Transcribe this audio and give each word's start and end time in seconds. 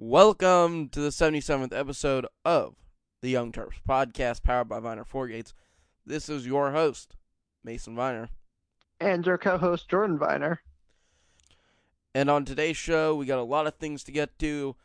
Welcome 0.00 0.90
to 0.90 1.00
the 1.00 1.08
77th 1.08 1.76
episode 1.76 2.24
of 2.44 2.76
the 3.20 3.30
Young 3.30 3.50
Terps 3.50 3.80
podcast 3.86 4.44
powered 4.44 4.68
by 4.68 4.78
Viner 4.78 5.04
Gates. 5.26 5.54
This 6.06 6.28
is 6.28 6.46
your 6.46 6.70
host, 6.70 7.16
Mason 7.64 7.96
Viner. 7.96 8.28
And 9.00 9.26
your 9.26 9.38
co 9.38 9.58
host, 9.58 9.88
Jordan 9.88 10.16
Viner. 10.16 10.60
And 12.14 12.30
on 12.30 12.44
today's 12.44 12.76
show, 12.76 13.16
we 13.16 13.26
got 13.26 13.40
a 13.40 13.42
lot 13.42 13.66
of 13.66 13.74
things 13.74 14.04
to 14.04 14.12
get 14.12 14.38
to 14.38 14.76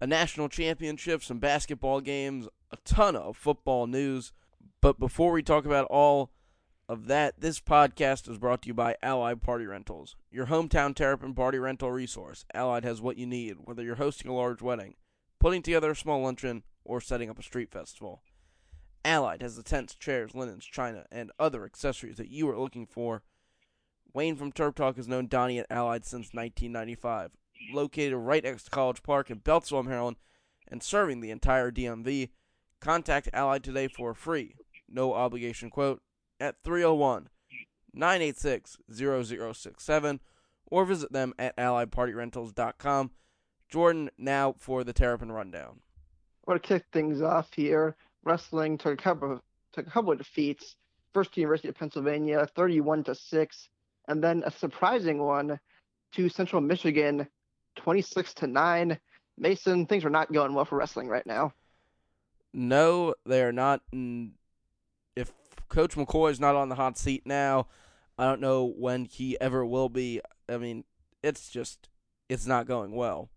a 0.00 0.06
national 0.08 0.48
championship, 0.48 1.22
some 1.22 1.38
basketball 1.38 2.00
games, 2.00 2.48
a 2.72 2.76
ton 2.84 3.14
of 3.14 3.36
football 3.36 3.86
news. 3.86 4.32
But 4.80 4.98
before 4.98 5.30
we 5.30 5.44
talk 5.44 5.64
about 5.64 5.86
all 5.90 6.32
of 6.88 7.06
that, 7.08 7.40
this 7.40 7.60
podcast 7.60 8.30
is 8.30 8.38
brought 8.38 8.62
to 8.62 8.68
you 8.68 8.74
by 8.74 8.96
Allied 9.02 9.42
Party 9.42 9.66
Rentals, 9.66 10.14
your 10.30 10.46
hometown 10.46 10.94
Terrapin 10.94 11.34
party 11.34 11.58
rental 11.58 11.90
resource. 11.90 12.44
Allied 12.54 12.84
has 12.84 13.00
what 13.00 13.18
you 13.18 13.26
need, 13.26 13.56
whether 13.64 13.82
you're 13.82 13.96
hosting 13.96 14.30
a 14.30 14.34
large 14.34 14.62
wedding, 14.62 14.94
putting 15.40 15.62
together 15.62 15.90
a 15.90 15.96
small 15.96 16.22
luncheon, 16.22 16.62
or 16.84 17.00
setting 17.00 17.28
up 17.28 17.38
a 17.38 17.42
street 17.42 17.72
festival. 17.72 18.22
Allied 19.04 19.42
has 19.42 19.56
the 19.56 19.64
tents, 19.64 19.96
chairs, 19.96 20.34
linens, 20.34 20.64
china, 20.64 21.04
and 21.10 21.32
other 21.40 21.64
accessories 21.64 22.18
that 22.18 22.30
you 22.30 22.48
are 22.48 22.58
looking 22.58 22.86
for. 22.86 23.22
Wayne 24.12 24.36
from 24.36 24.52
Terp 24.52 24.76
Talk 24.76 24.96
has 24.96 25.08
known 25.08 25.26
Donnie 25.26 25.58
at 25.58 25.66
Allied 25.68 26.04
since 26.04 26.32
1995. 26.32 27.32
Located 27.72 28.14
right 28.14 28.44
next 28.44 28.64
to 28.64 28.70
College 28.70 29.02
Park 29.02 29.28
in 29.30 29.40
Beltsville, 29.40 29.84
Maryland, 29.84 30.18
and 30.68 30.82
serving 30.82 31.20
the 31.20 31.32
entire 31.32 31.72
DMV, 31.72 32.30
contact 32.80 33.28
Allied 33.32 33.64
today 33.64 33.88
for 33.88 34.10
a 34.10 34.14
free, 34.14 34.54
no 34.88 35.12
obligation 35.14 35.68
quote 35.68 36.00
at 36.40 36.56
301 36.64 37.28
986 37.92 38.78
0067 38.92 40.20
or 40.66 40.84
visit 40.84 41.12
them 41.12 41.32
at 41.38 41.56
alliedpartyrentals.com. 41.56 43.10
Jordan, 43.68 44.10
now 44.18 44.54
for 44.58 44.84
the 44.84 44.92
Terrapin 44.92 45.32
Rundown. 45.32 45.80
I 46.46 46.52
want 46.52 46.62
to 46.62 46.68
kick 46.68 46.84
things 46.92 47.22
off 47.22 47.48
here. 47.54 47.96
Wrestling 48.24 48.78
took 48.78 48.94
a 48.98 49.02
couple, 49.02 49.32
of, 49.32 49.40
took 49.72 49.86
a 49.86 49.90
couple 49.90 50.12
of 50.12 50.18
defeats. 50.18 50.76
First 51.12 51.32
to 51.34 51.40
University 51.40 51.68
of 51.68 51.76
Pennsylvania, 51.76 52.46
31 52.54 53.04
to 53.04 53.14
6, 53.14 53.68
and 54.08 54.22
then 54.22 54.42
a 54.44 54.50
surprising 54.50 55.18
one 55.18 55.58
to 56.12 56.28
Central 56.28 56.60
Michigan, 56.60 57.26
26 57.76 58.34
to 58.34 58.46
9. 58.46 58.98
Mason, 59.38 59.86
things 59.86 60.04
are 60.04 60.10
not 60.10 60.32
going 60.32 60.54
well 60.54 60.64
for 60.64 60.76
wrestling 60.76 61.08
right 61.08 61.26
now. 61.26 61.52
No, 62.52 63.14
they 63.24 63.42
are 63.42 63.52
not. 63.52 63.80
Coach 65.68 65.94
McCoy 65.94 66.30
is 66.30 66.40
not 66.40 66.54
on 66.54 66.68
the 66.68 66.74
hot 66.74 66.98
seat 66.98 67.22
now. 67.26 67.68
I 68.18 68.24
don't 68.24 68.40
know 68.40 68.64
when 68.64 69.04
he 69.04 69.38
ever 69.40 69.64
will 69.64 69.88
be. 69.88 70.20
I 70.48 70.56
mean, 70.56 70.84
it's 71.22 71.50
just 71.50 71.88
it's 72.28 72.46
not 72.46 72.66
going 72.66 72.92
well. 72.92 73.30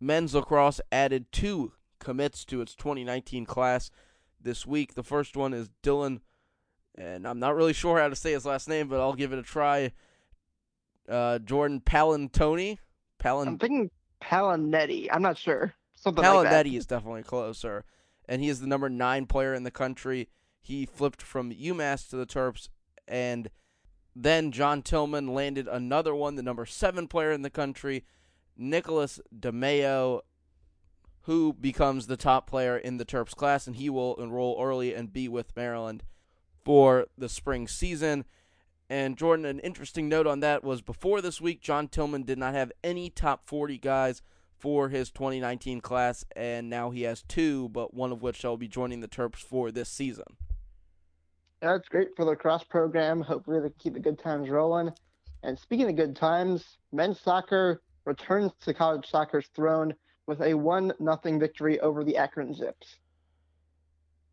Men's 0.00 0.34
lacrosse 0.34 0.80
added 0.92 1.32
two 1.32 1.72
commits 1.98 2.44
to 2.46 2.60
its 2.60 2.74
2019 2.74 3.46
class 3.46 3.90
this 4.40 4.66
week. 4.66 4.94
The 4.94 5.02
first 5.02 5.36
one 5.36 5.52
is 5.52 5.70
Dylan, 5.82 6.20
and 6.96 7.26
I'm 7.26 7.38
not 7.38 7.56
really 7.56 7.72
sure 7.72 7.98
how 7.98 8.08
to 8.08 8.16
say 8.16 8.32
his 8.32 8.46
last 8.46 8.68
name, 8.68 8.88
but 8.88 9.00
I'll 9.00 9.14
give 9.14 9.32
it 9.32 9.38
a 9.38 9.42
try. 9.42 9.92
Uh, 11.08 11.38
Jordan 11.38 11.80
Palantoni. 11.80 12.78
Palin. 13.18 13.48
I'm 13.48 13.58
thinking 13.58 13.90
Palinetti. 14.22 15.08
I'm 15.10 15.22
not 15.22 15.38
sure. 15.38 15.74
Something 15.94 16.22
Palinetti 16.22 16.34
like 16.44 16.50
that. 16.50 16.66
is 16.66 16.86
definitely 16.86 17.24
closer, 17.24 17.84
and 18.28 18.40
he 18.40 18.48
is 18.48 18.60
the 18.60 18.66
number 18.66 18.88
nine 18.88 19.26
player 19.26 19.54
in 19.54 19.64
the 19.64 19.70
country. 19.70 20.28
He 20.60 20.86
flipped 20.86 21.22
from 21.22 21.52
UMass 21.52 22.08
to 22.10 22.16
the 22.16 22.26
Terps, 22.26 22.68
and 23.06 23.48
then 24.14 24.52
John 24.52 24.82
Tillman 24.82 25.32
landed 25.34 25.68
another 25.68 26.14
one, 26.14 26.34
the 26.34 26.42
number 26.42 26.66
seven 26.66 27.08
player 27.08 27.30
in 27.30 27.42
the 27.42 27.50
country, 27.50 28.04
Nicholas 28.56 29.20
DeMeo, 29.34 30.20
who 31.22 31.52
becomes 31.52 32.06
the 32.06 32.16
top 32.16 32.48
player 32.48 32.76
in 32.76 32.96
the 32.96 33.04
Terps 33.04 33.34
class, 33.34 33.66
and 33.66 33.76
he 33.76 33.88
will 33.88 34.16
enroll 34.16 34.58
early 34.60 34.94
and 34.94 35.12
be 35.12 35.28
with 35.28 35.54
Maryland 35.56 36.02
for 36.64 37.06
the 37.16 37.28
spring 37.28 37.68
season. 37.68 38.24
And 38.90 39.16
Jordan, 39.16 39.44
an 39.44 39.60
interesting 39.60 40.08
note 40.08 40.26
on 40.26 40.40
that 40.40 40.64
was 40.64 40.80
before 40.80 41.20
this 41.20 41.40
week, 41.40 41.60
John 41.60 41.88
Tillman 41.88 42.24
did 42.24 42.38
not 42.38 42.54
have 42.54 42.72
any 42.82 43.10
top 43.10 43.46
40 43.46 43.78
guys 43.78 44.22
for 44.58 44.88
his 44.88 45.10
2019 45.10 45.80
class, 45.80 46.24
and 46.34 46.68
now 46.68 46.90
he 46.90 47.02
has 47.02 47.22
two, 47.22 47.68
but 47.68 47.94
one 47.94 48.10
of 48.10 48.22
which 48.22 48.36
shall 48.36 48.56
be 48.56 48.66
joining 48.66 49.00
the 49.00 49.08
Terps 49.08 49.36
for 49.36 49.70
this 49.70 49.88
season. 49.88 50.24
That's 51.60 51.88
great 51.88 52.08
for 52.16 52.24
the 52.24 52.36
cross 52.36 52.62
program. 52.64 53.20
Hopefully, 53.20 53.60
they 53.60 53.70
keep 53.78 53.94
the 53.94 54.00
good 54.00 54.18
times 54.18 54.48
rolling. 54.48 54.90
And 55.42 55.58
speaking 55.58 55.88
of 55.88 55.96
good 55.96 56.16
times, 56.16 56.78
men's 56.92 57.20
soccer 57.20 57.82
returns 58.04 58.52
to 58.64 58.74
college 58.74 59.08
soccer's 59.08 59.48
throne 59.54 59.94
with 60.26 60.40
a 60.40 60.54
one 60.54 60.92
nothing 60.98 61.38
victory 61.38 61.80
over 61.80 62.04
the 62.04 62.16
Akron 62.16 62.54
Zips. 62.54 62.96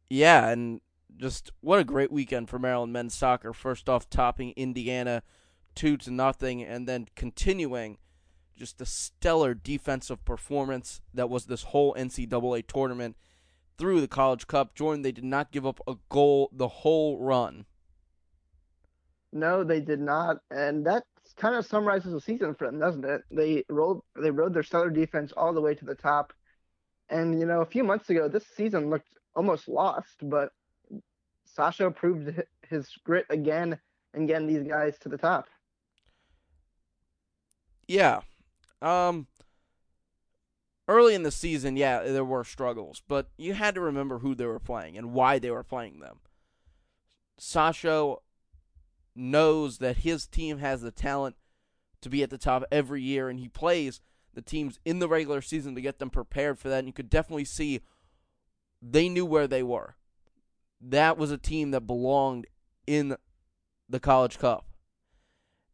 Yeah, 0.10 0.50
and 0.50 0.82
just 1.18 1.52
what 1.62 1.80
a 1.80 1.84
great 1.84 2.12
weekend 2.12 2.50
for 2.50 2.60
Maryland 2.60 2.94
men's 2.94 3.16
soccer. 3.16 3.54
First 3.54 3.90
off, 3.90 4.10
topping 4.10 4.54
Indiana 4.56 5.24
two 5.74 5.98
to 5.98 6.12
nothing, 6.12 6.64
and 6.64 6.88
then 6.88 7.08
continuing 7.16 7.98
just 8.56 8.78
the 8.78 8.86
stellar 8.86 9.54
defensive 9.54 10.24
performance 10.24 11.02
that 11.14 11.30
was 11.30 11.46
this 11.46 11.64
whole 11.64 11.94
NCAA 11.96 12.66
tournament 12.68 13.18
through 13.78 14.02
the 14.02 14.08
College 14.08 14.48
Cup. 14.48 14.76
Jordan, 14.76 15.02
they 15.02 15.12
did 15.12 15.24
not 15.24 15.52
give 15.52 15.66
up 15.66 15.80
a 15.88 15.96
goal 16.10 16.50
the 16.52 16.68
whole 16.68 17.20
run. 17.20 17.66
No, 19.32 19.64
they 19.64 19.82
did 19.82 20.00
not, 20.00 20.38
and 20.50 20.86
that 20.86 21.04
kind 21.36 21.56
of 21.56 21.66
summarizes 21.66 22.14
the 22.14 22.22
season 22.22 22.56
for 22.56 22.68
them, 22.68 22.80
doesn't 22.80 23.04
it? 23.04 23.22
They 23.30 23.66
rolled, 23.70 24.02
they 24.22 24.32
rode 24.32 24.54
their 24.54 24.64
stellar 24.64 24.90
defense 24.90 25.34
all 25.36 25.54
the 25.54 25.62
way 25.62 25.76
to 25.76 25.86
the 25.86 25.96
top, 25.96 26.32
and 27.10 27.38
you 27.40 27.46
know, 27.46 27.62
a 27.62 27.66
few 27.66 27.84
months 27.84 28.10
ago, 28.10 28.30
this 28.30 28.46
season 28.56 28.90
looked 28.90 29.10
almost 29.36 29.68
lost, 29.68 30.16
but 30.22 30.52
Sasho 31.58 31.94
proved 31.94 32.42
his 32.70 32.90
grit 33.04 33.26
again 33.30 33.78
and 34.14 34.28
getting 34.28 34.48
these 34.48 34.64
guys 34.64 34.98
to 35.00 35.10
the 35.10 35.18
top. 35.18 35.48
Yeah, 37.88 38.22
um, 38.82 39.28
early 40.88 41.16
in 41.16 41.24
the 41.24 41.32
season, 41.32 41.78
yeah, 41.78 42.04
there 42.04 42.26
were 42.26 42.44
struggles, 42.44 43.02
but 43.08 43.30
you 43.38 43.54
had 43.54 43.76
to 43.76 43.82
remember 43.82 44.20
who 44.20 44.36
they 44.36 44.46
were 44.46 44.60
playing 44.60 44.98
and 44.98 45.14
why 45.14 45.40
they 45.40 45.52
were 45.52 45.64
playing 45.64 46.00
them. 46.00 46.20
Sasho 47.40 48.18
knows 49.16 49.80
that 49.80 49.98
his 49.98 50.28
team 50.28 50.60
has 50.60 50.82
the 50.82 50.92
talent 50.92 51.36
to 52.02 52.10
be 52.10 52.24
at 52.24 52.30
the 52.30 52.38
top 52.38 52.64
every 52.72 53.02
year, 53.02 53.30
and 53.30 53.40
he 53.40 53.48
plays 53.48 54.02
the 54.34 54.42
teams 54.42 54.80
in 54.86 55.00
the 55.00 55.08
regular 55.08 55.42
season 55.42 55.76
to 55.76 55.82
get 55.82 56.00
them 56.00 56.10
prepared 56.10 56.60
for 56.60 56.70
that. 56.70 56.80
And 56.80 56.88
you 56.88 56.94
could 56.94 57.10
definitely 57.10 57.46
see 57.46 57.82
they 58.82 59.10
knew 59.10 59.26
where 59.26 59.48
they 59.48 59.64
were. 59.64 59.96
That 60.82 61.18
was 61.18 61.32
a 61.32 61.38
team 61.38 61.72
that 61.72 61.82
belonged 61.82 62.46
in 62.86 63.16
the 63.90 64.00
College 64.00 64.38
Cup. 64.38 64.66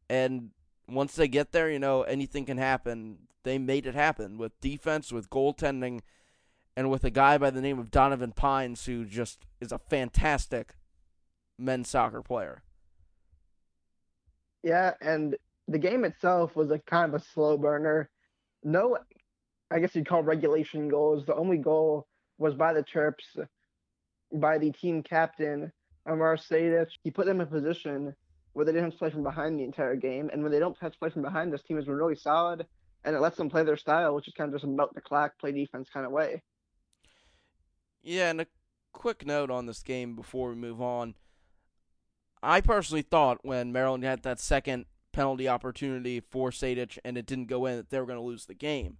And 0.09 0.51
once 0.87 1.15
they 1.15 1.27
get 1.27 1.51
there, 1.51 1.69
you 1.69 1.79
know, 1.79 2.03
anything 2.03 2.45
can 2.45 2.57
happen 2.57 3.17
they 3.43 3.57
made 3.57 3.85
it 3.85 3.95
happen 3.95 4.37
with 4.37 4.59
defense, 4.61 5.11
with 5.11 5.29
goaltending, 5.29 6.01
and 6.75 6.89
with 6.89 7.03
a 7.03 7.09
guy 7.09 7.37
by 7.37 7.49
the 7.49 7.61
name 7.61 7.79
of 7.79 7.91
Donovan 7.91 8.31
Pines, 8.31 8.85
who 8.85 9.05
just 9.05 9.45
is 9.59 9.71
a 9.71 9.77
fantastic 9.77 10.75
men's 11.57 11.89
soccer 11.89 12.21
player. 12.21 12.63
Yeah, 14.63 14.93
and 15.01 15.35
the 15.67 15.79
game 15.79 16.05
itself 16.05 16.55
was 16.55 16.71
a 16.71 16.79
kind 16.79 17.13
of 17.13 17.21
a 17.21 17.23
slow 17.23 17.57
burner. 17.57 18.09
No, 18.63 18.97
I 19.71 19.79
guess 19.79 19.95
you'd 19.95 20.07
call 20.07 20.23
regulation 20.23 20.87
goals. 20.87 21.25
The 21.25 21.35
only 21.35 21.57
goal 21.57 22.07
was 22.37 22.53
by 22.53 22.73
the 22.73 22.83
Terps, 22.83 23.45
by 24.33 24.57
the 24.57 24.71
team 24.71 25.01
captain, 25.03 25.71
Amar 26.05 26.37
Sejdič. 26.37 26.89
He 27.03 27.11
put 27.11 27.25
them 27.25 27.41
in 27.41 27.47
a 27.47 27.49
position 27.49 28.15
where 28.53 28.65
they 28.65 28.71
didn't 28.71 28.85
have 28.85 28.93
to 28.93 28.99
play 28.99 29.09
from 29.09 29.23
behind 29.23 29.59
the 29.59 29.63
entire 29.63 29.95
game. 29.95 30.29
And 30.31 30.43
when 30.43 30.51
they 30.51 30.59
don't 30.59 30.77
have 30.81 30.91
to 30.91 30.99
play 30.99 31.09
from 31.09 31.21
behind, 31.21 31.51
this 31.51 31.63
team 31.63 31.77
has 31.77 31.85
been 31.85 31.95
really 31.95 32.15
solid 32.15 32.65
and 33.03 33.15
it 33.15 33.19
lets 33.19 33.37
them 33.37 33.49
play 33.49 33.63
their 33.63 33.77
style, 33.77 34.15
which 34.15 34.27
is 34.27 34.33
kind 34.33 34.49
of 34.49 34.55
just 34.55 34.65
a 34.65 34.67
melt 34.67 34.93
the 34.93 35.01
clock, 35.01 35.37
play 35.39 35.51
defense 35.51 35.89
kind 35.93 36.05
of 36.05 36.11
way. 36.11 36.41
Yeah, 38.03 38.29
and 38.29 38.41
a 38.41 38.47
quick 38.93 39.25
note 39.25 39.51
on 39.51 39.65
this 39.65 39.83
game 39.83 40.15
before 40.15 40.49
we 40.49 40.55
move 40.55 40.81
on. 40.81 41.15
I 42.43 42.61
personally 42.61 43.03
thought 43.03 43.39
when 43.43 43.71
Maryland 43.71 44.03
had 44.03 44.23
that 44.23 44.39
second 44.39 44.85
penalty 45.11 45.47
opportunity 45.47 46.19
for 46.19 46.49
Sejdič 46.49 46.97
and 47.03 47.17
it 47.17 47.25
didn't 47.25 47.45
go 47.45 47.65
in 47.65 47.77
that 47.77 47.89
they 47.89 47.99
were 47.99 48.05
going 48.05 48.17
to 48.17 48.23
lose 48.23 48.45
the 48.45 48.53
game. 48.53 48.97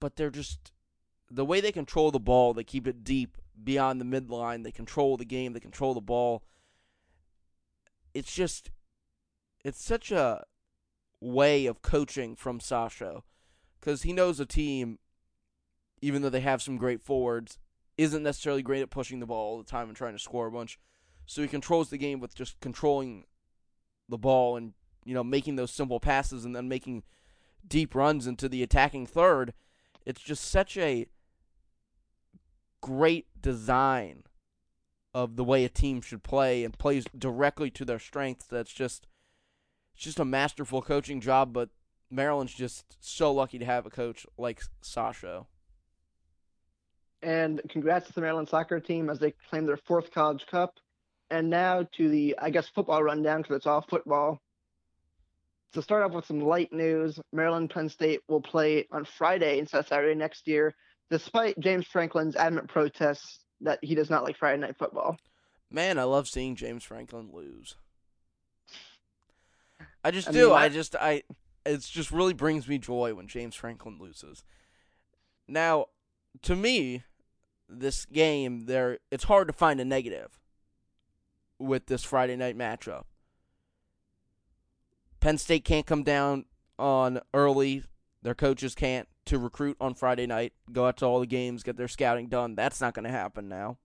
But 0.00 0.16
they're 0.16 0.30
just 0.30 0.72
the 1.30 1.44
way 1.44 1.60
they 1.60 1.72
control 1.72 2.10
the 2.10 2.18
ball, 2.18 2.52
they 2.52 2.64
keep 2.64 2.86
it 2.86 3.04
deep 3.04 3.36
beyond 3.62 4.00
the 4.00 4.04
midline, 4.04 4.64
they 4.64 4.72
control 4.72 5.16
the 5.16 5.24
game, 5.24 5.52
they 5.52 5.60
control 5.60 5.94
the 5.94 6.00
ball. 6.00 6.42
It's 8.12 8.32
just 8.32 8.70
it's 9.64 9.82
such 9.82 10.10
a 10.10 10.44
way 11.20 11.66
of 11.66 11.82
coaching 11.82 12.34
from 12.34 12.58
Sasho 12.58 13.22
because 13.78 14.02
he 14.02 14.12
knows 14.12 14.40
a 14.40 14.46
team, 14.46 14.98
even 16.00 16.22
though 16.22 16.30
they 16.30 16.40
have 16.40 16.62
some 16.62 16.76
great 16.76 17.02
forwards, 17.02 17.58
isn't 17.98 18.22
necessarily 18.22 18.62
great 18.62 18.82
at 18.82 18.90
pushing 18.90 19.20
the 19.20 19.26
ball 19.26 19.52
all 19.52 19.58
the 19.58 19.64
time 19.64 19.88
and 19.88 19.96
trying 19.96 20.14
to 20.14 20.18
score 20.18 20.46
a 20.46 20.52
bunch. 20.52 20.78
So 21.26 21.42
he 21.42 21.48
controls 21.48 21.90
the 21.90 21.98
game 21.98 22.20
with 22.20 22.34
just 22.34 22.58
controlling 22.60 23.24
the 24.08 24.18
ball 24.18 24.56
and 24.56 24.72
you 25.04 25.14
know 25.14 25.22
making 25.22 25.56
those 25.56 25.70
simple 25.70 26.00
passes 26.00 26.44
and 26.44 26.54
then 26.54 26.68
making 26.68 27.04
deep 27.66 27.94
runs 27.94 28.26
into 28.26 28.48
the 28.48 28.62
attacking 28.62 29.06
third. 29.06 29.52
It's 30.04 30.20
just 30.20 30.44
such 30.44 30.76
a 30.76 31.06
great 32.80 33.26
design 33.40 34.24
of 35.12 35.36
the 35.36 35.44
way 35.44 35.64
a 35.64 35.68
team 35.68 36.00
should 36.00 36.22
play 36.22 36.64
and 36.64 36.78
plays 36.78 37.04
directly 37.16 37.70
to 37.70 37.84
their 37.84 37.98
strengths. 37.98 38.46
That's 38.46 38.72
just 38.72 39.06
it's 40.00 40.06
just 40.06 40.18
a 40.18 40.24
masterful 40.24 40.80
coaching 40.80 41.20
job, 41.20 41.52
but 41.52 41.68
Maryland's 42.10 42.54
just 42.54 42.96
so 43.00 43.30
lucky 43.34 43.58
to 43.58 43.66
have 43.66 43.84
a 43.84 43.90
coach 43.90 44.26
like 44.38 44.62
Sasho. 44.82 45.44
And 47.20 47.60
congrats 47.68 48.06
to 48.06 48.14
the 48.14 48.22
Maryland 48.22 48.48
soccer 48.48 48.80
team 48.80 49.10
as 49.10 49.18
they 49.18 49.34
claim 49.50 49.66
their 49.66 49.76
fourth 49.76 50.10
college 50.10 50.46
cup. 50.46 50.72
And 51.30 51.50
now 51.50 51.86
to 51.98 52.08
the, 52.08 52.34
I 52.40 52.48
guess, 52.48 52.66
football 52.66 53.02
rundown 53.02 53.42
because 53.42 53.56
it's 53.56 53.66
all 53.66 53.82
football. 53.82 54.40
To 55.74 55.82
start 55.82 56.02
off 56.02 56.12
with 56.12 56.24
some 56.24 56.40
light 56.40 56.72
news, 56.72 57.20
Maryland 57.30 57.68
Penn 57.68 57.90
State 57.90 58.20
will 58.26 58.40
play 58.40 58.88
on 58.90 59.04
Friday 59.04 59.58
instead 59.58 59.80
of 59.80 59.86
Saturday 59.86 60.14
next 60.14 60.48
year, 60.48 60.74
despite 61.10 61.60
James 61.60 61.86
Franklin's 61.86 62.36
adamant 62.36 62.68
protests 62.68 63.40
that 63.60 63.78
he 63.82 63.94
does 63.94 64.08
not 64.08 64.24
like 64.24 64.38
Friday 64.38 64.62
night 64.62 64.78
football. 64.78 65.18
Man, 65.70 65.98
I 65.98 66.04
love 66.04 66.26
seeing 66.26 66.56
James 66.56 66.84
Franklin 66.84 67.28
lose. 67.34 67.76
I 70.04 70.10
just 70.10 70.28
I 70.28 70.32
do. 70.32 70.48
Mean, 70.48 70.56
I 70.56 70.68
just 70.68 70.96
I 70.96 71.22
it 71.66 71.80
just 71.80 72.10
really 72.10 72.34
brings 72.34 72.68
me 72.68 72.78
joy 72.78 73.14
when 73.14 73.26
James 73.26 73.54
Franklin 73.54 73.98
loses. 74.00 74.44
Now, 75.46 75.86
to 76.42 76.56
me, 76.56 77.04
this 77.68 78.04
game 78.04 78.66
there 78.66 78.98
it's 79.10 79.24
hard 79.24 79.48
to 79.48 79.52
find 79.52 79.80
a 79.80 79.84
negative 79.84 80.40
with 81.58 81.86
this 81.86 82.04
Friday 82.04 82.36
night 82.36 82.56
matchup. 82.56 83.04
Penn 85.20 85.36
State 85.36 85.64
can't 85.64 85.86
come 85.86 86.02
down 86.02 86.46
on 86.78 87.20
early. 87.34 87.84
Their 88.22 88.34
coaches 88.34 88.74
can't 88.74 89.06
to 89.26 89.38
recruit 89.38 89.76
on 89.80 89.94
Friday 89.94 90.26
night, 90.26 90.52
go 90.72 90.86
out 90.86 90.96
to 90.98 91.06
all 91.06 91.20
the 91.20 91.26
games, 91.26 91.62
get 91.62 91.76
their 91.76 91.88
scouting 91.88 92.28
done. 92.28 92.54
That's 92.54 92.80
not 92.80 92.94
going 92.94 93.04
to 93.04 93.10
happen 93.10 93.48
now. 93.48 93.78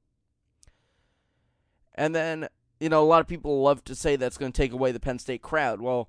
And 1.94 2.16
then, 2.16 2.48
you 2.86 2.90
know, 2.90 3.02
a 3.02 3.04
lot 3.04 3.20
of 3.20 3.26
people 3.26 3.64
love 3.64 3.84
to 3.86 3.96
say 3.96 4.16
that's 4.16 4.38
going 4.38 4.52
to 4.52 4.56
take 4.56 4.72
away 4.72 4.92
the 4.92 5.00
Penn 5.00 5.18
State 5.18 5.42
crowd. 5.42 5.82
Well, 5.82 6.08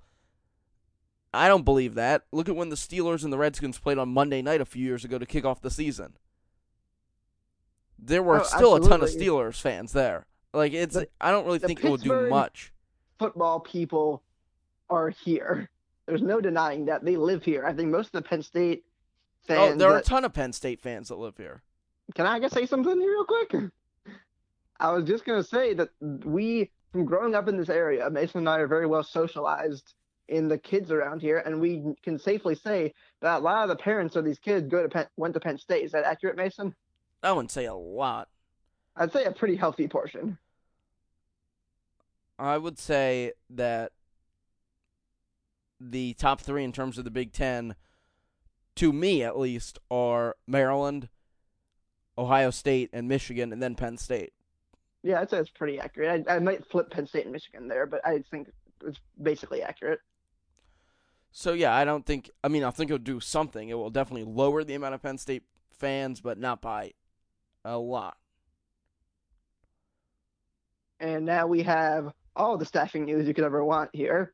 I 1.32 1.48
don't 1.48 1.64
believe 1.64 1.94
that. 1.94 2.24
Look 2.32 2.50
at 2.50 2.54
when 2.54 2.68
the 2.68 2.76
Steelers 2.76 3.24
and 3.24 3.32
the 3.32 3.38
Redskins 3.38 3.78
played 3.78 3.96
on 3.96 4.10
Monday 4.10 4.42
night 4.42 4.60
a 4.60 4.66
few 4.66 4.84
years 4.84 5.02
ago 5.02 5.16
to 5.16 5.24
kick 5.24 5.46
off 5.46 5.62
the 5.62 5.70
season. 5.70 6.18
There 7.98 8.22
were 8.22 8.42
oh, 8.42 8.44
still 8.44 8.76
absolutely. 8.76 8.86
a 8.88 8.90
ton 8.90 9.02
of 9.02 9.08
Steelers 9.08 9.58
fans 9.58 9.92
there. 9.92 10.26
Like 10.52 10.74
it's 10.74 10.96
the, 10.96 11.08
I 11.18 11.30
don't 11.30 11.46
really 11.46 11.60
think 11.60 11.80
Pittsburgh 11.80 12.04
it 12.04 12.08
will 12.10 12.24
do 12.24 12.28
much. 12.28 12.74
Football 13.18 13.60
people 13.60 14.22
are 14.90 15.08
here. 15.08 15.70
There's 16.04 16.20
no 16.20 16.42
denying 16.42 16.84
that 16.84 17.06
they 17.06 17.16
live 17.16 17.42
here. 17.42 17.64
I 17.64 17.72
think 17.72 17.88
most 17.88 18.08
of 18.08 18.22
the 18.22 18.28
Penn 18.28 18.42
State 18.42 18.84
fans. 19.46 19.60
Oh, 19.60 19.68
there 19.78 19.88
that, 19.88 19.94
are 19.94 19.98
a 20.00 20.02
ton 20.02 20.26
of 20.26 20.34
Penn 20.34 20.52
State 20.52 20.82
fans 20.82 21.08
that 21.08 21.16
live 21.16 21.38
here. 21.38 21.62
Can 22.14 22.26
I 22.26 22.38
just 22.38 22.52
say 22.52 22.66
something 22.66 23.00
here 23.00 23.12
real 23.12 23.24
quick? 23.24 23.72
I 24.80 24.90
was 24.90 25.04
just 25.04 25.24
gonna 25.24 25.42
say 25.42 25.74
that 25.74 25.90
we, 26.00 26.70
from 26.92 27.04
growing 27.04 27.34
up 27.34 27.48
in 27.48 27.56
this 27.56 27.68
area, 27.68 28.08
Mason 28.10 28.40
and 28.40 28.48
I 28.48 28.58
are 28.58 28.66
very 28.66 28.86
well 28.86 29.04
socialized 29.04 29.94
in 30.28 30.48
the 30.48 30.58
kids 30.58 30.90
around 30.90 31.22
here, 31.22 31.38
and 31.38 31.60
we 31.60 31.94
can 32.02 32.18
safely 32.18 32.54
say 32.54 32.92
that 33.20 33.38
a 33.38 33.44
lot 33.44 33.62
of 33.62 33.68
the 33.68 33.76
parents 33.76 34.16
of 34.16 34.24
these 34.24 34.38
kids 34.38 34.68
go 34.68 34.82
to 34.82 34.88
Penn, 34.88 35.06
went 35.16 35.34
to 35.34 35.40
Penn 35.40 35.58
State. 35.58 35.84
Is 35.84 35.92
that 35.92 36.04
accurate, 36.04 36.36
Mason? 36.36 36.74
I 37.22 37.32
wouldn't 37.32 37.52
say 37.52 37.66
a 37.66 37.74
lot. 37.74 38.28
I'd 38.96 39.12
say 39.12 39.24
a 39.24 39.32
pretty 39.32 39.56
healthy 39.56 39.88
portion. 39.88 40.38
I 42.38 42.58
would 42.58 42.78
say 42.78 43.32
that 43.50 43.92
the 45.80 46.14
top 46.14 46.40
three 46.40 46.64
in 46.64 46.72
terms 46.72 46.98
of 46.98 47.04
the 47.04 47.10
Big 47.10 47.32
Ten, 47.32 47.74
to 48.76 48.92
me 48.92 49.22
at 49.22 49.38
least, 49.38 49.78
are 49.90 50.36
Maryland, 50.46 51.08
Ohio 52.18 52.50
State, 52.50 52.90
and 52.92 53.08
Michigan, 53.08 53.52
and 53.52 53.62
then 53.62 53.74
Penn 53.74 53.96
State. 53.96 54.32
Yeah, 55.06 55.20
I'd 55.20 55.30
say 55.30 55.38
it's 55.38 55.50
pretty 55.50 55.78
accurate. 55.78 56.26
I, 56.28 56.34
I 56.34 56.38
might 56.40 56.66
flip 56.66 56.90
Penn 56.90 57.06
State 57.06 57.26
and 57.26 57.32
Michigan 57.32 57.68
there, 57.68 57.86
but 57.86 58.04
I 58.04 58.24
think 58.28 58.50
it's 58.84 58.98
basically 59.22 59.62
accurate. 59.62 60.00
So 61.30 61.52
yeah, 61.52 61.72
I 61.72 61.84
don't 61.84 62.04
think. 62.04 62.28
I 62.42 62.48
mean, 62.48 62.64
I 62.64 62.70
think 62.72 62.90
it'll 62.90 62.98
do 62.98 63.20
something. 63.20 63.68
It 63.68 63.74
will 63.74 63.90
definitely 63.90 64.24
lower 64.24 64.64
the 64.64 64.74
amount 64.74 64.94
of 64.96 65.02
Penn 65.02 65.16
State 65.16 65.44
fans, 65.70 66.20
but 66.20 66.38
not 66.38 66.60
by 66.60 66.94
a 67.64 67.78
lot. 67.78 68.16
And 70.98 71.24
now 71.24 71.46
we 71.46 71.62
have 71.62 72.12
all 72.34 72.58
the 72.58 72.66
staffing 72.66 73.04
news 73.04 73.28
you 73.28 73.34
could 73.34 73.44
ever 73.44 73.64
want 73.64 73.90
here. 73.92 74.32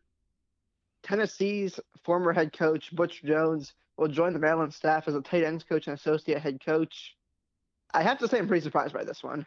Tennessee's 1.02 1.78
former 2.02 2.32
head 2.32 2.56
coach 2.56 2.96
Butch 2.96 3.22
Jones 3.22 3.74
will 3.98 4.08
join 4.08 4.32
the 4.32 4.38
Maryland 4.38 4.72
staff 4.72 5.06
as 5.06 5.14
a 5.14 5.20
tight 5.20 5.44
ends 5.44 5.64
coach 5.64 5.86
and 5.86 5.98
associate 5.98 6.40
head 6.40 6.64
coach. 6.64 7.14
I 7.92 8.02
have 8.02 8.18
to 8.20 8.28
say, 8.28 8.38
I'm 8.38 8.48
pretty 8.48 8.64
surprised 8.64 8.94
by 8.94 9.04
this 9.04 9.22
one. 9.22 9.44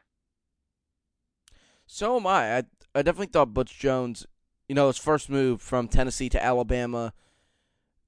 So 1.86 2.18
am 2.18 2.28
I. 2.28 2.58
I, 2.58 2.64
I 2.94 3.02
definitely 3.02 3.28
thought 3.28 3.54
Butch 3.54 3.78
Jones, 3.78 4.26
you 4.68 4.76
know, 4.76 4.88
his 4.88 4.98
first 4.98 5.30
move 5.30 5.62
from 5.62 5.88
Tennessee 5.88 6.30
to 6.30 6.44
Alabama 6.44 7.14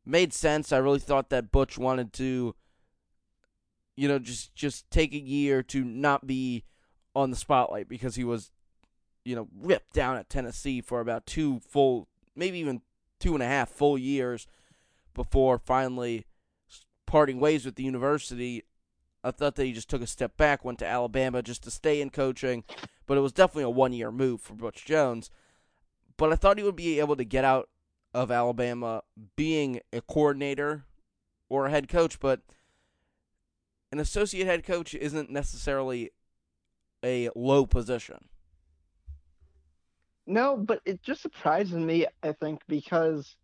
made 0.05 0.33
sense. 0.33 0.71
I 0.71 0.77
really 0.77 0.99
thought 0.99 1.29
that 1.29 1.51
Butch 1.51 1.77
wanted 1.77 2.13
to, 2.13 2.55
you 3.95 4.07
know, 4.07 4.19
just 4.19 4.55
just 4.55 4.89
take 4.89 5.13
a 5.13 5.19
year 5.19 5.61
to 5.63 5.83
not 5.83 6.25
be 6.25 6.63
on 7.15 7.29
the 7.29 7.35
spotlight 7.35 7.89
because 7.89 8.15
he 8.15 8.23
was, 8.23 8.51
you 9.25 9.35
know, 9.35 9.47
ripped 9.59 9.93
down 9.93 10.17
at 10.17 10.29
Tennessee 10.29 10.81
for 10.81 11.01
about 11.01 11.25
two 11.25 11.59
full, 11.59 12.07
maybe 12.35 12.59
even 12.59 12.81
two 13.19 13.33
and 13.33 13.43
a 13.43 13.47
half 13.47 13.69
full 13.69 13.97
years 13.97 14.47
before 15.13 15.57
finally 15.57 16.25
parting 17.05 17.39
ways 17.39 17.65
with 17.65 17.75
the 17.75 17.83
university. 17.83 18.63
I 19.27 19.31
thought 19.31 19.55
that 19.55 19.65
he 19.65 19.73
just 19.73 19.89
took 19.89 20.01
a 20.01 20.07
step 20.07 20.37
back, 20.37 20.63
went 20.63 20.79
to 20.79 20.87
Alabama 20.87 21.41
just 21.41 21.61
to 21.63 21.71
stay 21.71 21.99
in 21.99 22.11
coaching, 22.11 22.63
but 23.05 23.17
it 23.17 23.21
was 23.21 23.33
definitely 23.33 23.63
a 23.63 23.69
one 23.69 23.91
year 23.91 24.09
move 24.09 24.39
for 24.39 24.53
Butch 24.53 24.85
Jones. 24.85 25.29
But 26.15 26.31
I 26.31 26.35
thought 26.35 26.57
he 26.57 26.63
would 26.63 26.77
be 26.77 26.99
able 26.99 27.17
to 27.17 27.25
get 27.25 27.43
out 27.43 27.67
of 28.13 28.31
Alabama 28.31 29.03
being 29.35 29.81
a 29.91 29.99
coordinator 29.99 30.85
or 31.49 31.65
a 31.65 31.69
head 31.69 31.89
coach, 31.89 32.21
but 32.21 32.39
an 33.91 33.99
associate 33.99 34.47
head 34.47 34.63
coach 34.63 34.95
isn't 34.95 35.29
necessarily 35.29 36.11
a 37.03 37.29
low 37.35 37.65
position. 37.65 38.29
No, 40.25 40.55
but 40.55 40.81
it 40.85 41.03
just 41.03 41.21
surprises 41.21 41.75
me, 41.75 42.07
I 42.23 42.31
think, 42.31 42.61
because 42.69 43.35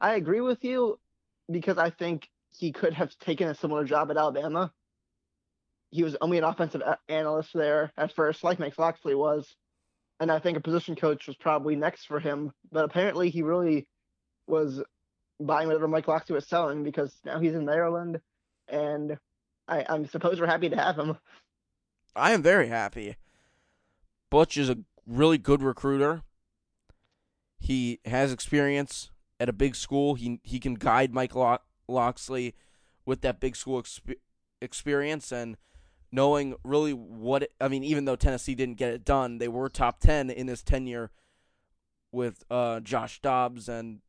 I 0.00 0.14
agree 0.14 0.40
with 0.40 0.64
you 0.64 0.98
because 1.50 1.76
I 1.76 1.90
think 1.90 2.30
he 2.56 2.72
could 2.72 2.94
have 2.94 3.16
taken 3.18 3.48
a 3.48 3.54
similar 3.54 3.84
job 3.84 4.10
at 4.10 4.16
Alabama. 4.16 4.72
He 5.90 6.02
was 6.02 6.16
only 6.20 6.38
an 6.38 6.44
offensive 6.44 6.82
analyst 7.08 7.50
there 7.52 7.92
at 7.96 8.14
first, 8.14 8.44
like 8.44 8.58
Mike 8.58 8.78
Locksley 8.78 9.14
was. 9.14 9.56
And 10.20 10.30
I 10.30 10.38
think 10.38 10.56
a 10.56 10.60
position 10.60 10.96
coach 10.96 11.26
was 11.26 11.36
probably 11.36 11.76
next 11.76 12.04
for 12.04 12.20
him. 12.20 12.52
But 12.70 12.84
apparently 12.84 13.30
he 13.30 13.42
really 13.42 13.88
was 14.46 14.82
buying 15.40 15.66
whatever 15.66 15.88
Mike 15.88 16.06
Locksley 16.06 16.34
was 16.34 16.46
selling 16.46 16.84
because 16.84 17.12
now 17.24 17.40
he's 17.40 17.54
in 17.54 17.64
Maryland. 17.64 18.20
And 18.68 19.18
I, 19.66 19.84
I 19.88 20.04
suppose 20.04 20.40
we're 20.40 20.46
happy 20.46 20.68
to 20.68 20.76
have 20.76 20.96
him. 20.96 21.16
I 22.14 22.32
am 22.32 22.42
very 22.42 22.68
happy. 22.68 23.16
Butch 24.30 24.56
is 24.56 24.68
a 24.68 24.78
really 25.06 25.38
good 25.38 25.62
recruiter. 25.62 26.22
He 27.58 28.00
has 28.04 28.32
experience 28.32 29.10
at 29.38 29.48
a 29.48 29.52
big 29.52 29.74
school. 29.74 30.14
He 30.14 30.40
he 30.42 30.60
can 30.60 30.74
guide 30.74 31.12
Mike 31.12 31.32
Locksley 31.88 32.54
with 33.04 33.20
that 33.22 33.40
big 33.40 33.56
school 33.56 33.82
exp- 33.82 34.16
experience 34.60 35.32
and 35.32 35.56
knowing 36.12 36.54
really 36.64 36.92
what 36.92 37.44
it, 37.44 37.52
I 37.60 37.68
mean. 37.68 37.84
Even 37.84 38.04
though 38.04 38.16
Tennessee 38.16 38.54
didn't 38.54 38.76
get 38.78 38.92
it 38.92 39.04
done, 39.04 39.38
they 39.38 39.48
were 39.48 39.68
top 39.68 40.00
ten 40.00 40.30
in 40.30 40.48
his 40.48 40.62
tenure 40.62 41.10
with 42.12 42.42
uh, 42.50 42.80
Josh 42.80 43.20
Dobbs 43.20 43.68
and 43.68 44.00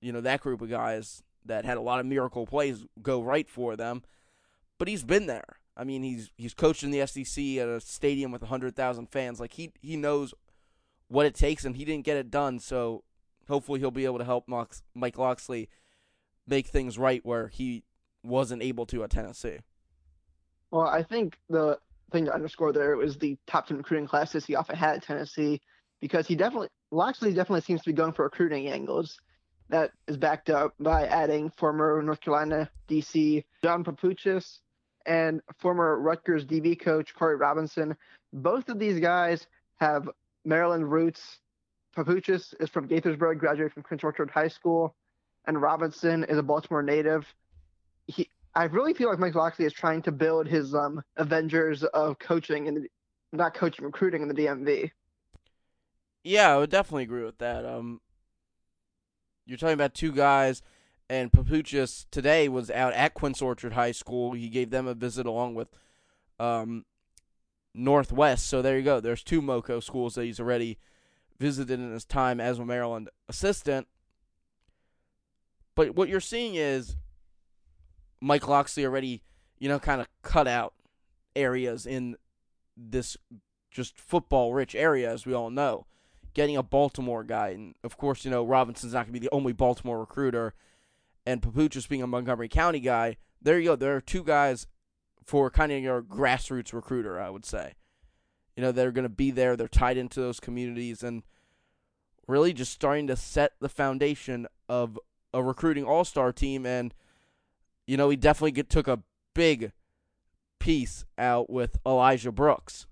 you 0.00 0.12
know 0.12 0.20
that 0.20 0.40
group 0.40 0.60
of 0.60 0.70
guys 0.70 1.22
that 1.44 1.64
had 1.64 1.76
a 1.76 1.82
lot 1.82 2.00
of 2.00 2.06
miracle 2.06 2.46
plays 2.46 2.84
go 3.02 3.22
right 3.22 3.48
for 3.48 3.76
them. 3.76 4.02
But 4.78 4.88
he's 4.88 5.04
been 5.04 5.26
there. 5.26 5.58
I 5.76 5.84
mean, 5.84 6.02
he's 6.02 6.30
he's 6.36 6.54
coached 6.54 6.82
in 6.82 6.90
the 6.90 7.06
SEC 7.06 7.44
at 7.58 7.68
a 7.68 7.80
stadium 7.80 8.30
with 8.30 8.42
hundred 8.42 8.76
thousand 8.76 9.06
fans. 9.10 9.40
Like 9.40 9.54
he 9.54 9.72
he 9.80 9.96
knows 9.96 10.34
what 11.08 11.26
it 11.26 11.34
takes, 11.34 11.64
and 11.64 11.76
he 11.76 11.84
didn't 11.84 12.04
get 12.04 12.16
it 12.16 12.30
done. 12.30 12.58
So 12.58 13.04
hopefully 13.48 13.80
he'll 13.80 13.90
be 13.90 14.04
able 14.04 14.18
to 14.18 14.24
help 14.24 14.48
Mike 14.48 15.18
Locksley 15.18 15.68
make 16.46 16.66
things 16.66 16.98
right 16.98 17.24
where 17.24 17.48
he 17.48 17.84
wasn't 18.22 18.62
able 18.62 18.86
to 18.86 19.04
at 19.04 19.10
Tennessee. 19.10 19.58
Well, 20.74 20.88
I 20.88 21.04
think 21.04 21.38
the 21.48 21.78
thing 22.10 22.24
to 22.24 22.34
underscore 22.34 22.72
there 22.72 22.96
was 22.96 23.16
the 23.16 23.38
top 23.46 23.68
10 23.68 23.76
recruiting 23.76 24.08
classes 24.08 24.44
he 24.44 24.56
often 24.56 24.74
had 24.74 24.96
at 24.96 25.02
Tennessee 25.04 25.60
because 26.00 26.26
he 26.26 26.34
definitely, 26.34 26.66
Locksley 26.90 27.32
definitely 27.32 27.60
seems 27.60 27.80
to 27.82 27.90
be 27.90 27.92
going 27.92 28.12
for 28.12 28.24
recruiting 28.24 28.66
angles. 28.66 29.20
That 29.68 29.92
is 30.08 30.16
backed 30.16 30.50
up 30.50 30.74
by 30.80 31.06
adding 31.06 31.50
former 31.50 32.02
North 32.02 32.20
Carolina 32.20 32.68
DC 32.88 33.44
John 33.62 33.84
Papuchis 33.84 34.58
and 35.06 35.40
former 35.60 36.00
Rutgers 36.00 36.44
DB 36.44 36.80
coach 36.80 37.14
Corey 37.14 37.36
Robinson. 37.36 37.96
Both 38.32 38.68
of 38.68 38.80
these 38.80 38.98
guys 38.98 39.46
have 39.76 40.10
Maryland 40.44 40.90
roots. 40.90 41.38
Papuchis 41.96 42.52
is 42.58 42.68
from 42.68 42.88
Gaithersburg, 42.88 43.38
graduated 43.38 43.74
from 43.74 43.84
Quince 43.84 44.02
Orchard 44.02 44.28
High 44.28 44.48
School. 44.48 44.96
and 45.44 45.62
Robinson 45.62 46.24
is 46.24 46.36
a 46.36 46.42
Baltimore 46.42 46.82
native. 46.82 47.32
He, 48.08 48.28
I 48.56 48.64
really 48.64 48.94
feel 48.94 49.08
like 49.08 49.18
Mike 49.18 49.34
Locksley 49.34 49.64
is 49.64 49.72
trying 49.72 50.02
to 50.02 50.12
build 50.12 50.46
his 50.46 50.74
um, 50.74 51.02
Avengers 51.16 51.82
of 51.82 52.18
coaching 52.18 52.68
and 52.68 52.86
not 53.32 53.54
coaching, 53.54 53.84
recruiting 53.84 54.22
in 54.22 54.28
the 54.28 54.34
DMV. 54.34 54.90
Yeah, 56.22 56.54
I 56.54 56.58
would 56.58 56.70
definitely 56.70 57.02
agree 57.02 57.24
with 57.24 57.38
that. 57.38 57.64
Um, 57.66 58.00
you're 59.44 59.58
talking 59.58 59.74
about 59.74 59.92
two 59.92 60.12
guys, 60.12 60.62
and 61.10 61.32
Papuchis 61.32 62.06
today 62.10 62.48
was 62.48 62.70
out 62.70 62.92
at 62.94 63.14
Quince 63.14 63.42
Orchard 63.42 63.72
High 63.72 63.92
School. 63.92 64.32
He 64.32 64.48
gave 64.48 64.70
them 64.70 64.86
a 64.86 64.94
visit 64.94 65.26
along 65.26 65.56
with 65.56 65.68
um, 66.38 66.84
Northwest. 67.74 68.46
So 68.46 68.62
there 68.62 68.78
you 68.78 68.84
go. 68.84 69.00
There's 69.00 69.24
two 69.24 69.42
MoCo 69.42 69.82
schools 69.82 70.14
that 70.14 70.24
he's 70.24 70.40
already 70.40 70.78
visited 71.38 71.80
in 71.80 71.92
his 71.92 72.04
time 72.04 72.40
as 72.40 72.58
a 72.58 72.64
Maryland 72.64 73.10
assistant. 73.28 73.88
But 75.74 75.96
what 75.96 76.08
you're 76.08 76.20
seeing 76.20 76.54
is 76.54 76.96
Mike 78.24 78.48
Locksley 78.48 78.86
already, 78.86 79.22
you 79.58 79.68
know, 79.68 79.78
kind 79.78 80.00
of 80.00 80.08
cut 80.22 80.48
out 80.48 80.72
areas 81.36 81.84
in 81.84 82.16
this 82.74 83.18
just 83.70 83.98
football 83.98 84.54
rich 84.54 84.74
area, 84.74 85.12
as 85.12 85.26
we 85.26 85.34
all 85.34 85.50
know. 85.50 85.86
Getting 86.32 86.56
a 86.56 86.62
Baltimore 86.62 87.22
guy, 87.22 87.50
and 87.50 87.74
of 87.84 87.98
course, 87.98 88.24
you 88.24 88.30
know, 88.30 88.42
Robinson's 88.42 88.94
not 88.94 89.00
going 89.00 89.12
to 89.14 89.20
be 89.20 89.26
the 89.26 89.34
only 89.34 89.52
Baltimore 89.52 90.00
recruiter, 90.00 90.54
and 91.26 91.42
Papuchis 91.42 91.86
being 91.86 92.02
a 92.02 92.06
Montgomery 92.06 92.48
County 92.48 92.80
guy. 92.80 93.18
There 93.42 93.58
you 93.58 93.70
go. 93.70 93.76
There 93.76 93.94
are 93.94 94.00
two 94.00 94.24
guys 94.24 94.66
for 95.22 95.50
kind 95.50 95.70
of 95.70 95.82
your 95.82 96.02
grassroots 96.02 96.72
recruiter, 96.72 97.20
I 97.20 97.28
would 97.28 97.44
say. 97.44 97.74
You 98.56 98.62
know, 98.62 98.72
they're 98.72 98.90
going 98.90 99.04
to 99.04 99.10
be 99.10 99.32
there. 99.32 99.54
They're 99.54 99.68
tied 99.68 99.98
into 99.98 100.20
those 100.20 100.40
communities 100.40 101.02
and 101.02 101.24
really 102.26 102.54
just 102.54 102.72
starting 102.72 103.06
to 103.08 103.16
set 103.16 103.52
the 103.60 103.68
foundation 103.68 104.46
of 104.66 104.98
a 105.34 105.42
recruiting 105.42 105.84
all 105.84 106.04
star 106.04 106.32
team. 106.32 106.64
And, 106.64 106.94
you 107.86 107.96
know, 107.96 108.08
he 108.08 108.16
definitely 108.16 108.52
get, 108.52 108.68
took 108.68 108.88
a 108.88 109.00
big 109.34 109.72
piece 110.58 111.04
out 111.18 111.50
with 111.50 111.78
Elijah 111.86 112.32
Brooks. 112.32 112.86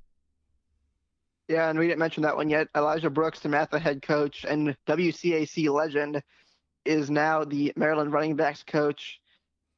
Yeah, 1.48 1.68
and 1.68 1.78
we 1.78 1.86
didn't 1.86 1.98
mention 1.98 2.22
that 2.22 2.36
one 2.36 2.48
yet. 2.48 2.68
Elijah 2.76 3.10
Brooks, 3.10 3.40
DeMatha 3.40 3.80
head 3.80 4.02
coach 4.02 4.44
and 4.48 4.76
WCAC 4.86 5.70
legend, 5.70 6.22
is 6.84 7.10
now 7.10 7.44
the 7.44 7.72
Maryland 7.76 8.12
running 8.12 8.36
backs 8.36 8.62
coach 8.62 9.20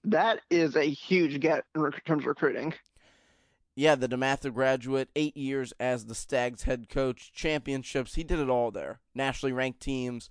that 0.05 0.41
is 0.51 0.77
a 0.77 0.85
huge 0.85 1.41
get 1.41 1.65
in 1.75 1.91
terms 2.07 2.23
of 2.23 2.27
recruiting. 2.27 2.75
Yeah, 3.75 3.97
the 3.97 4.09
DeMatha 4.09 4.55
graduate, 4.55 5.09
eight 5.17 5.37
years 5.37 5.73
as 5.81 6.07
the 6.07 6.15
Stags 6.15 6.63
head 6.63 6.89
coach, 6.89 7.33
championships. 7.33 8.15
He 8.15 8.23
did 8.23 8.39
it 8.39 8.49
all 8.49 8.71
there. 8.71 9.01
Nationally 9.15 9.53
ranked 9.53 9.81
teams, 9.81 10.31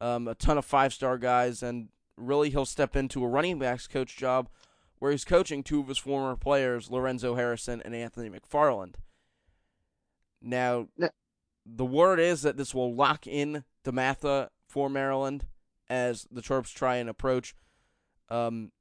um, 0.00 0.26
a 0.26 0.34
ton 0.34 0.56
of 0.56 0.64
five 0.64 0.94
star 0.94 1.18
guys, 1.18 1.62
and 1.62 1.88
really 2.16 2.50
he'll 2.50 2.64
step 2.64 2.96
into 2.96 3.24
a 3.24 3.28
running 3.28 3.58
backs 3.58 3.86
coach 3.86 4.16
job 4.16 4.48
where 4.98 5.10
he's 5.10 5.24
coaching 5.24 5.62
two 5.62 5.80
of 5.80 5.88
his 5.88 5.98
former 5.98 6.36
players, 6.36 6.90
Lorenzo 6.90 7.34
Harrison 7.34 7.82
and 7.84 7.94
Anthony 7.94 8.30
McFarland. 8.30 8.94
Now, 10.40 10.88
the 11.66 11.84
word 11.84 12.20
is 12.20 12.42
that 12.42 12.56
this 12.56 12.74
will 12.74 12.94
lock 12.94 13.26
in 13.26 13.64
DeMatha 13.84 14.48
for 14.68 14.88
Maryland 14.88 15.46
as 15.88 16.26
the 16.30 16.40
Terps 16.40 16.72
try 16.72 16.96
and 16.96 17.08
approach 17.08 17.54
um, 18.28 18.72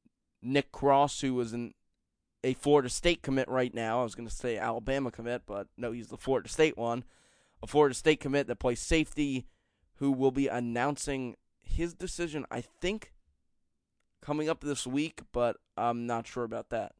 Nick 0.42 0.72
Cross, 0.72 1.22
who 1.22 1.34
was 1.34 1.54
in 1.54 1.74
a 2.44 2.54
Florida 2.54 2.89
State 2.89 3.22
commit 3.22 3.48
right 3.50 3.74
now. 3.74 4.01
I 4.01 4.04
was 4.04 4.15
going 4.15 4.27
to 4.27 4.36
say 4.36 4.58
Alabama 4.58 5.12
commit, 5.12 5.44
but 5.46 5.68
no, 5.77 5.92
he's 5.92 6.08
the 6.08 6.18
Florida 6.18 6.48
State 6.48 6.77
one. 6.77 7.04
A 7.63 7.68
Florida 7.68 7.96
State 7.96 8.20
commit 8.20 8.48
that 8.48 8.58
plays 8.58 8.80
safety, 8.80 9.48
who 9.96 10.12
will 10.12 10.32
be 10.32 10.48
announcing 10.48 11.36
his 11.62 11.94
decision, 11.94 12.46
I 12.51 12.62
think, 12.62 13.12
coming 14.25 14.50
up 14.50 14.62
this 14.62 14.88
week, 14.88 15.22
but 15.32 15.58
I'm 15.77 16.08
not 16.08 16.27
sure 16.27 16.44
about 16.44 16.70
that. 16.70 16.94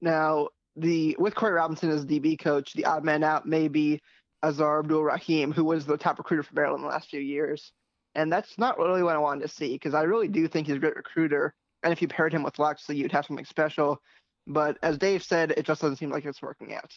Now, 0.00 0.48
the 0.76 1.16
with 1.18 1.34
Corey 1.34 1.52
Robinson 1.52 1.90
as 1.90 2.04
DB 2.04 2.38
coach, 2.38 2.74
the 2.74 2.84
odd 2.84 3.04
man 3.04 3.24
out 3.24 3.46
may 3.46 3.68
be 3.68 4.00
Aazaar 4.44 4.80
Abdul-Rahim, 4.80 5.52
who 5.52 5.64
was 5.64 5.86
the 5.86 5.96
top 5.96 6.18
recruiter 6.18 6.42
for 6.42 6.54
Maryland 6.54 6.82
in 6.82 6.88
the 6.88 6.92
last 6.92 7.08
few 7.08 7.20
years. 7.20 7.72
And 8.14 8.30
that's 8.30 8.58
not 8.58 8.78
really 8.78 9.02
what 9.02 9.16
I 9.16 9.18
wanted 9.18 9.42
to 9.42 9.48
see 9.48 9.72
because 9.72 9.94
I 9.94 10.02
really 10.02 10.28
do 10.28 10.46
think 10.48 10.66
he's 10.66 10.76
a 10.76 10.80
great 10.80 10.96
recruiter. 10.96 11.54
And 11.82 11.92
if 11.92 12.00
you 12.00 12.08
paired 12.08 12.32
him 12.32 12.42
with 12.42 12.58
Locksley, 12.58 12.96
you'd 12.96 13.12
have 13.12 13.26
something 13.26 13.44
special. 13.44 14.00
But 14.46 14.78
as 14.82 14.98
Dave 14.98 15.22
said, 15.22 15.52
it 15.52 15.66
just 15.66 15.80
doesn't 15.80 15.96
seem 15.96 16.10
like 16.10 16.24
it's 16.24 16.42
working 16.42 16.74
out. 16.74 16.92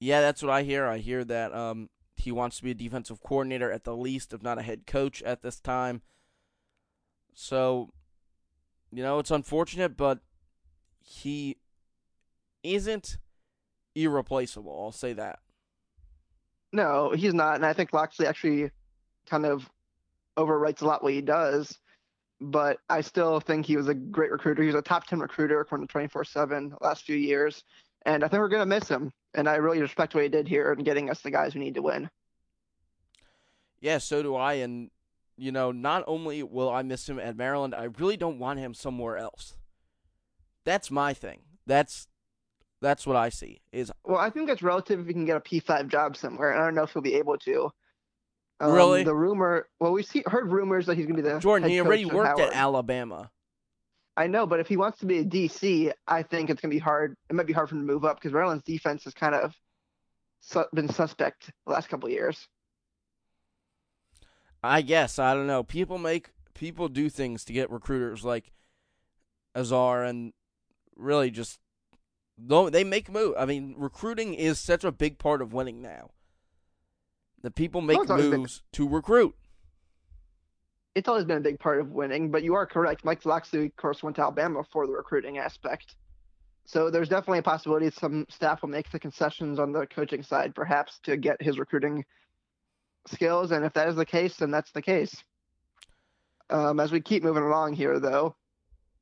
Yeah, 0.00 0.20
that's 0.20 0.42
what 0.42 0.50
I 0.50 0.62
hear. 0.62 0.86
I 0.86 0.98
hear 0.98 1.24
that 1.24 1.54
um, 1.54 1.88
he 2.16 2.32
wants 2.32 2.58
to 2.58 2.64
be 2.64 2.72
a 2.72 2.74
defensive 2.74 3.22
coordinator 3.22 3.70
at 3.70 3.84
the 3.84 3.96
least, 3.96 4.32
if 4.32 4.42
not 4.42 4.58
a 4.58 4.62
head 4.62 4.86
coach 4.86 5.22
at 5.22 5.42
this 5.42 5.60
time. 5.60 6.02
So, 7.38 7.90
you 8.90 9.02
know, 9.02 9.18
it's 9.18 9.30
unfortunate, 9.30 9.94
but 9.94 10.20
he 11.02 11.58
isn't 12.62 13.18
irreplaceable. 13.94 14.84
I'll 14.84 14.90
say 14.90 15.12
that. 15.12 15.40
No, 16.72 17.10
he's 17.10 17.34
not. 17.34 17.56
And 17.56 17.66
I 17.66 17.74
think 17.74 17.92
Locksley 17.92 18.26
actually 18.26 18.70
kind 19.28 19.44
of 19.44 19.68
overwrites 20.38 20.80
a 20.80 20.86
lot 20.86 21.02
what 21.02 21.12
he 21.12 21.20
does. 21.20 21.78
But 22.40 22.78
I 22.88 23.02
still 23.02 23.38
think 23.40 23.66
he 23.66 23.76
was 23.76 23.88
a 23.88 23.94
great 23.94 24.30
recruiter. 24.30 24.62
He 24.62 24.68
was 24.68 24.74
a 24.74 24.82
top 24.82 25.06
10 25.06 25.20
recruiter 25.20 25.60
according 25.60 25.86
to 25.86 25.92
24 25.92 26.24
7 26.24 26.70
the 26.70 26.76
last 26.80 27.04
few 27.04 27.16
years. 27.16 27.64
And 28.06 28.24
I 28.24 28.28
think 28.28 28.40
we're 28.40 28.48
going 28.48 28.60
to 28.60 28.66
miss 28.66 28.88
him. 28.88 29.12
And 29.34 29.46
I 29.46 29.56
really 29.56 29.82
respect 29.82 30.14
what 30.14 30.22
he 30.22 30.30
did 30.30 30.48
here 30.48 30.72
in 30.72 30.84
getting 30.84 31.10
us 31.10 31.20
the 31.20 31.30
guys 31.30 31.54
we 31.54 31.60
need 31.60 31.74
to 31.74 31.82
win. 31.82 32.08
Yeah, 33.80 33.98
so 33.98 34.22
do 34.22 34.34
I. 34.36 34.54
And, 34.54 34.90
you 35.36 35.52
know, 35.52 35.72
not 35.72 36.04
only 36.06 36.42
will 36.42 36.70
I 36.70 36.82
miss 36.82 37.08
him 37.08 37.18
at 37.18 37.36
Maryland, 37.36 37.74
I 37.74 37.84
really 37.98 38.16
don't 38.16 38.38
want 38.38 38.58
him 38.58 38.74
somewhere 38.74 39.16
else. 39.16 39.56
That's 40.64 40.90
my 40.90 41.14
thing. 41.14 41.40
That's 41.66 42.08
that's 42.80 43.06
what 43.06 43.16
I 43.16 43.28
see. 43.28 43.60
Is 43.72 43.92
well, 44.04 44.18
I 44.18 44.30
think 44.30 44.48
that's 44.48 44.62
relative 44.62 45.00
if 45.00 45.06
he 45.06 45.12
can 45.12 45.24
get 45.24 45.36
a 45.36 45.40
P 45.40 45.60
five 45.60 45.88
job 45.88 46.16
somewhere, 46.16 46.54
I 46.54 46.64
don't 46.64 46.74
know 46.74 46.82
if 46.82 46.92
he'll 46.92 47.02
be 47.02 47.14
able 47.14 47.38
to. 47.38 47.70
Um, 48.60 48.72
really? 48.72 49.04
The 49.04 49.14
rumor. 49.14 49.68
Well, 49.80 49.92
we 49.92 50.02
see 50.02 50.22
heard 50.26 50.50
rumors 50.50 50.86
that 50.86 50.96
he's 50.96 51.06
going 51.06 51.16
to 51.16 51.22
be 51.22 51.28
the 51.28 51.38
Jordan. 51.38 51.68
he 51.68 51.80
already 51.80 52.06
worked 52.06 52.40
at 52.40 52.54
Alabama. 52.54 53.30
I 54.16 54.28
know, 54.28 54.46
but 54.46 54.60
if 54.60 54.66
he 54.66 54.78
wants 54.78 54.98
to 55.00 55.06
be 55.06 55.18
a 55.18 55.24
DC, 55.24 55.92
I 56.06 56.22
think 56.22 56.48
it's 56.48 56.62
going 56.62 56.70
to 56.70 56.74
be 56.74 56.80
hard. 56.80 57.16
It 57.28 57.36
might 57.36 57.46
be 57.46 57.52
hard 57.52 57.68
for 57.68 57.74
him 57.74 57.86
to 57.86 57.92
move 57.92 58.04
up 58.04 58.16
because 58.16 58.32
Maryland's 58.32 58.64
defense 58.64 59.04
has 59.04 59.12
kind 59.12 59.34
of 59.34 59.54
su- 60.40 60.64
been 60.72 60.88
suspect 60.88 61.50
the 61.66 61.72
last 61.72 61.90
couple 61.90 62.08
years. 62.08 62.48
I 64.66 64.82
guess 64.82 65.18
I 65.18 65.34
don't 65.34 65.46
know. 65.46 65.62
People 65.62 65.98
make 65.98 66.30
people 66.54 66.88
do 66.88 67.08
things 67.08 67.44
to 67.44 67.52
get 67.52 67.70
recruiters 67.70 68.24
like 68.24 68.52
Aazaar 69.54 70.08
and 70.08 70.32
really 70.96 71.30
just 71.30 71.60
though 72.38 72.70
they 72.70 72.84
make 72.84 73.10
move. 73.10 73.34
I 73.38 73.46
mean, 73.46 73.74
recruiting 73.76 74.34
is 74.34 74.58
such 74.58 74.84
a 74.84 74.92
big 74.92 75.18
part 75.18 75.42
of 75.42 75.52
winning 75.52 75.82
now. 75.82 76.10
The 77.42 77.50
people 77.50 77.80
make 77.80 78.08
moves 78.08 78.62
been, 78.72 78.86
to 78.86 78.88
recruit. 78.88 79.34
It's 80.94 81.08
always 81.08 81.24
been 81.24 81.36
a 81.36 81.42
big 81.42 81.58
part 81.58 81.78
of 81.78 81.92
winning, 81.92 82.30
but 82.30 82.42
you 82.42 82.54
are 82.54 82.66
correct. 82.66 83.04
Mike 83.04 83.24
Locksley, 83.26 83.66
of 83.66 83.76
course, 83.76 84.02
went 84.02 84.16
to 84.16 84.22
Alabama 84.22 84.64
for 84.72 84.86
the 84.86 84.92
recruiting 84.92 85.38
aspect. 85.38 85.96
So 86.64 86.90
there's 86.90 87.08
definitely 87.08 87.38
a 87.38 87.42
possibility 87.42 87.90
some 87.90 88.26
staff 88.28 88.62
will 88.62 88.70
make 88.70 88.90
the 88.90 88.98
concessions 88.98 89.58
on 89.58 89.72
the 89.72 89.86
coaching 89.86 90.22
side, 90.22 90.54
perhaps, 90.54 90.98
to 91.04 91.16
get 91.16 91.40
his 91.40 91.58
recruiting 91.58 92.04
skills. 93.08 93.50
And 93.50 93.64
if 93.64 93.72
that 93.74 93.88
is 93.88 93.96
the 93.96 94.06
case, 94.06 94.36
then 94.36 94.50
that's 94.50 94.72
the 94.72 94.82
case. 94.82 95.14
Um, 96.48 96.78
as 96.78 96.92
we 96.92 97.00
keep 97.00 97.22
moving 97.22 97.42
along 97.42 97.74
here, 97.74 97.98
though, 97.98 98.36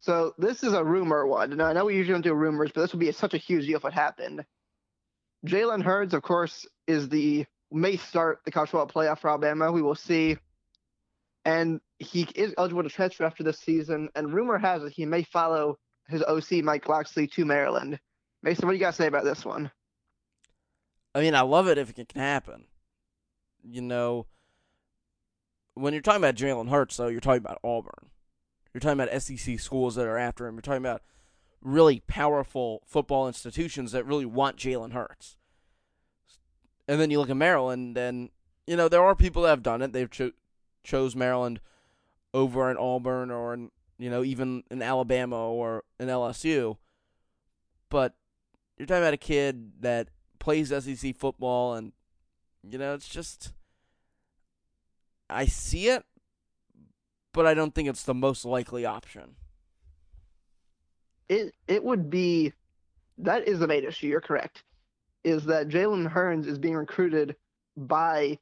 so 0.00 0.34
this 0.36 0.62
is 0.62 0.72
a 0.74 0.84
rumor 0.84 1.26
one. 1.26 1.56
Now 1.56 1.66
I 1.66 1.72
know 1.72 1.86
we 1.86 1.96
usually 1.96 2.14
don't 2.14 2.22
do 2.22 2.34
rumors, 2.34 2.70
but 2.74 2.82
this 2.82 2.92
would 2.92 3.00
be 3.00 3.10
such 3.12 3.34
a 3.34 3.38
huge 3.38 3.66
deal 3.66 3.78
if 3.78 3.84
it 3.84 3.92
happened. 3.92 4.44
Jalen 5.46 5.82
Hurts, 5.82 6.14
of 6.14 6.22
course, 6.22 6.66
is 6.86 7.08
the 7.08 7.46
may 7.70 7.96
start 7.96 8.40
the 8.44 8.50
college 8.50 8.70
football 8.70 8.86
playoff 8.86 9.18
for 9.18 9.30
Alabama. 9.30 9.72
We 9.72 9.82
will 9.82 9.94
see. 9.94 10.36
And 11.44 11.80
he 11.98 12.26
is 12.34 12.54
eligible 12.56 12.82
to 12.82 12.88
transfer 12.88 13.24
after 13.24 13.42
this 13.42 13.58
season. 13.60 14.08
And 14.14 14.32
rumor 14.32 14.58
has 14.58 14.82
it 14.82 14.92
he 14.92 15.06
may 15.06 15.22
follow 15.22 15.78
his 16.08 16.22
OC 16.22 16.62
Mike 16.62 16.88
Locksley 16.88 17.26
to 17.28 17.44
Maryland. 17.44 17.98
Mason, 18.42 18.66
what 18.66 18.72
do 18.72 18.76
you 18.76 18.80
got 18.80 18.90
to 18.90 18.96
say 18.96 19.06
about 19.06 19.24
this 19.24 19.44
one? 19.44 19.70
I 21.14 21.20
mean, 21.20 21.34
I 21.34 21.42
love 21.42 21.68
it 21.68 21.78
if 21.78 21.90
it 21.90 22.08
can 22.08 22.20
happen. 22.20 22.66
You 23.68 23.80
know, 23.82 24.26
when 25.74 25.92
you're 25.92 26.02
talking 26.02 26.22
about 26.22 26.36
Jalen 26.36 26.70
Hurts, 26.70 26.96
though, 26.96 27.08
you're 27.08 27.20
talking 27.20 27.42
about 27.44 27.58
Auburn. 27.64 28.10
You're 28.72 28.80
talking 28.80 29.00
about 29.00 29.22
SEC 29.22 29.58
schools 29.58 29.94
that 29.94 30.06
are 30.06 30.18
after 30.18 30.46
him. 30.46 30.54
You're 30.54 30.62
talking 30.62 30.82
about 30.82 31.02
really 31.62 32.00
powerful 32.06 32.82
football 32.84 33.26
institutions 33.26 33.92
that 33.92 34.04
really 34.04 34.26
want 34.26 34.56
Jalen 34.56 34.92
Hurts. 34.92 35.36
And 36.86 37.00
then 37.00 37.10
you 37.10 37.18
look 37.18 37.30
at 37.30 37.36
Maryland, 37.36 37.96
and 37.96 38.30
you 38.66 38.76
know 38.76 38.88
there 38.88 39.02
are 39.02 39.14
people 39.14 39.42
that 39.42 39.48
have 39.48 39.62
done 39.62 39.80
it. 39.80 39.92
They've 39.92 40.10
cho- 40.10 40.32
chose 40.82 41.16
Maryland 41.16 41.60
over 42.34 42.70
an 42.70 42.76
Auburn 42.76 43.30
or 43.30 43.54
an, 43.54 43.70
you 43.96 44.10
know 44.10 44.22
even 44.22 44.64
in 44.70 44.82
Alabama 44.82 45.48
or 45.48 45.84
an 45.98 46.08
LSU. 46.08 46.76
But 47.88 48.14
you're 48.76 48.86
talking 48.86 49.02
about 49.02 49.14
a 49.14 49.18
kid 49.18 49.80
that 49.80 50.08
plays 50.38 50.68
SEC 50.68 51.16
football, 51.16 51.74
and 51.74 51.92
you 52.70 52.78
know 52.78 52.94
it's 52.94 53.08
just 53.08 53.52
I 55.28 55.46
see 55.46 55.88
it, 55.88 56.04
but 57.32 57.46
I 57.46 57.54
don't 57.54 57.74
think 57.74 57.88
it's 57.88 58.04
the 58.04 58.14
most 58.14 58.44
likely 58.44 58.84
option. 58.84 59.36
It 61.28 61.54
it 61.66 61.82
would 61.82 62.10
be 62.10 62.52
that 63.18 63.48
is 63.48 63.58
the 63.58 63.66
main 63.66 63.84
issue. 63.84 64.08
You're 64.08 64.20
correct. 64.20 64.62
Is 65.22 65.46
that 65.46 65.68
Jalen 65.68 66.08
Hurts 66.08 66.46
is 66.46 66.58
being 66.58 66.74
recruited 66.74 67.36
by 67.76 68.38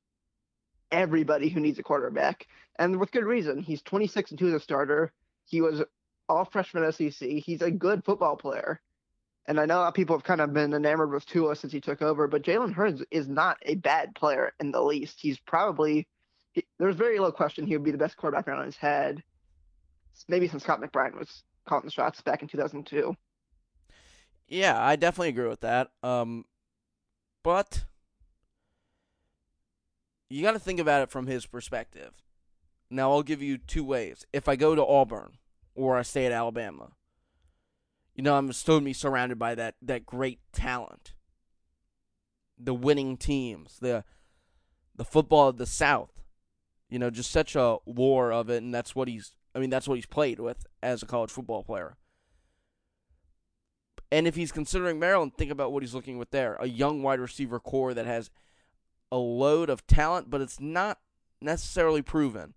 everybody 0.91 1.49
who 1.49 1.61
needs 1.61 1.79
a 1.79 1.83
quarterback, 1.83 2.47
and 2.79 2.99
with 2.99 3.12
good 3.12 3.25
reason. 3.25 3.62
He's 3.62 3.83
26 3.83 4.31
and 4.31 4.38
two 4.38 4.49
as 4.49 4.55
a 4.55 4.61
starter. 4.61 5.12
He 5.47 5.61
was 5.61 5.83
all 6.29 6.45
freshman 6.45 6.91
SEC. 6.93 7.29
He's 7.29 7.62
a 7.62 7.71
good 7.71 8.05
football 8.05 8.37
player. 8.37 8.81
And 9.46 9.58
I 9.58 9.66
know 9.66 9.78
a 9.78 9.82
lot 9.82 9.88
of 9.88 9.94
people 9.94 10.16
have 10.16 10.25
kind 10.25 10.40
of 10.40 10.52
been 10.52 10.72
enamored 10.72 11.11
with 11.11 11.26
Tua 11.26 11.56
since 11.56 11.72
he 11.72 11.80
took 11.80 12.00
over, 12.00 12.28
but 12.28 12.42
Jalen 12.42 12.72
Hurts 12.72 13.02
is 13.11 13.28
not 13.28 13.58
a 13.62 13.75
bad 13.75 14.14
player 14.14 14.52
in 14.61 14.70
the 14.70 14.80
least. 14.80 15.18
He's 15.20 15.38
probably 15.38 16.06
he, 16.52 16.64
there's 16.78 16.94
very 16.94 17.18
low 17.18 17.32
question 17.32 17.66
he 17.66 17.76
would 17.76 17.84
be 17.84 17.90
the 17.90 17.99
best 17.99 18.16
quarterback 18.16 18.46
around 18.46 18.66
his 18.66 18.76
head. 18.76 19.22
Maybe 20.28 20.46
since 20.46 20.62
Scott 20.62 20.80
McBrien 20.80 21.18
was 21.18 21.42
calling 21.66 21.84
the 21.84 21.90
shots 21.90 22.20
back 22.20 22.42
in 22.42 22.49
2002. 22.49 23.16
Yeah, 24.46 24.80
I 24.80 24.96
definitely 24.96 25.30
agree 25.30 25.49
with 25.49 25.61
that. 25.61 25.90
Um, 26.02 26.44
but 27.42 27.84
you 30.28 30.42
got 30.42 30.52
to 30.52 30.58
think 30.58 30.78
about 30.78 31.02
it 31.02 31.11
from 31.11 31.26
his 31.26 31.46
perspective. 31.46 32.12
Now, 32.90 33.11
I'll 33.11 33.22
give 33.22 33.40
you 33.40 33.56
two 33.56 33.84
ways. 33.84 34.26
If 34.32 34.49
I 34.49 34.56
go 34.56 34.75
to 34.75 34.84
Auburn 34.84 35.38
or 35.75 35.96
I 35.96 36.02
stay 36.02 36.26
at 36.26 36.32
Alabama, 36.32 36.90
you 38.14 38.23
know, 38.23 38.37
I'm 38.37 38.52
still 38.52 38.81
be 38.81 38.92
surrounded 38.92 39.38
by 39.38 39.54
that 39.54 39.75
that 39.83 40.07
great 40.07 40.40
talent, 40.52 41.14
the 42.59 42.75
winning 42.75 43.16
teams, 43.16 43.78
the 43.81 44.04
the 44.95 45.04
football 45.04 45.49
of 45.49 45.57
the 45.57 45.66
South. 45.66 46.11
You 46.88 46.99
know, 46.99 47.09
just 47.09 47.31
such 47.31 47.57
a 47.57 47.78
war 47.87 48.33
of 48.33 48.50
it, 48.50 48.62
and 48.62 48.75
that's 48.75 48.95
what 48.95 49.09
he's. 49.09 49.33
I 49.54 49.59
mean, 49.59 49.71
that's 49.71 49.88
what 49.88 49.95
he's 49.95 50.07
played 50.07 50.40
with 50.40 50.66
as 50.83 51.02
a 51.02 51.07
college 51.07 51.31
football 51.31 51.62
player. 51.62 51.97
And 54.11 54.26
if 54.26 54.35
he's 54.35 54.52
considering 54.52 54.99
Maryland, 54.99 55.33
think 55.38 55.50
about 55.50 55.73
what 55.73 55.83
he's 55.83 55.95
looking 55.95 56.19
with 56.19 56.31
there. 56.31 56.57
A 56.61 56.69
young 56.69 57.02
wide 57.02 57.19
receiver 57.19 57.59
core 57.59 57.95
that 57.95 58.04
has 58.04 58.31
a 59.11 59.16
load 59.16 59.71
of 59.71 59.87
talent, 59.87 60.28
but 60.28 60.42
it's 60.42 60.61
not 60.61 60.99
necessarily 61.40 62.02
proven. 62.02 62.52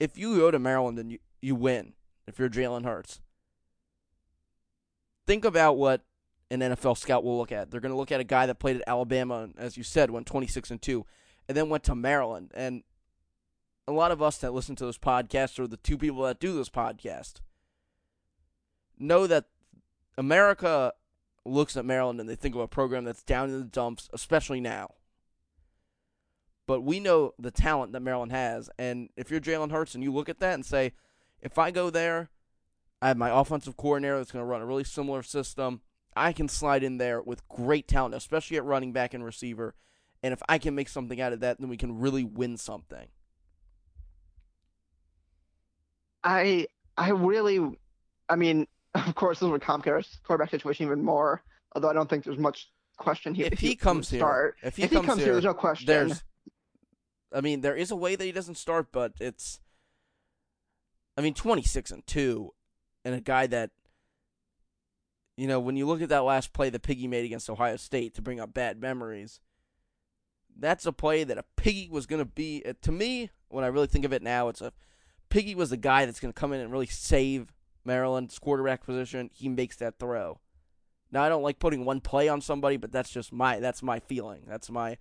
If 0.00 0.16
you 0.16 0.36
go 0.38 0.50
to 0.50 0.58
Maryland 0.58 0.98
and 0.98 1.12
you, 1.12 1.18
you 1.42 1.54
win, 1.54 1.92
if 2.26 2.38
you're 2.38 2.48
Jalen 2.48 2.84
Hurts, 2.84 3.20
think 5.28 5.44
about 5.44 5.76
what 5.76 6.00
an 6.50 6.60
NFL 6.60 6.96
scout 6.96 7.22
will 7.22 7.36
look 7.36 7.52
at. 7.52 7.70
They're 7.70 7.82
going 7.82 7.92
to 7.92 7.98
look 7.98 8.10
at 8.10 8.18
a 8.18 8.24
guy 8.24 8.46
that 8.46 8.58
played 8.58 8.76
at 8.76 8.82
Alabama, 8.86 9.50
as 9.58 9.76
you 9.76 9.82
said, 9.82 10.10
went 10.10 10.26
26 10.26 10.70
and 10.70 10.80
2, 10.80 11.04
and 11.46 11.54
then 11.54 11.68
went 11.68 11.84
to 11.84 11.94
Maryland. 11.94 12.50
And 12.54 12.82
a 13.86 13.92
lot 13.92 14.10
of 14.10 14.22
us 14.22 14.38
that 14.38 14.54
listen 14.54 14.74
to 14.76 14.86
this 14.86 14.96
podcast, 14.96 15.58
or 15.58 15.66
the 15.66 15.76
two 15.76 15.98
people 15.98 16.22
that 16.22 16.40
do 16.40 16.54
this 16.54 16.70
podcast, 16.70 17.40
know 18.98 19.26
that 19.26 19.44
America 20.16 20.94
looks 21.44 21.76
at 21.76 21.84
Maryland 21.84 22.20
and 22.20 22.28
they 22.28 22.34
think 22.34 22.54
of 22.54 22.62
a 22.62 22.66
program 22.66 23.04
that's 23.04 23.22
down 23.22 23.50
in 23.50 23.58
the 23.58 23.64
dumps, 23.66 24.08
especially 24.14 24.62
now. 24.62 24.94
But 26.66 26.80
we 26.80 27.00
know 27.00 27.34
the 27.38 27.50
talent 27.50 27.92
that 27.92 28.00
Maryland 28.00 28.32
has, 28.32 28.70
and 28.78 29.10
if 29.14 29.30
you're 29.30 29.40
Jalen 29.40 29.72
Hurts 29.72 29.94
and 29.94 30.02
you 30.02 30.10
look 30.10 30.30
at 30.30 30.40
that 30.40 30.54
and 30.54 30.64
say, 30.64 30.92
if 31.42 31.58
I 31.58 31.70
go 31.70 31.90
there, 31.90 32.30
I 33.00 33.08
have 33.08 33.16
my 33.16 33.30
offensive 33.30 33.76
coordinator 33.76 34.18
that's 34.18 34.32
going 34.32 34.42
to 34.42 34.46
run 34.46 34.60
a 34.60 34.66
really 34.66 34.84
similar 34.84 35.22
system. 35.22 35.82
I 36.16 36.32
can 36.32 36.48
slide 36.48 36.82
in 36.82 36.98
there 36.98 37.22
with 37.22 37.46
great 37.48 37.86
talent, 37.86 38.14
especially 38.14 38.56
at 38.56 38.64
running 38.64 38.92
back 38.92 39.14
and 39.14 39.24
receiver. 39.24 39.74
And 40.22 40.32
if 40.32 40.42
I 40.48 40.58
can 40.58 40.74
make 40.74 40.88
something 40.88 41.20
out 41.20 41.32
of 41.32 41.40
that, 41.40 41.60
then 41.60 41.68
we 41.68 41.76
can 41.76 42.00
really 42.00 42.24
win 42.24 42.56
something. 42.56 43.06
I 46.24 46.66
I 46.96 47.10
really, 47.10 47.60
I 48.28 48.34
mean, 48.34 48.66
of 48.94 49.14
course, 49.14 49.38
this 49.38 49.48
would 49.48 49.62
complicate 49.62 50.08
quarterback 50.24 50.50
situation 50.50 50.86
even 50.86 51.04
more. 51.04 51.42
Although 51.74 51.90
I 51.90 51.92
don't 51.92 52.10
think 52.10 52.24
there's 52.24 52.38
much 52.38 52.68
question 52.96 53.34
here. 53.34 53.48
If 53.52 53.60
he, 53.60 53.68
he 53.68 53.76
comes 53.76 54.10
here, 54.10 54.56
if 54.62 54.76
he, 54.76 54.82
if 54.84 54.90
comes, 54.90 55.04
he 55.04 55.06
comes 55.06 55.18
here, 55.18 55.26
here, 55.26 55.34
there's 55.34 55.44
no 55.44 55.54
question. 55.54 55.86
There's, 55.86 56.24
I 57.32 57.40
mean, 57.40 57.60
there 57.60 57.76
is 57.76 57.90
a 57.90 57.96
way 57.96 58.16
that 58.16 58.24
he 58.24 58.32
doesn't 58.32 58.56
start, 58.56 58.88
but 58.90 59.12
it's. 59.20 59.60
I 61.16 61.20
mean, 61.20 61.34
26 61.34 61.90
and 61.90 62.06
two, 62.06 62.52
and 63.08 63.16
a 63.16 63.22
guy 63.22 63.46
that. 63.48 63.70
You 65.36 65.46
know, 65.46 65.60
when 65.60 65.76
you 65.76 65.86
look 65.86 66.02
at 66.02 66.08
that 66.08 66.24
last 66.24 66.52
play 66.52 66.68
that 66.68 66.82
Piggy 66.82 67.06
made 67.06 67.24
against 67.24 67.48
Ohio 67.48 67.76
State 67.76 68.12
to 68.14 68.22
bring 68.22 68.40
up 68.40 68.52
bad 68.52 68.80
memories, 68.80 69.38
that's 70.58 70.84
a 70.84 70.90
play 70.90 71.22
that 71.22 71.38
a 71.38 71.44
Piggy 71.56 71.88
was 71.88 72.06
going 72.06 72.18
to 72.18 72.24
be. 72.24 72.60
Uh, 72.66 72.72
to 72.82 72.90
me, 72.90 73.30
when 73.48 73.62
I 73.62 73.68
really 73.68 73.86
think 73.86 74.04
of 74.04 74.12
it 74.12 74.20
now, 74.20 74.48
it's 74.48 74.60
a 74.60 74.72
Piggy 75.30 75.54
was 75.54 75.70
the 75.70 75.76
guy 75.76 76.06
that's 76.06 76.18
going 76.18 76.32
to 76.32 76.40
come 76.40 76.52
in 76.52 76.60
and 76.60 76.72
really 76.72 76.86
save 76.86 77.52
Maryland's 77.84 78.38
quarterback 78.38 78.84
position, 78.84 79.30
he 79.32 79.48
makes 79.48 79.76
that 79.76 79.98
throw. 79.98 80.40
Now 81.10 81.22
I 81.22 81.28
don't 81.28 81.42
like 81.42 81.58
putting 81.58 81.84
one 81.84 82.00
play 82.00 82.28
on 82.28 82.40
somebody, 82.40 82.76
but 82.76 82.92
that's 82.92 83.10
just 83.10 83.32
my 83.32 83.60
that's 83.60 83.82
my 83.82 83.98
feeling. 83.98 84.42
That's 84.46 84.70
my 84.70 84.98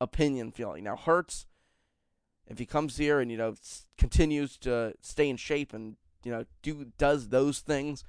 opinion 0.00 0.50
feeling. 0.50 0.84
Now 0.84 0.96
Hurts, 0.96 1.46
if 2.46 2.58
he 2.58 2.66
comes 2.66 2.96
here 2.96 3.20
and 3.20 3.30
you 3.30 3.36
know 3.36 3.54
continues 3.98 4.56
to 4.58 4.94
stay 5.02 5.28
in 5.28 5.36
shape 5.36 5.74
and 5.74 5.96
you 6.24 6.32
know 6.32 6.44
do 6.62 6.86
does 6.98 7.28
those 7.28 7.60
things, 7.60 8.04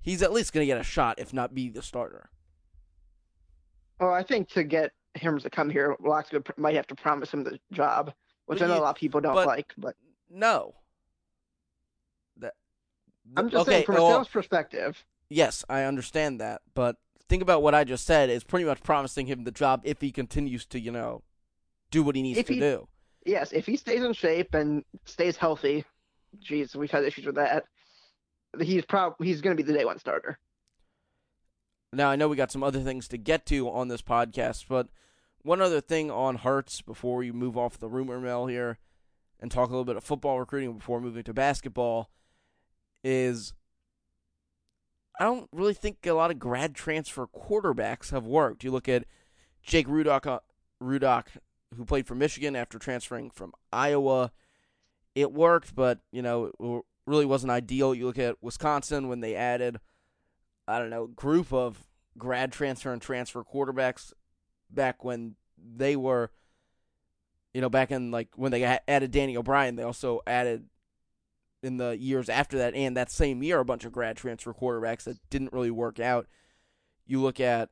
he's 0.00 0.22
at 0.22 0.32
least 0.32 0.52
going 0.52 0.62
to 0.62 0.66
get 0.66 0.80
a 0.80 0.84
shot, 0.84 1.18
if 1.18 1.32
not 1.32 1.54
be 1.54 1.68
the 1.68 1.82
starter. 1.82 2.30
Oh, 4.00 4.10
I 4.10 4.22
think 4.22 4.48
to 4.50 4.64
get 4.64 4.92
him 5.14 5.38
to 5.38 5.50
come 5.50 5.70
here, 5.70 5.96
Locksley 6.00 6.40
might 6.56 6.74
have 6.74 6.86
to 6.88 6.94
promise 6.94 7.32
him 7.32 7.44
the 7.44 7.58
job, 7.72 8.12
which 8.46 8.58
but 8.58 8.64
I 8.64 8.68
know 8.68 8.74
he, 8.74 8.80
a 8.80 8.82
lot 8.82 8.90
of 8.90 8.96
people 8.96 9.20
don't 9.20 9.34
but, 9.34 9.46
like. 9.46 9.72
But 9.78 9.94
no, 10.30 10.74
that 12.38 12.54
I'm 13.36 13.48
just 13.48 13.62
okay, 13.62 13.70
saying 13.70 13.86
from 13.86 13.94
well, 13.96 14.08
a 14.08 14.10
sales 14.14 14.28
perspective. 14.28 15.04
Yes, 15.30 15.64
I 15.68 15.84
understand 15.84 16.40
that, 16.40 16.62
but 16.74 16.96
think 17.28 17.42
about 17.42 17.62
what 17.62 17.74
I 17.74 17.84
just 17.84 18.04
said 18.04 18.30
is 18.30 18.44
pretty 18.44 18.64
much 18.64 18.82
promising 18.82 19.26
him 19.26 19.44
the 19.44 19.50
job 19.50 19.80
if 19.84 20.00
he 20.00 20.12
continues 20.12 20.66
to, 20.66 20.78
you 20.78 20.90
know, 20.90 21.22
do 21.90 22.02
what 22.02 22.16
he 22.16 22.22
needs 22.22 22.38
if 22.38 22.46
to 22.46 22.54
he, 22.54 22.60
do. 22.60 22.88
Yes, 23.24 23.52
if 23.52 23.64
he 23.64 23.76
stays 23.76 24.02
in 24.02 24.12
shape 24.12 24.54
and 24.54 24.84
stays 25.06 25.36
healthy, 25.36 25.84
geez, 26.40 26.74
we've 26.74 26.90
had 26.90 27.04
issues 27.04 27.26
with 27.26 27.36
that. 27.36 27.64
He's 28.60 28.84
probably 28.84 29.26
he's 29.26 29.40
going 29.40 29.56
to 29.56 29.62
be 29.62 29.66
the 29.66 29.76
day 29.76 29.84
one 29.84 29.98
starter. 29.98 30.38
Now 31.92 32.10
I 32.10 32.16
know 32.16 32.28
we 32.28 32.36
got 32.36 32.52
some 32.52 32.62
other 32.62 32.80
things 32.80 33.08
to 33.08 33.18
get 33.18 33.46
to 33.46 33.68
on 33.70 33.88
this 33.88 34.02
podcast, 34.02 34.66
but 34.68 34.88
one 35.42 35.60
other 35.60 35.80
thing 35.80 36.10
on 36.10 36.36
Hurts 36.36 36.80
before 36.80 37.18
we 37.18 37.30
move 37.30 37.56
off 37.56 37.78
the 37.78 37.88
rumor 37.88 38.20
mill 38.20 38.46
here 38.46 38.78
and 39.40 39.50
talk 39.50 39.68
a 39.68 39.72
little 39.72 39.84
bit 39.84 39.96
of 39.96 40.04
football 40.04 40.38
recruiting 40.38 40.72
before 40.74 41.00
moving 41.00 41.22
to 41.24 41.34
basketball 41.34 42.10
is 43.02 43.52
I 45.20 45.24
don't 45.24 45.48
really 45.52 45.74
think 45.74 46.04
a 46.06 46.12
lot 46.12 46.30
of 46.30 46.38
grad 46.38 46.74
transfer 46.74 47.26
quarterbacks 47.26 48.10
have 48.10 48.26
worked. 48.26 48.64
You 48.64 48.70
look 48.72 48.88
at 48.88 49.04
Jake 49.62 49.86
Rudock, 49.86 50.26
uh, 50.26 50.40
Rudock, 50.82 51.26
who 51.76 51.84
played 51.84 52.06
for 52.06 52.14
Michigan 52.14 52.56
after 52.56 52.78
transferring 52.78 53.30
from 53.30 53.52
Iowa. 53.72 54.32
It 55.14 55.32
worked, 55.32 55.74
but 55.74 56.00
you 56.10 56.22
know, 56.22 56.50
it 56.58 56.82
really 57.06 57.26
wasn't 57.26 57.52
ideal. 57.52 57.94
You 57.94 58.06
look 58.06 58.18
at 58.18 58.42
Wisconsin 58.42 59.08
when 59.08 59.20
they 59.20 59.34
added, 59.36 59.80
I 60.66 60.78
don't 60.78 60.90
know, 60.90 61.06
group 61.06 61.52
of 61.52 61.84
grad 62.18 62.52
transfer 62.52 62.92
and 62.92 63.02
transfer 63.02 63.42
quarterbacks 63.44 64.12
back 64.70 65.04
when 65.04 65.36
they 65.58 65.96
were, 65.96 66.30
you 67.52 67.60
know, 67.60 67.68
back 67.68 67.90
in 67.90 68.10
like 68.10 68.28
when 68.36 68.52
they 68.52 68.64
added 68.64 69.10
Danny 69.10 69.36
O'Brien. 69.36 69.76
They 69.76 69.82
also 69.82 70.20
added 70.26 70.66
in 71.62 71.78
the 71.78 71.96
years 71.96 72.28
after 72.28 72.58
that, 72.58 72.74
and 72.74 72.96
that 72.96 73.10
same 73.10 73.42
year, 73.42 73.58
a 73.58 73.64
bunch 73.64 73.84
of 73.84 73.92
grad 73.92 74.16
transfer 74.16 74.52
quarterbacks 74.52 75.04
that 75.04 75.18
didn't 75.30 75.52
really 75.52 75.70
work 75.70 75.98
out. 75.98 76.26
You 77.06 77.20
look 77.20 77.40
at 77.40 77.70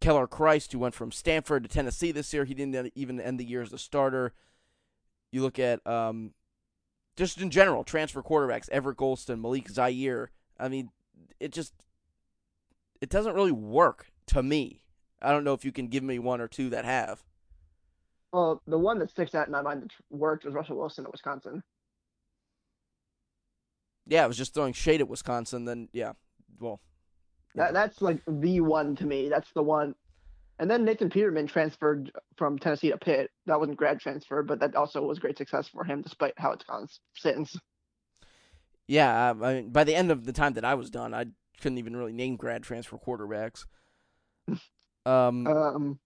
Keller 0.00 0.26
Chryst, 0.26 0.72
who 0.72 0.78
went 0.78 0.94
from 0.94 1.10
Stanford 1.10 1.62
to 1.62 1.68
Tennessee 1.68 2.12
this 2.12 2.32
year. 2.32 2.44
He 2.44 2.54
didn't 2.54 2.92
even 2.94 3.20
end 3.20 3.40
the 3.40 3.44
year 3.44 3.62
as 3.62 3.72
a 3.72 3.78
starter. 3.78 4.32
You 5.30 5.42
look 5.42 5.58
at 5.58 5.84
um, 5.86 6.32
just 7.16 7.40
in 7.40 7.50
general 7.50 7.84
transfer 7.84 8.22
quarterbacks: 8.22 8.68
Everett 8.70 8.98
Golston, 8.98 9.40
Malik 9.40 9.68
Zaire. 9.68 10.30
I 10.58 10.68
mean, 10.68 10.90
it 11.40 11.52
just 11.52 11.72
it 13.00 13.08
doesn't 13.08 13.34
really 13.34 13.52
work 13.52 14.06
to 14.28 14.42
me. 14.42 14.82
I 15.20 15.30
don't 15.30 15.44
know 15.44 15.54
if 15.54 15.64
you 15.64 15.72
can 15.72 15.88
give 15.88 16.02
me 16.02 16.18
one 16.18 16.40
or 16.40 16.48
two 16.48 16.70
that 16.70 16.84
have. 16.84 17.22
Well, 18.32 18.62
the 18.66 18.78
one 18.78 18.98
that 18.98 19.10
sticks 19.10 19.34
out 19.34 19.46
in 19.46 19.52
my 19.52 19.62
mind 19.62 19.82
that 19.82 19.90
worked 20.10 20.44
was 20.44 20.54
Russell 20.54 20.78
Wilson 20.78 21.04
at 21.04 21.12
Wisconsin 21.12 21.62
yeah, 24.06 24.24
it 24.24 24.28
was 24.28 24.36
just 24.36 24.54
throwing 24.54 24.72
shade 24.72 25.00
at 25.00 25.08
Wisconsin. 25.08 25.64
Then 25.64 25.88
yeah, 25.92 26.12
well, 26.60 26.80
yeah. 27.54 27.64
That, 27.64 27.74
that's 27.74 28.02
like 28.02 28.20
the 28.26 28.60
one 28.60 28.96
to 28.96 29.06
me. 29.06 29.28
That's 29.28 29.52
the 29.52 29.62
one. 29.62 29.94
And 30.62 30.70
then 30.70 30.84
Nathan 30.84 31.10
Peterman 31.10 31.48
transferred 31.48 32.12
from 32.36 32.56
Tennessee 32.56 32.92
to 32.92 32.96
Pitt. 32.96 33.32
That 33.46 33.58
wasn't 33.58 33.78
grad 33.78 33.98
transfer, 33.98 34.44
but 34.44 34.60
that 34.60 34.76
also 34.76 35.02
was 35.02 35.18
great 35.18 35.36
success 35.36 35.66
for 35.66 35.82
him, 35.82 36.02
despite 36.02 36.34
how 36.36 36.52
it's 36.52 36.62
gone 36.62 36.86
since. 37.16 37.58
Yeah, 38.86 39.30
I 39.30 39.54
mean, 39.54 39.70
by 39.70 39.82
the 39.82 39.96
end 39.96 40.12
of 40.12 40.24
the 40.24 40.32
time 40.32 40.52
that 40.52 40.64
I 40.64 40.74
was 40.74 40.88
done, 40.88 41.14
I 41.14 41.24
couldn't 41.60 41.78
even 41.78 41.96
really 41.96 42.12
name 42.12 42.36
grad 42.36 42.62
transfer 42.62 42.96
quarterbacks. 42.96 43.64
um, 45.04 45.48
um, 45.48 45.98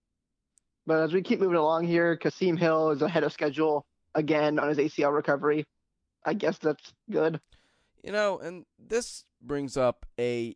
but 0.87 1.03
as 1.03 1.13
we 1.13 1.21
keep 1.21 1.39
moving 1.39 1.57
along 1.57 1.85
here, 1.85 2.17
Kasim 2.17 2.57
Hill 2.57 2.89
is 2.89 3.03
ahead 3.03 3.23
of 3.23 3.31
schedule 3.31 3.85
again 4.15 4.57
on 4.57 4.69
his 4.69 4.79
ACL 4.79 5.13
recovery. 5.13 5.65
I 6.25 6.33
guess 6.33 6.57
that's 6.57 6.93
good. 7.11 7.39
You 8.03 8.11
know, 8.11 8.39
and 8.39 8.65
this 8.79 9.23
brings 9.39 9.77
up 9.77 10.07
a 10.19 10.55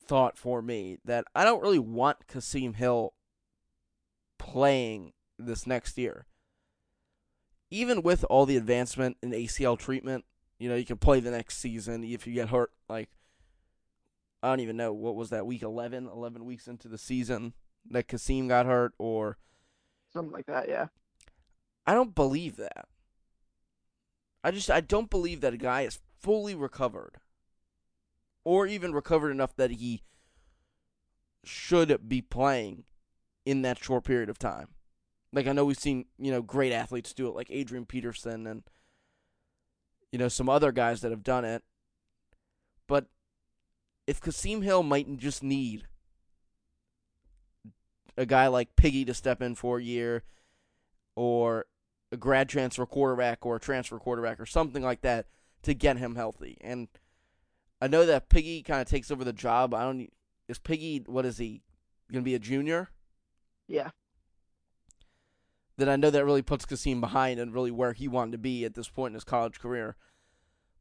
thought 0.00 0.38
for 0.38 0.62
me 0.62 0.96
that 1.04 1.26
I 1.34 1.44
don't 1.44 1.60
really 1.60 1.78
want 1.78 2.26
Kasim 2.26 2.72
Hill 2.72 3.12
playing 4.52 5.12
this 5.38 5.66
next 5.66 5.98
year. 5.98 6.26
Even 7.70 8.02
with 8.02 8.24
all 8.30 8.46
the 8.46 8.56
advancement 8.56 9.18
in 9.22 9.30
ACL 9.30 9.78
treatment, 9.78 10.24
you 10.58 10.68
know, 10.68 10.74
you 10.74 10.86
can 10.86 10.96
play 10.96 11.20
the 11.20 11.30
next 11.30 11.58
season 11.58 12.02
if 12.02 12.26
you 12.26 12.32
get 12.32 12.48
hurt. 12.48 12.72
Like, 12.88 13.10
I 14.42 14.48
don't 14.48 14.60
even 14.60 14.76
know, 14.76 14.92
what 14.92 15.16
was 15.16 15.30
that, 15.30 15.46
week 15.46 15.62
11, 15.62 16.08
11 16.08 16.44
weeks 16.44 16.66
into 16.66 16.88
the 16.88 16.96
season 16.96 17.52
that 17.90 18.08
Kasim 18.08 18.48
got 18.48 18.66
hurt, 18.66 18.92
or 18.98 19.36
something 20.12 20.32
like 20.32 20.46
that, 20.46 20.68
yeah. 20.68 20.86
I 21.86 21.94
don't 21.94 22.14
believe 22.14 22.56
that. 22.56 22.86
I 24.42 24.50
just, 24.50 24.70
I 24.70 24.80
don't 24.80 25.10
believe 25.10 25.40
that 25.42 25.54
a 25.54 25.58
guy 25.58 25.82
is 25.82 25.98
fully 26.20 26.54
recovered 26.54 27.16
or 28.44 28.66
even 28.66 28.92
recovered 28.92 29.30
enough 29.30 29.54
that 29.56 29.72
he 29.72 30.02
should 31.44 32.08
be 32.08 32.22
playing 32.22 32.84
in 33.48 33.62
that 33.62 33.82
short 33.82 34.04
period 34.04 34.28
of 34.28 34.38
time. 34.38 34.68
Like 35.32 35.46
I 35.46 35.52
know 35.52 35.64
we've 35.64 35.78
seen, 35.78 36.04
you 36.18 36.30
know, 36.30 36.42
great 36.42 36.70
athletes 36.70 37.14
do 37.14 37.28
it 37.28 37.34
like 37.34 37.46
Adrian 37.48 37.86
Peterson 37.86 38.46
and 38.46 38.62
you 40.12 40.18
know 40.18 40.28
some 40.28 40.50
other 40.50 40.70
guys 40.70 41.00
that 41.00 41.10
have 41.10 41.22
done 41.22 41.46
it. 41.46 41.62
But 42.86 43.06
if 44.06 44.20
Kasim 44.20 44.60
Hill 44.60 44.82
might 44.82 45.16
just 45.16 45.42
need 45.42 45.86
a 48.18 48.26
guy 48.26 48.48
like 48.48 48.76
Piggy 48.76 49.06
to 49.06 49.14
step 49.14 49.40
in 49.40 49.54
for 49.54 49.78
a 49.78 49.82
year 49.82 50.24
or 51.16 51.64
a 52.12 52.18
grad 52.18 52.50
transfer 52.50 52.84
quarterback 52.84 53.46
or 53.46 53.56
a 53.56 53.60
transfer 53.60 53.98
quarterback 53.98 54.38
or 54.38 54.46
something 54.46 54.82
like 54.82 55.00
that 55.00 55.24
to 55.62 55.72
get 55.72 55.96
him 55.96 56.16
healthy. 56.16 56.58
And 56.60 56.88
I 57.80 57.88
know 57.88 58.04
that 58.04 58.28
Piggy 58.28 58.62
kind 58.62 58.82
of 58.82 58.88
takes 58.88 59.10
over 59.10 59.24
the 59.24 59.32
job. 59.32 59.72
I 59.72 59.84
don't. 59.84 60.12
Is 60.48 60.58
Piggy 60.58 61.02
what 61.06 61.24
is 61.24 61.38
he 61.38 61.62
going 62.12 62.22
to 62.22 62.28
be 62.28 62.34
a 62.34 62.38
junior? 62.38 62.90
Yeah. 63.68 63.90
Then 65.76 65.88
I 65.88 65.96
know 65.96 66.10
that 66.10 66.24
really 66.24 66.42
puts 66.42 66.66
Kasim 66.66 67.00
behind 67.00 67.38
and 67.38 67.54
really 67.54 67.70
where 67.70 67.92
he 67.92 68.08
wanted 68.08 68.32
to 68.32 68.38
be 68.38 68.64
at 68.64 68.74
this 68.74 68.88
point 68.88 69.12
in 69.12 69.14
his 69.14 69.24
college 69.24 69.60
career. 69.60 69.94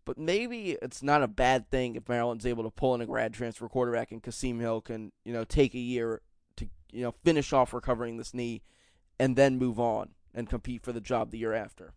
But 0.05 0.17
maybe 0.17 0.77
it's 0.81 1.03
not 1.03 1.21
a 1.21 1.27
bad 1.27 1.69
thing 1.69 1.95
if 1.95 2.09
Maryland's 2.09 2.45
able 2.45 2.63
to 2.63 2.71
pull 2.71 2.95
in 2.95 3.01
a 3.01 3.05
grad 3.05 3.33
transfer 3.33 3.67
quarterback 3.67 4.11
and 4.11 4.23
Kasim 4.23 4.59
Hill 4.59 4.81
can, 4.81 5.11
you 5.23 5.33
know, 5.33 5.43
take 5.43 5.75
a 5.75 5.79
year 5.79 6.21
to, 6.55 6.67
you 6.91 7.03
know, 7.03 7.13
finish 7.23 7.53
off 7.53 7.73
recovering 7.73 8.17
this 8.17 8.33
knee 8.33 8.63
and 9.19 9.35
then 9.35 9.59
move 9.59 9.79
on 9.79 10.11
and 10.33 10.49
compete 10.49 10.81
for 10.81 10.93
the 10.93 11.01
job 11.01 11.29
the 11.29 11.37
year 11.37 11.53
after. 11.53 11.93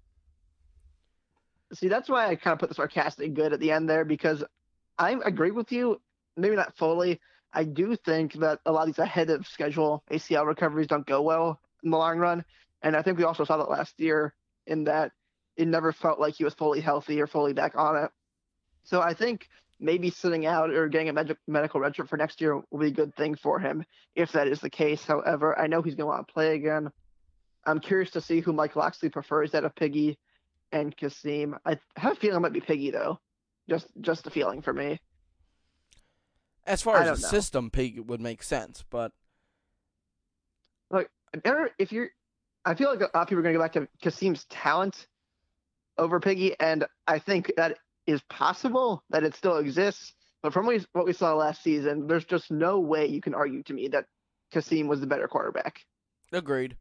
See, 1.73 1.89
that's 1.89 2.09
why 2.09 2.27
I 2.27 2.35
kind 2.35 2.53
of 2.53 2.59
put 2.59 2.69
the 2.69 2.75
sarcastic 2.75 3.33
good 3.33 3.53
at 3.53 3.61
the 3.61 3.71
end 3.71 3.89
there 3.89 4.05
because 4.05 4.43
I 4.99 5.17
agree 5.25 5.53
with 5.53 5.71
you, 5.71 6.01
maybe 6.37 6.57
not 6.57 6.77
fully. 6.77 7.21
I 7.53 7.65
do 7.65 7.97
think 7.97 8.35
that 8.35 8.61
a 8.65 8.73
lot 8.73 8.83
of 8.83 8.87
these 8.89 8.99
ahead 8.99 9.31
of 9.31 9.47
schedule 9.47 10.05
ACL 10.11 10.47
recoveries 10.47 10.87
don't 10.87 11.07
go 11.07 11.23
well 11.23 11.61
in 11.83 11.91
the 11.91 11.97
long 11.97 12.19
run. 12.19 12.45
And 12.83 12.97
I 12.97 13.03
think 13.03 13.19
we 13.19 13.25
also 13.25 13.45
saw 13.45 13.57
that 13.57 13.71
last 13.71 13.99
year 13.99 14.35
in 14.67 14.85
that 14.85 15.13
it 15.57 15.67
never 15.67 15.93
felt 15.93 16.21
like 16.21 16.35
he 16.35 16.45
was 16.45 16.55
fully 16.55 16.81
healthy 16.81 17.21
or 17.21 17.27
fully 17.27 17.53
back 17.53 17.77
on 17.77 17.97
it. 18.05 18.11
So 18.85 19.01
I 19.01 19.15
think 19.15 19.49
maybe 19.79 20.11
sitting 20.11 20.47
out 20.47 20.71
or 20.71 20.89
getting 20.89 21.09
a 21.09 21.13
med- 21.13 21.37
medical 21.47 21.81
redshirt 21.81 22.09
for 22.09 22.17
next 22.17 22.41
year 22.41 22.61
will 22.71 22.79
be 22.79 22.89
a 22.89 22.93
good 22.93 23.15
thing 23.17 23.35
for 23.35 23.59
him 23.59 23.85
if 24.15 24.33
that 24.33 24.47
is 24.47 24.61
the 24.61 24.71
case. 24.71 25.05
However, 25.05 25.59
I 25.59 25.67
know 25.67 25.83
he's 25.83 25.95
going 25.95 26.05
to 26.05 26.15
want 26.15 26.29
to 26.29 26.33
play 26.33 26.55
again. 26.55 26.91
I'm 27.67 27.81
curious 27.81 28.11
to 28.13 28.21
see 28.21 28.41
who 28.41 28.53
Mike 28.53 28.77
Locksley 28.77 29.11
prefers 29.11 29.55
out 29.55 29.65
of 29.65 29.75
Piggy 29.75 30.19
and 30.73 30.97
Kasim. 30.97 31.57
I 31.65 31.79
have 31.97 32.13
a 32.13 32.17
feeling 32.17 32.37
it 32.37 32.41
might 32.41 32.53
be 32.53 32.61
Piggy 32.61 32.91
though. 32.91 33.19
Just 33.69 33.87
just 34.01 34.27
a 34.27 34.31
feeling 34.31 34.63
for 34.63 34.73
me. 34.73 34.99
As 36.71 36.83
far 36.83 36.99
as 36.99 37.21
the 37.21 37.27
know. 37.27 37.29
system, 37.29 37.71
Piggy 37.71 38.01
would 38.01 38.21
make 38.21 38.43
sense, 38.45 38.85
but 38.91 39.13
like 40.91 41.11
if 41.79 41.91
you're, 41.93 42.11
I 42.65 42.75
feel 42.75 42.91
like 42.91 43.01
a 43.01 43.11
lot 43.15 43.23
of 43.23 43.29
people 43.29 43.41
are 43.41 43.43
going 43.43 43.55
to 43.55 43.59
go 43.59 43.65
back 43.65 43.73
to 43.73 43.89
Kasim's 44.03 44.45
talent 44.45 45.09
over 45.99 46.21
Piggy, 46.21 46.55
and 46.61 46.87
I 47.07 47.19
think 47.19 47.53
that 47.57 47.79
is 48.07 48.23
possible 48.31 49.03
that 49.11 49.25
it 49.25 49.35
still 49.35 49.59
exists. 49.59 50.15
But 50.43 50.53
from 50.53 50.67
what 50.67 51.05
we 51.05 51.13
saw 51.13 51.35
last 51.35 51.63
season, 51.63 52.07
there's 52.07 52.25
just 52.25 52.51
no 52.51 52.81
way 52.81 53.07
you 53.07 53.21
can 53.21 53.35
argue 53.35 53.63
to 53.65 53.75
me 53.75 53.89
that 53.89 54.07
Kasim 54.53 54.89
was 54.89 55.01
the 55.01 55.07
better 55.07 55.29
quarterback. 55.29 55.81
Agreed. 56.33 56.77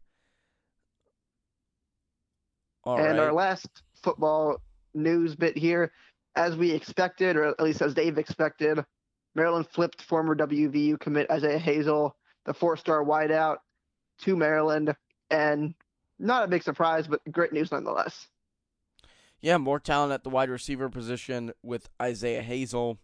All 2.83 2.97
and 2.97 3.17
right. 3.17 3.19
our 3.19 3.33
last 3.33 3.67
football 4.01 4.61
news 4.93 5.35
bit 5.35 5.57
here, 5.57 5.91
as 6.35 6.55
we 6.55 6.71
expected, 6.71 7.35
or 7.35 7.45
at 7.45 7.59
least 7.59 7.81
as 7.81 7.93
Dave 7.93 8.17
expected, 8.17 8.85
Maryland 9.35 9.67
flipped 9.71 10.01
former 10.01 10.35
WVU 10.35 10.99
commit 10.99 11.29
Isaiah 11.29 11.59
Hazel, 11.59 12.15
the 12.45 12.53
four-star 12.53 13.03
wideout, 13.03 13.57
to 14.21 14.35
Maryland, 14.35 14.93
and 15.29 15.73
not 16.17 16.43
a 16.43 16.47
big 16.47 16.63
surprise, 16.63 17.07
but 17.07 17.21
great 17.31 17.53
news 17.53 17.71
nonetheless. 17.71 18.27
Yeah, 19.41 19.57
more 19.57 19.79
talent 19.79 20.11
at 20.11 20.23
the 20.23 20.29
wide 20.29 20.49
receiver 20.49 20.89
position 20.89 21.53
with 21.63 21.89
Isaiah 22.01 22.41
Hazel. 22.41 22.99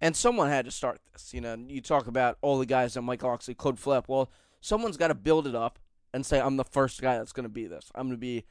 And 0.00 0.14
someone 0.14 0.50
had 0.50 0.66
to 0.66 0.70
start 0.70 1.00
this. 1.12 1.32
You 1.32 1.40
know, 1.40 1.56
you 1.68 1.80
talk 1.80 2.06
about 2.06 2.36
all 2.42 2.58
the 2.58 2.66
guys 2.66 2.94
that 2.94 3.02
Mike 3.02 3.22
Locksley 3.22 3.54
could 3.54 3.78
flip. 3.78 4.04
Well, 4.08 4.30
someone's 4.60 4.98
got 4.98 5.08
to 5.08 5.14
build 5.14 5.46
it 5.46 5.54
up 5.54 5.78
and 6.12 6.26
say, 6.26 6.38
I'm 6.38 6.58
the 6.58 6.64
first 6.64 7.00
guy 7.00 7.16
that's 7.16 7.32
going 7.32 7.44
to 7.44 7.50
be 7.50 7.66
this. 7.66 7.90
I'm 7.94 8.08
going 8.08 8.16
to 8.16 8.20
be 8.20 8.44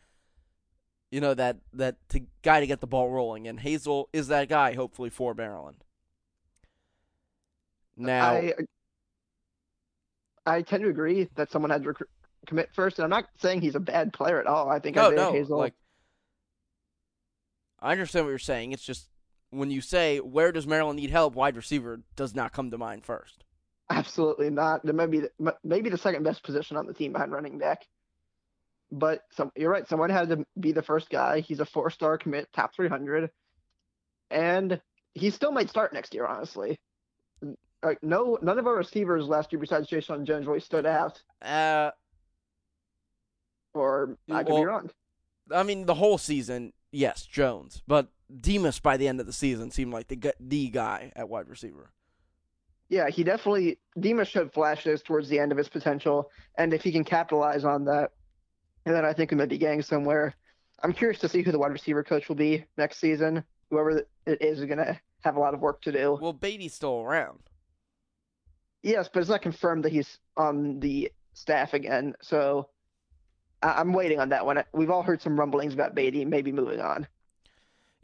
you 1.15 1.21
know 1.21 1.33
that 1.33 1.57
that 1.71 1.95
to, 2.09 2.21
guy 2.41 2.59
to 2.59 2.67
get 2.67 2.81
the 2.81 2.87
ball 2.87 3.09
rolling, 3.09 3.47
and 3.47 3.59
Hazel 3.59 4.09
is 4.11 4.27
that 4.27 4.49
guy. 4.49 4.73
Hopefully 4.73 5.09
for 5.09 5.33
Maryland. 5.33 5.77
Now, 7.97 8.31
I, 8.31 8.53
I 10.45 10.61
tend 10.61 10.83
to 10.83 10.89
agree 10.89 11.29
that 11.35 11.51
someone 11.51 11.71
had 11.71 11.83
to 11.83 11.89
rec- 11.89 12.09
commit 12.45 12.69
first, 12.73 12.99
and 12.99 13.03
I'm 13.03 13.09
not 13.09 13.25
saying 13.37 13.61
he's 13.61 13.75
a 13.75 13.79
bad 13.79 14.13
player 14.13 14.39
at 14.39 14.47
all. 14.47 14.69
I 14.69 14.79
think 14.79 14.95
no, 14.95 15.07
Isaiah 15.07 15.15
no, 15.15 15.31
Hazel. 15.31 15.57
Like, 15.57 15.73
I 17.79 17.91
understand 17.91 18.25
what 18.25 18.31
you're 18.31 18.39
saying. 18.39 18.71
It's 18.71 18.83
just 18.83 19.09
when 19.49 19.71
you 19.71 19.81
say 19.81 20.19
where 20.19 20.51
does 20.51 20.67
Maryland 20.67 20.99
need 20.99 21.11
help, 21.11 21.35
wide 21.35 21.55
receiver 21.55 22.01
does 22.15 22.35
not 22.35 22.53
come 22.53 22.71
to 22.71 22.77
mind 22.77 23.05
first. 23.05 23.43
Absolutely 23.89 24.49
not. 24.49 24.83
There 24.83 24.93
may 24.93 25.05
be 25.05 25.23
maybe 25.63 25.89
the 25.89 25.97
second 25.97 26.23
best 26.23 26.43
position 26.43 26.77
on 26.77 26.87
the 26.87 26.93
team 26.93 27.13
behind 27.13 27.31
running 27.31 27.57
back. 27.57 27.85
But 28.91 29.21
some, 29.31 29.51
you're 29.55 29.71
right. 29.71 29.87
Someone 29.87 30.09
had 30.09 30.29
to 30.29 30.45
be 30.59 30.71
the 30.71 30.81
first 30.81 31.09
guy. 31.09 31.39
He's 31.39 31.59
a 31.59 31.65
four 31.65 31.89
star 31.89 32.17
commit, 32.17 32.51
top 32.53 32.75
300, 32.75 33.29
and 34.31 34.79
he 35.13 35.29
still 35.29 35.51
might 35.51 35.69
start 35.69 35.93
next 35.93 36.13
year. 36.13 36.25
Honestly, 36.25 36.79
like 37.85 38.03
no, 38.03 38.37
none 38.41 38.59
of 38.59 38.67
our 38.67 38.75
receivers 38.75 39.27
last 39.27 39.51
year 39.51 39.59
besides 39.59 39.87
Jeshaun 39.89 40.23
Jones 40.23 40.47
really 40.47 40.59
stood 40.59 40.85
out. 40.85 41.21
Uh, 41.41 41.91
or 43.73 44.17
I 44.29 44.43
could 44.43 44.53
well, 44.53 44.61
be 44.61 44.65
wrong. 44.65 44.89
I 45.53 45.63
mean, 45.63 45.85
the 45.85 45.95
whole 45.95 46.17
season, 46.17 46.73
yes, 46.91 47.25
Jones, 47.25 47.83
but 47.87 48.07
Demus 48.41 48.79
by 48.79 48.97
the 48.97 49.07
end 49.07 49.19
of 49.19 49.25
the 49.25 49.33
season 49.33 49.71
seemed 49.71 49.93
like 49.93 50.07
the 50.07 50.33
the 50.39 50.69
guy 50.69 51.11
at 51.15 51.29
wide 51.29 51.49
receiver. 51.49 51.91
Yeah, 52.89 53.09
he 53.09 53.23
definitely 53.23 53.79
Demus 53.99 54.27
showed 54.27 54.53
flashes 54.53 55.01
towards 55.01 55.29
the 55.29 55.39
end 55.39 55.51
of 55.51 55.57
his 55.57 55.69
potential, 55.69 56.31
and 56.57 56.73
if 56.73 56.83
he 56.83 56.91
can 56.91 57.03
capitalize 57.03 57.65
on 57.65 57.85
that, 57.85 58.11
and 58.85 58.95
then 58.95 59.05
I 59.05 59.13
think 59.13 59.31
we 59.31 59.37
might 59.37 59.49
be 59.49 59.57
getting 59.57 59.81
somewhere. 59.81 60.35
I'm 60.83 60.93
curious 60.93 61.19
to 61.21 61.29
see 61.29 61.41
who 61.41 61.51
the 61.51 61.59
wide 61.59 61.71
receiver 61.71 62.03
coach 62.03 62.27
will 62.27 62.35
be 62.35 62.65
next 62.77 62.99
season. 62.99 63.43
Whoever 63.69 64.03
it 64.27 64.41
is 64.41 64.59
is 64.59 64.65
going 64.65 64.77
to 64.77 64.99
have 65.23 65.35
a 65.35 65.39
lot 65.39 65.53
of 65.53 65.61
work 65.61 65.81
to 65.81 65.91
do. 65.91 66.17
Well, 66.21 66.33
Beatty's 66.33 66.73
still 66.73 67.01
around. 67.01 67.39
Yes, 68.85 69.09
but 69.11 69.21
it's 69.21 69.29
not 69.29 69.41
confirmed 69.41 69.83
that 69.83 69.91
he's 69.91 70.19
on 70.37 70.79
the 70.79 71.11
staff 71.33 71.73
again. 71.73 72.13
So 72.21 72.69
I- 73.63 73.81
am 73.81 73.93
waiting 73.93 74.19
on 74.19 74.29
that 74.29 74.45
one. 74.45 74.63
We've 74.73 74.91
all 74.91 75.01
heard 75.01 75.23
some 75.23 75.39
rumblings 75.39 75.73
about 75.73 75.95
Beatty 75.95 76.23
maybe 76.23 76.51
moving 76.51 76.79
on. 76.79 77.07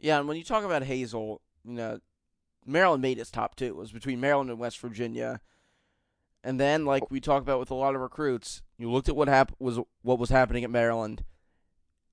Yeah, 0.00 0.18
and 0.18 0.26
when 0.26 0.36
you 0.36 0.42
talk 0.42 0.64
about 0.64 0.82
Hazel, 0.82 1.40
you 1.64 1.74
know, 1.74 2.00
Maryland 2.66 3.00
made 3.00 3.18
his 3.18 3.30
top 3.30 3.54
two. 3.54 3.66
It 3.66 3.76
was 3.76 3.92
between 3.92 4.20
Maryland 4.20 4.50
and 4.50 4.58
West 4.58 4.80
Virginia. 4.80 5.40
And 6.42 6.58
then, 6.58 6.84
like 6.84 7.08
we 7.12 7.20
talk 7.20 7.42
about 7.42 7.60
with 7.60 7.70
a 7.70 7.76
lot 7.76 7.94
of 7.94 8.00
recruits, 8.00 8.62
you 8.76 8.90
looked 8.90 9.08
at 9.08 9.14
what 9.14 9.28
hap- 9.28 9.54
was 9.60 9.78
what 10.02 10.18
was 10.18 10.30
happening 10.30 10.64
at 10.64 10.70
Maryland, 10.70 11.22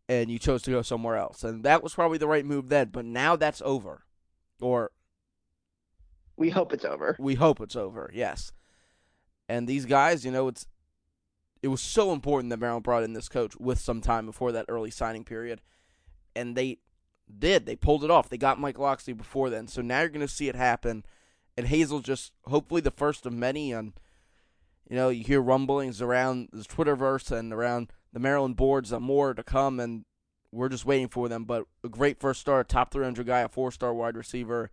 and 0.07 0.29
you 0.29 0.37
chose 0.37 0.61
to 0.61 0.71
go 0.71 0.83
somewhere 0.83 1.15
else, 1.15 1.43
and 1.43 1.63
that 1.63 1.81
was 1.81 1.95
probably 1.95 2.19
the 2.19 2.27
right 2.27 2.45
move 2.45 2.69
then. 2.69 2.89
But 2.89 3.05
now 3.05 3.35
that's 3.35 3.63
over, 3.65 4.03
or 4.61 4.91
we 6.37 6.51
hope 6.51 6.71
it's 6.71 6.85
over. 6.85 7.15
We 7.17 7.33
hope 7.33 7.59
it's 7.61 7.75
over. 7.75 8.11
Yes. 8.13 8.51
And 9.49 9.67
these 9.67 9.85
guys, 9.85 10.23
you 10.23 10.31
know, 10.31 10.47
it's 10.47 10.67
it 11.61 11.67
was 11.67 11.81
so 11.81 12.13
important 12.13 12.51
that 12.51 12.59
Maryland 12.59 12.83
brought 12.83 13.03
in 13.03 13.13
this 13.13 13.27
coach 13.27 13.57
with 13.57 13.79
some 13.79 13.99
time 13.99 14.25
before 14.25 14.53
that 14.53 14.67
early 14.69 14.91
signing 14.91 15.25
period, 15.25 15.59
and 16.35 16.55
they 16.55 16.77
did. 17.37 17.65
They 17.65 17.75
pulled 17.75 18.03
it 18.03 18.11
off. 18.11 18.29
They 18.29 18.37
got 18.37 18.59
Mike 18.59 18.79
Locksley 18.79 19.13
before 19.13 19.49
then, 19.49 19.67
so 19.67 19.81
now 19.81 19.99
you're 19.99 20.09
going 20.09 20.25
to 20.25 20.33
see 20.33 20.47
it 20.47 20.55
happen. 20.55 21.03
And 21.57 21.67
Hazel 21.67 21.99
just 21.99 22.31
hopefully 22.45 22.79
the 22.79 22.91
first 22.91 23.25
of 23.25 23.33
many 23.33 23.73
And 23.73 23.91
you 24.89 24.95
know, 24.95 25.09
you 25.09 25.23
hear 25.23 25.41
rumblings 25.41 26.01
around 26.01 26.49
the 26.51 26.63
Twitterverse 26.63 27.31
and 27.31 27.51
around 27.51 27.91
the 28.13 28.19
Maryland 28.19 28.55
boards 28.55 28.91
of 28.91 29.01
more 29.01 29.33
to 29.33 29.43
come, 29.43 29.79
and 29.79 30.05
we're 30.51 30.69
just 30.69 30.85
waiting 30.85 31.09
for 31.09 31.27
them. 31.27 31.43
But 31.43 31.65
a 31.83 31.89
great 31.89 32.19
first 32.19 32.39
star, 32.39 32.63
top 32.63 32.91
300 32.91 33.25
guy, 33.25 33.41
a 33.41 33.49
four 33.49 33.71
star 33.71 33.93
wide 33.93 34.15
receiver. 34.15 34.71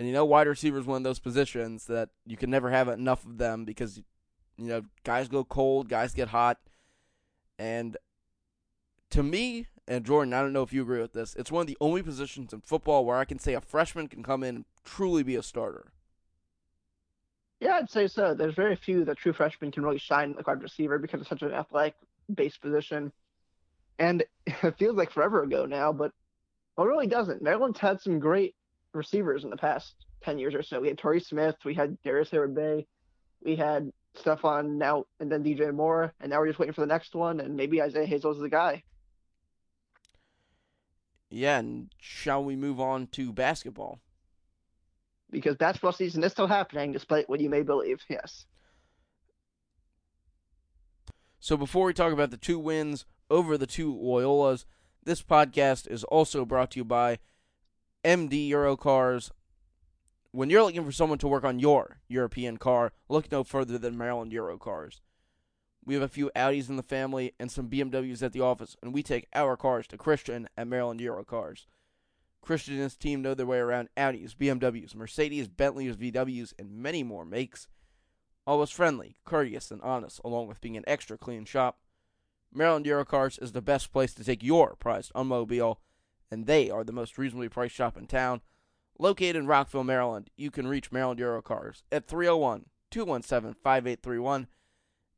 And 0.00 0.06
you 0.06 0.14
know, 0.14 0.24
wide 0.24 0.46
receiver 0.46 0.78
is 0.78 0.86
one 0.86 0.96
of 0.96 1.02
those 1.02 1.18
positions 1.18 1.84
that 1.84 2.08
you 2.24 2.38
can 2.38 2.48
never 2.48 2.70
have 2.70 2.88
enough 2.88 3.26
of 3.26 3.36
them 3.36 3.66
because, 3.66 3.98
you 4.56 4.64
know, 4.64 4.80
guys 5.04 5.28
go 5.28 5.44
cold, 5.44 5.90
guys 5.90 6.14
get 6.14 6.28
hot. 6.28 6.56
And 7.58 7.98
to 9.10 9.22
me, 9.22 9.66
and 9.86 10.02
Jordan, 10.02 10.32
I 10.32 10.40
don't 10.40 10.54
know 10.54 10.62
if 10.62 10.72
you 10.72 10.80
agree 10.80 11.02
with 11.02 11.12
this, 11.12 11.34
it's 11.34 11.52
one 11.52 11.60
of 11.60 11.66
the 11.66 11.76
only 11.82 12.02
positions 12.02 12.54
in 12.54 12.62
football 12.62 13.04
where 13.04 13.18
I 13.18 13.26
can 13.26 13.38
say 13.38 13.52
a 13.52 13.60
freshman 13.60 14.08
can 14.08 14.22
come 14.22 14.42
in 14.42 14.56
and 14.56 14.64
truly 14.86 15.22
be 15.22 15.36
a 15.36 15.42
starter. 15.42 15.92
Yeah, 17.60 17.74
I'd 17.74 17.90
say 17.90 18.06
so. 18.06 18.32
There's 18.32 18.54
very 18.54 18.76
few 18.76 19.04
that 19.04 19.18
true 19.18 19.34
freshmen 19.34 19.70
can 19.70 19.82
really 19.82 19.98
shine 19.98 20.32
like 20.34 20.46
wide 20.46 20.62
receiver 20.62 20.98
because 20.98 21.20
it's 21.20 21.28
such 21.28 21.42
an 21.42 21.52
athletic 21.52 21.94
base 22.34 22.56
position. 22.56 23.12
And 23.98 24.24
it 24.46 24.78
feels 24.78 24.96
like 24.96 25.10
forever 25.10 25.42
ago 25.42 25.66
now, 25.66 25.92
but 25.92 26.12
it 26.78 26.82
really 26.82 27.06
doesn't. 27.06 27.42
Maryland's 27.42 27.78
had 27.78 28.00
some 28.00 28.18
great 28.18 28.54
receivers 28.92 29.44
in 29.44 29.50
the 29.50 29.56
past 29.56 29.94
10 30.22 30.38
years 30.38 30.54
or 30.54 30.62
so. 30.62 30.80
We 30.80 30.88
had 30.88 30.98
Torrey 30.98 31.20
Smith, 31.20 31.56
we 31.64 31.74
had 31.74 32.00
Darius 32.02 32.30
Heyward-Bey, 32.30 32.86
we 33.42 33.56
had 33.56 33.92
Stefon 34.16 34.76
now, 34.76 35.06
and 35.18 35.30
then 35.30 35.44
DJ 35.44 35.72
Moore, 35.72 36.12
and 36.20 36.30
now 36.30 36.38
we're 36.38 36.48
just 36.48 36.58
waiting 36.58 36.74
for 36.74 36.80
the 36.80 36.86
next 36.86 37.14
one, 37.14 37.40
and 37.40 37.56
maybe 37.56 37.80
Isaiah 37.80 38.06
Hazel's 38.06 38.40
the 38.40 38.48
guy. 38.48 38.82
Yeah, 41.30 41.58
and 41.58 41.88
shall 41.98 42.44
we 42.44 42.56
move 42.56 42.80
on 42.80 43.06
to 43.08 43.32
basketball? 43.32 44.00
Because 45.30 45.56
basketball 45.56 45.92
season 45.92 46.24
is 46.24 46.32
still 46.32 46.48
happening, 46.48 46.90
despite 46.90 47.28
what 47.28 47.40
you 47.40 47.48
may 47.48 47.62
believe. 47.62 48.02
Yes. 48.08 48.46
So 51.38 51.56
before 51.56 51.86
we 51.86 51.94
talk 51.94 52.12
about 52.12 52.32
the 52.32 52.36
two 52.36 52.58
wins 52.58 53.06
over 53.30 53.56
the 53.56 53.66
two 53.66 53.94
Loyolas, 53.94 54.64
this 55.04 55.22
podcast 55.22 55.88
is 55.88 56.02
also 56.04 56.44
brought 56.44 56.72
to 56.72 56.80
you 56.80 56.84
by 56.84 57.18
MD 58.04 58.48
Eurocars. 58.48 59.30
When 60.32 60.48
you're 60.48 60.62
looking 60.62 60.84
for 60.84 60.92
someone 60.92 61.18
to 61.18 61.28
work 61.28 61.44
on 61.44 61.58
your 61.58 62.00
European 62.08 62.56
car, 62.56 62.92
look 63.08 63.30
no 63.30 63.44
further 63.44 63.76
than 63.76 63.98
Maryland 63.98 64.32
Eurocars. 64.32 65.00
We 65.84 65.94
have 65.94 66.02
a 66.02 66.08
few 66.08 66.30
Audis 66.36 66.68
in 66.68 66.76
the 66.76 66.82
family 66.82 67.34
and 67.38 67.50
some 67.50 67.68
BMWs 67.68 68.22
at 68.22 68.32
the 68.32 68.40
office, 68.40 68.76
and 68.82 68.94
we 68.94 69.02
take 69.02 69.28
our 69.34 69.56
cars 69.56 69.86
to 69.88 69.98
Christian 69.98 70.48
at 70.56 70.68
Maryland 70.68 71.00
Eurocars. 71.00 71.66
Christian 72.40 72.74
and 72.74 72.84
his 72.84 72.96
team 72.96 73.20
know 73.20 73.34
their 73.34 73.44
way 73.44 73.58
around 73.58 73.90
Audis, 73.96 74.34
BMWs, 74.34 74.94
Mercedes, 74.94 75.48
Bentleys, 75.48 75.96
VWs, 75.96 76.54
and 76.58 76.70
many 76.70 77.02
more 77.02 77.26
makes. 77.26 77.68
Always 78.46 78.70
friendly, 78.70 79.16
courteous, 79.26 79.70
and 79.70 79.82
honest, 79.82 80.20
along 80.24 80.46
with 80.46 80.60
being 80.60 80.76
an 80.76 80.84
extra 80.86 81.18
clean 81.18 81.44
shop. 81.44 81.78
Maryland 82.52 82.86
Eurocars 82.86 83.40
is 83.42 83.52
the 83.52 83.60
best 83.60 83.92
place 83.92 84.14
to 84.14 84.24
take 84.24 84.42
your 84.42 84.74
prized 84.76 85.12
automobile, 85.14 85.80
and 86.30 86.46
they 86.46 86.70
are 86.70 86.84
the 86.84 86.92
most 86.92 87.18
reasonably 87.18 87.48
priced 87.48 87.74
shop 87.74 87.96
in 87.96 88.06
town. 88.06 88.40
Located 88.98 89.36
in 89.36 89.46
Rockville, 89.46 89.84
Maryland, 89.84 90.30
you 90.36 90.50
can 90.50 90.66
reach 90.66 90.92
Maryland 90.92 91.20
Eurocars 91.20 91.82
at 91.90 92.06
301 92.06 92.66
217 92.90 93.54
5831 93.62 94.46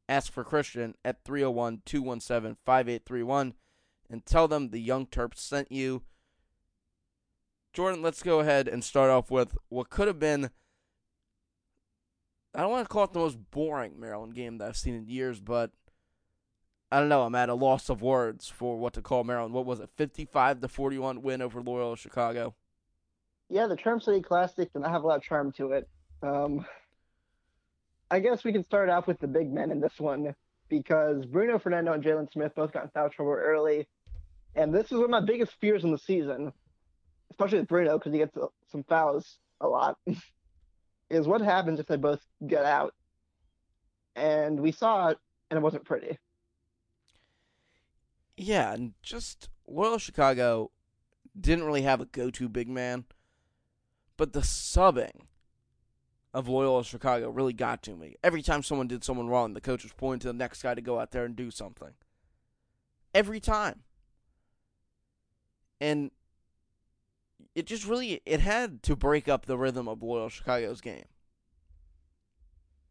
Ask 0.08 0.32
for 0.32 0.44
Christian 0.44 0.94
at 1.04 1.24
301 1.24 1.82
217 1.86 2.56
5831 2.66 3.54
and 4.10 4.26
tell 4.26 4.46
them 4.46 4.68
the 4.68 4.80
Young 4.80 5.06
Terps 5.06 5.38
sent 5.38 5.72
you. 5.72 6.02
Jordan, 7.72 8.02
let's 8.02 8.22
go 8.22 8.40
ahead 8.40 8.68
and 8.68 8.84
start 8.84 9.10
off 9.10 9.30
with 9.30 9.56
what 9.68 9.88
could 9.88 10.08
have 10.08 10.18
been. 10.18 10.50
I 12.54 12.60
don't 12.60 12.70
want 12.70 12.86
to 12.86 12.92
call 12.92 13.04
it 13.04 13.14
the 13.14 13.20
most 13.20 13.38
boring 13.50 13.98
Maryland 13.98 14.34
game 14.34 14.58
that 14.58 14.68
I've 14.68 14.76
seen 14.76 14.94
in 14.94 15.06
years, 15.06 15.40
but 15.40 15.70
I 16.92 17.00
don't 17.00 17.08
know. 17.08 17.22
I'm 17.22 17.34
at 17.34 17.48
a 17.48 17.54
loss 17.54 17.88
of 17.88 18.02
words 18.02 18.48
for 18.48 18.76
what 18.76 18.92
to 18.92 19.00
call 19.00 19.24
Maryland. 19.24 19.54
What 19.54 19.64
was 19.64 19.80
it? 19.80 19.88
55 19.96 20.60
to 20.60 20.68
41 20.68 21.22
win 21.22 21.40
over 21.40 21.62
Loyola 21.62 21.96
Chicago. 21.96 22.54
Yeah, 23.48 23.66
the 23.66 23.76
Charm 23.76 23.98
City 23.98 24.20
Classic 24.20 24.70
did 24.70 24.82
not 24.82 24.90
have 24.90 25.02
a 25.02 25.06
lot 25.06 25.16
of 25.16 25.22
charm 25.22 25.52
to 25.52 25.72
it. 25.72 25.88
Um, 26.22 26.66
I 28.10 28.20
guess 28.20 28.44
we 28.44 28.52
can 28.52 28.62
start 28.66 28.90
off 28.90 29.06
with 29.06 29.18
the 29.20 29.26
big 29.26 29.50
men 29.50 29.70
in 29.70 29.80
this 29.80 29.98
one 29.98 30.34
because 30.68 31.24
Bruno 31.24 31.58
Fernando 31.58 31.94
and 31.94 32.04
Jalen 32.04 32.30
Smith 32.30 32.52
both 32.54 32.74
got 32.74 32.84
in 32.84 32.90
foul 32.90 33.08
trouble 33.08 33.32
early. 33.32 33.88
And 34.54 34.74
this 34.74 34.92
is 34.92 34.92
one 34.92 35.04
of 35.04 35.10
my 35.10 35.20
biggest 35.22 35.52
fears 35.62 35.84
in 35.84 35.92
the 35.92 35.98
season, 35.98 36.52
especially 37.30 37.60
with 37.60 37.68
Bruno 37.68 37.96
because 37.96 38.12
he 38.12 38.18
gets 38.18 38.36
some 38.70 38.84
fouls 38.84 39.38
a 39.62 39.66
lot, 39.66 39.96
is 41.08 41.26
what 41.26 41.40
happens 41.40 41.80
if 41.80 41.86
they 41.86 41.96
both 41.96 42.20
get 42.46 42.66
out. 42.66 42.92
And 44.14 44.60
we 44.60 44.72
saw 44.72 45.08
it, 45.08 45.18
and 45.50 45.56
it 45.56 45.62
wasn't 45.62 45.86
pretty. 45.86 46.18
Yeah, 48.42 48.72
and 48.72 48.94
just 49.04 49.48
Loyola 49.68 50.00
Chicago 50.00 50.72
didn't 51.40 51.64
really 51.64 51.82
have 51.82 52.00
a 52.00 52.06
go 52.06 52.28
to 52.30 52.48
big 52.48 52.68
man, 52.68 53.04
but 54.16 54.32
the 54.32 54.40
subbing 54.40 55.26
of 56.34 56.48
Loyola 56.48 56.82
Chicago 56.82 57.30
really 57.30 57.52
got 57.52 57.84
to 57.84 57.94
me. 57.94 58.16
Every 58.24 58.42
time 58.42 58.64
someone 58.64 58.88
did 58.88 59.04
someone 59.04 59.28
wrong, 59.28 59.54
the 59.54 59.60
coach 59.60 59.84
was 59.84 59.92
pointing 59.92 60.20
to 60.20 60.26
the 60.26 60.32
next 60.32 60.60
guy 60.60 60.74
to 60.74 60.80
go 60.80 60.98
out 60.98 61.12
there 61.12 61.24
and 61.24 61.36
do 61.36 61.52
something. 61.52 61.90
Every 63.14 63.38
time. 63.38 63.84
And 65.80 66.10
it 67.54 67.66
just 67.66 67.86
really 67.86 68.22
it 68.26 68.40
had 68.40 68.82
to 68.82 68.96
break 68.96 69.28
up 69.28 69.46
the 69.46 69.56
rhythm 69.56 69.86
of 69.86 70.02
Loyola 70.02 70.30
Chicago's 70.30 70.80
game. 70.80 71.04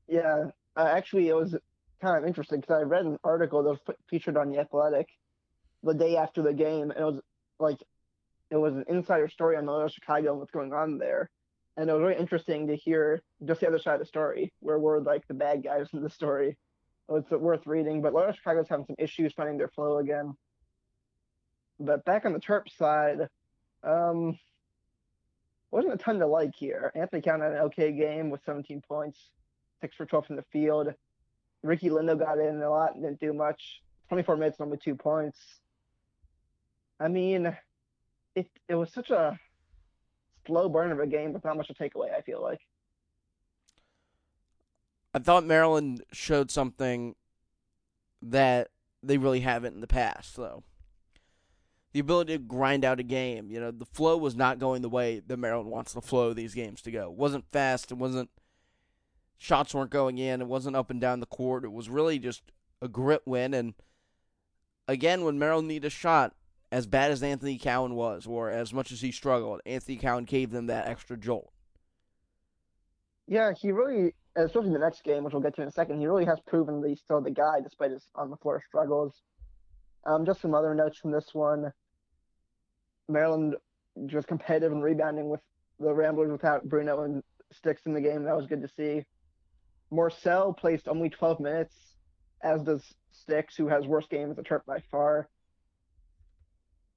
Yeah, 0.07 0.45
uh, 0.77 0.87
actually, 0.95 1.27
it 1.27 1.35
was 1.35 1.57
kind 2.01 2.17
of 2.17 2.25
interesting 2.25 2.61
because 2.61 2.77
I 2.79 2.83
read 2.83 3.05
an 3.05 3.19
article 3.25 3.61
that 3.63 3.69
was 3.69 3.97
featured 4.09 4.37
on 4.37 4.49
the 4.49 4.59
Athletic 4.59 5.09
the 5.83 5.93
day 5.93 6.17
after 6.17 6.41
the 6.41 6.53
game, 6.53 6.91
and 6.91 6.99
it 6.99 7.03
was 7.03 7.19
like 7.59 7.81
it 8.49 8.57
was 8.57 8.75
an 8.75 8.85
insider 8.87 9.29
story 9.29 9.55
on 9.55 9.65
the 9.65 9.71
Loyola 9.71 9.89
Chicago 9.89 10.31
and 10.31 10.39
what's 10.39 10.51
going 10.51 10.73
on 10.73 10.97
there 10.97 11.29
and 11.77 11.89
it 11.89 11.93
was 11.93 12.01
really 12.01 12.19
interesting 12.19 12.67
to 12.67 12.75
hear 12.75 13.21
just 13.45 13.61
the 13.61 13.67
other 13.67 13.79
side 13.79 13.95
of 13.95 13.99
the 14.01 14.05
story, 14.05 14.51
where 14.59 14.77
we're 14.77 14.99
like 14.99 15.27
the 15.27 15.33
bad 15.33 15.63
guys 15.63 15.87
in 15.93 16.03
the 16.03 16.09
story. 16.09 16.57
It's 17.09 17.31
worth 17.31 17.65
reading, 17.65 18.01
but 18.01 18.13
Loyola 18.13 18.33
Chicago's 18.33 18.69
having 18.69 18.85
some 18.85 18.95
issues 18.99 19.33
finding 19.33 19.57
their 19.57 19.67
flow 19.69 19.97
again. 19.97 20.35
But 21.79 22.05
back 22.05 22.25
on 22.25 22.33
the 22.33 22.39
Terp 22.39 22.69
side, 22.77 23.27
um, 23.83 24.37
wasn't 25.71 25.93
a 25.93 25.97
ton 25.97 26.19
to 26.19 26.27
like 26.27 26.53
here. 26.55 26.91
Anthony 26.95 27.21
Cowan 27.21 27.41
had 27.41 27.53
an 27.53 27.57
okay 27.59 27.91
game 27.91 28.29
with 28.29 28.41
17 28.45 28.81
points, 28.87 29.19
six 29.81 29.95
for 29.95 30.05
12 30.05 30.27
from 30.27 30.35
the 30.35 30.45
field. 30.53 30.93
Ricky 31.63 31.89
Lindo 31.89 32.17
got 32.17 32.39
in 32.39 32.61
a 32.61 32.69
lot 32.69 32.95
and 32.95 33.03
didn't 33.03 33.19
do 33.19 33.33
much. 33.33 33.81
24 34.09 34.37
minutes, 34.37 34.57
only 34.59 34.77
two 34.77 34.95
points. 34.95 35.39
I 37.01 37.07
mean, 37.07 37.55
it 38.35 38.47
it 38.69 38.75
was 38.75 38.93
such 38.93 39.09
a 39.09 39.39
slow 40.45 40.69
burn 40.69 40.91
of 40.91 40.99
a 40.99 41.07
game 41.07 41.33
with 41.33 41.43
not 41.43 41.57
much 41.57 41.67
to 41.67 41.73
take 41.73 41.95
away. 41.95 42.09
I 42.15 42.21
feel 42.21 42.41
like. 42.41 42.59
I 45.13 45.19
thought 45.19 45.45
Maryland 45.45 46.03
showed 46.13 46.51
something 46.51 47.15
that 48.21 48.69
they 49.03 49.17
really 49.17 49.41
haven't 49.41 49.73
in 49.73 49.81
the 49.81 49.87
past, 49.87 50.37
though. 50.37 50.63
The 51.91 51.99
ability 51.99 52.33
to 52.33 52.39
grind 52.39 52.85
out 52.85 53.01
a 53.01 53.03
game. 53.03 53.51
You 53.51 53.59
know, 53.59 53.71
the 53.71 53.85
flow 53.85 54.15
was 54.15 54.35
not 54.35 54.59
going 54.59 54.81
the 54.81 54.89
way 54.89 55.21
that 55.25 55.37
Maryland 55.37 55.69
wants 55.69 55.91
the 55.91 56.01
flow 56.01 56.29
of 56.29 56.37
these 56.37 56.53
games 56.53 56.81
to 56.83 56.91
go. 56.91 57.11
It 57.11 57.17
wasn't 57.17 57.51
fast. 57.51 57.91
It 57.91 57.97
wasn't. 57.97 58.29
Shots 59.37 59.73
weren't 59.73 59.89
going 59.89 60.19
in. 60.19 60.39
It 60.39 60.47
wasn't 60.47 60.75
up 60.75 60.91
and 60.91 61.01
down 61.01 61.19
the 61.19 61.25
court. 61.25 61.65
It 61.65 61.73
was 61.73 61.89
really 61.89 62.19
just 62.19 62.43
a 62.81 62.87
grit 62.87 63.23
win. 63.25 63.53
And 63.53 63.73
again, 64.87 65.25
when 65.25 65.39
Maryland 65.39 65.67
needed 65.67 65.87
a 65.87 65.89
shot, 65.89 66.35
as 66.71 66.87
bad 66.87 67.11
as 67.11 67.21
Anthony 67.21 67.57
Cowan 67.57 67.95
was, 67.95 68.25
or 68.25 68.49
as 68.49 68.73
much 68.73 68.91
as 68.91 69.01
he 69.01 69.11
struggled, 69.11 69.61
Anthony 69.65 69.97
Cowan 69.97 70.23
gave 70.23 70.51
them 70.51 70.67
that 70.67 70.87
extra 70.87 71.17
jolt. 71.17 71.51
Yeah, 73.27 73.51
he 73.59 73.71
really, 73.71 74.13
especially 74.35 74.67
in 74.67 74.73
the 74.73 74.79
next 74.79 75.03
game, 75.03 75.23
which 75.23 75.33
we'll 75.33 75.41
get 75.41 75.55
to 75.55 75.61
in 75.61 75.67
a 75.67 75.71
second, 75.71 75.99
he 75.99 76.07
really 76.07 76.25
has 76.25 76.39
proven 76.47 76.81
that 76.81 76.89
he's 76.89 77.01
still 77.01 77.21
the 77.21 77.31
guy 77.31 77.59
despite 77.61 77.91
his 77.91 78.05
on 78.15 78.29
the 78.29 78.37
floor 78.37 78.63
struggles. 78.67 79.21
Um, 80.05 80.25
just 80.25 80.41
some 80.41 80.55
other 80.55 80.73
notes 80.73 80.97
from 80.97 81.11
this 81.11 81.29
one. 81.33 81.71
Maryland 83.07 83.55
just 84.05 84.27
competitive 84.27 84.71
and 84.71 84.81
rebounding 84.81 85.29
with 85.29 85.41
the 85.79 85.93
Ramblers 85.93 86.31
without 86.31 86.67
Bruno 86.67 87.03
and 87.03 87.21
Sticks 87.51 87.81
in 87.85 87.93
the 87.93 88.01
game. 88.01 88.23
That 88.23 88.37
was 88.37 88.47
good 88.47 88.61
to 88.61 88.69
see. 88.69 89.05
Morsell 89.91 90.57
placed 90.57 90.87
only 90.87 91.09
12 91.09 91.41
minutes, 91.41 91.75
as 92.41 92.63
does 92.63 92.93
Sticks, 93.11 93.57
who 93.57 93.67
has 93.67 93.85
worst 93.85 94.09
game 94.09 94.31
as 94.31 94.37
a 94.37 94.41
Terp 94.41 94.65
by 94.65 94.79
far 94.89 95.27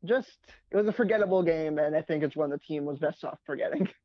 just 0.04 0.38
it 0.70 0.76
was 0.76 0.86
a 0.86 0.92
forgettable 0.92 1.42
game, 1.42 1.78
and 1.78 1.96
I 1.96 2.02
think 2.02 2.22
it's 2.22 2.36
one 2.36 2.50
the 2.50 2.58
team 2.58 2.84
was 2.84 2.98
best 2.98 3.24
off 3.24 3.38
forgetting. 3.44 3.88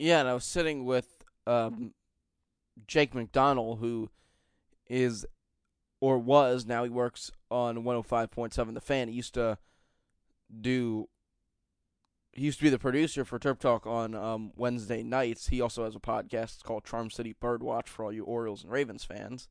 Yeah, 0.00 0.20
and 0.20 0.28
I 0.28 0.34
was 0.34 0.44
sitting 0.44 0.84
with 0.84 1.24
um, 1.44 1.92
Jake 2.86 3.16
McDonald, 3.16 3.80
who 3.80 4.10
is 4.88 5.26
or 6.00 6.18
was 6.18 6.66
now 6.66 6.84
he 6.84 6.90
works 6.90 7.32
on 7.50 7.78
105.7 7.78 8.74
The 8.74 8.80
Fan. 8.80 9.08
He 9.08 9.14
used 9.14 9.34
to 9.34 9.58
do. 10.60 11.08
He 12.32 12.44
used 12.44 12.58
to 12.58 12.64
be 12.64 12.70
the 12.70 12.78
producer 12.78 13.24
for 13.24 13.40
Terp 13.40 13.58
Talk 13.58 13.88
on 13.88 14.14
um, 14.14 14.52
Wednesday 14.54 15.02
nights. 15.02 15.48
He 15.48 15.60
also 15.60 15.82
has 15.82 15.96
a 15.96 16.00
podcast 16.00 16.62
called 16.62 16.84
Charm 16.84 17.10
City 17.10 17.34
Birdwatch 17.42 17.88
for 17.88 18.04
all 18.04 18.12
you 18.12 18.22
Orioles 18.22 18.62
and 18.62 18.70
Ravens 18.70 19.02
fans. 19.02 19.48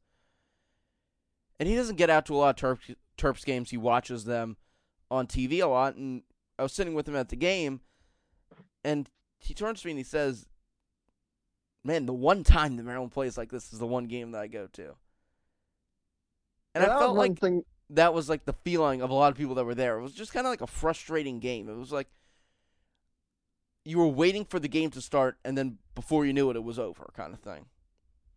And 1.60 1.67
he 1.67 1.76
doesn't 1.76 1.98
get 1.98 2.10
out 2.10 2.26
to 2.28 2.36
a 2.36 2.38
lot 2.38 2.63
of 2.63 2.80
Terps, 2.80 2.96
Terps 3.17 3.43
games. 3.43 3.72
He 3.72 3.78
watches 3.78 4.24
them 4.24 4.56
on 5.10 5.28
TV 5.28 5.62
a 5.62 5.67
lot, 5.67 5.96
and 5.96 6.24
I 6.60 6.63
was 6.63 6.74
sitting 6.74 6.93
with 6.93 7.08
him 7.08 7.15
at 7.15 7.30
the 7.30 7.36
game, 7.36 7.82
and 8.84 9.10
he 9.39 9.54
turns 9.54 9.82
to 9.82 9.88
me 9.88 9.91
and 9.91 10.00
he 10.00 10.04
says, 10.04 10.48
"Man, 11.84 12.06
the 12.06 12.13
one 12.13 12.43
time 12.43 12.78
the 12.78 12.84
Maryland 12.84 13.12
plays 13.12 13.38
like 13.38 13.52
this 13.52 13.72
is 13.72 13.80
the 13.80 13.88
one 13.88 14.06
game 14.06 14.32
that 14.32 14.41
I 14.41 14.48
go 14.48 14.67
to." 14.74 14.96
And 16.76 16.84
I 16.84 17.00
felt 17.00 17.15
like 17.15 17.39
thing. 17.39 17.63
that 17.89 18.13
was 18.13 18.30
like 18.30 18.46
the 18.46 18.54
feeling 18.54 19.02
of 19.02 19.10
a 19.10 19.13
lot 19.13 19.32
of 19.32 19.38
people 19.38 19.56
that 19.56 19.65
were 19.65 19.76
there. 19.76 19.98
It 19.98 20.04
was 20.04 20.13
just 20.13 20.34
kind 20.34 20.46
of 20.46 20.52
like 20.52 20.62
a 20.62 20.67
frustrating 20.67 21.39
game. 21.39 21.70
It 21.70 21.76
was 21.76 21.91
like 21.91 22.08
you 23.84 23.98
were 23.98 24.08
waiting 24.08 24.46
for 24.46 24.60
the 24.60 24.67
game 24.67 24.91
to 24.91 25.02
start, 25.02 25.38
and 25.46 25.58
then 25.58 25.78
before 25.96 26.26
you 26.26 26.34
knew 26.34 26.50
it, 26.50 26.56
it 26.56 26.63
was 26.63 26.78
over, 26.78 27.10
kind 27.15 27.34
of 27.34 27.39
thing. 27.39 27.65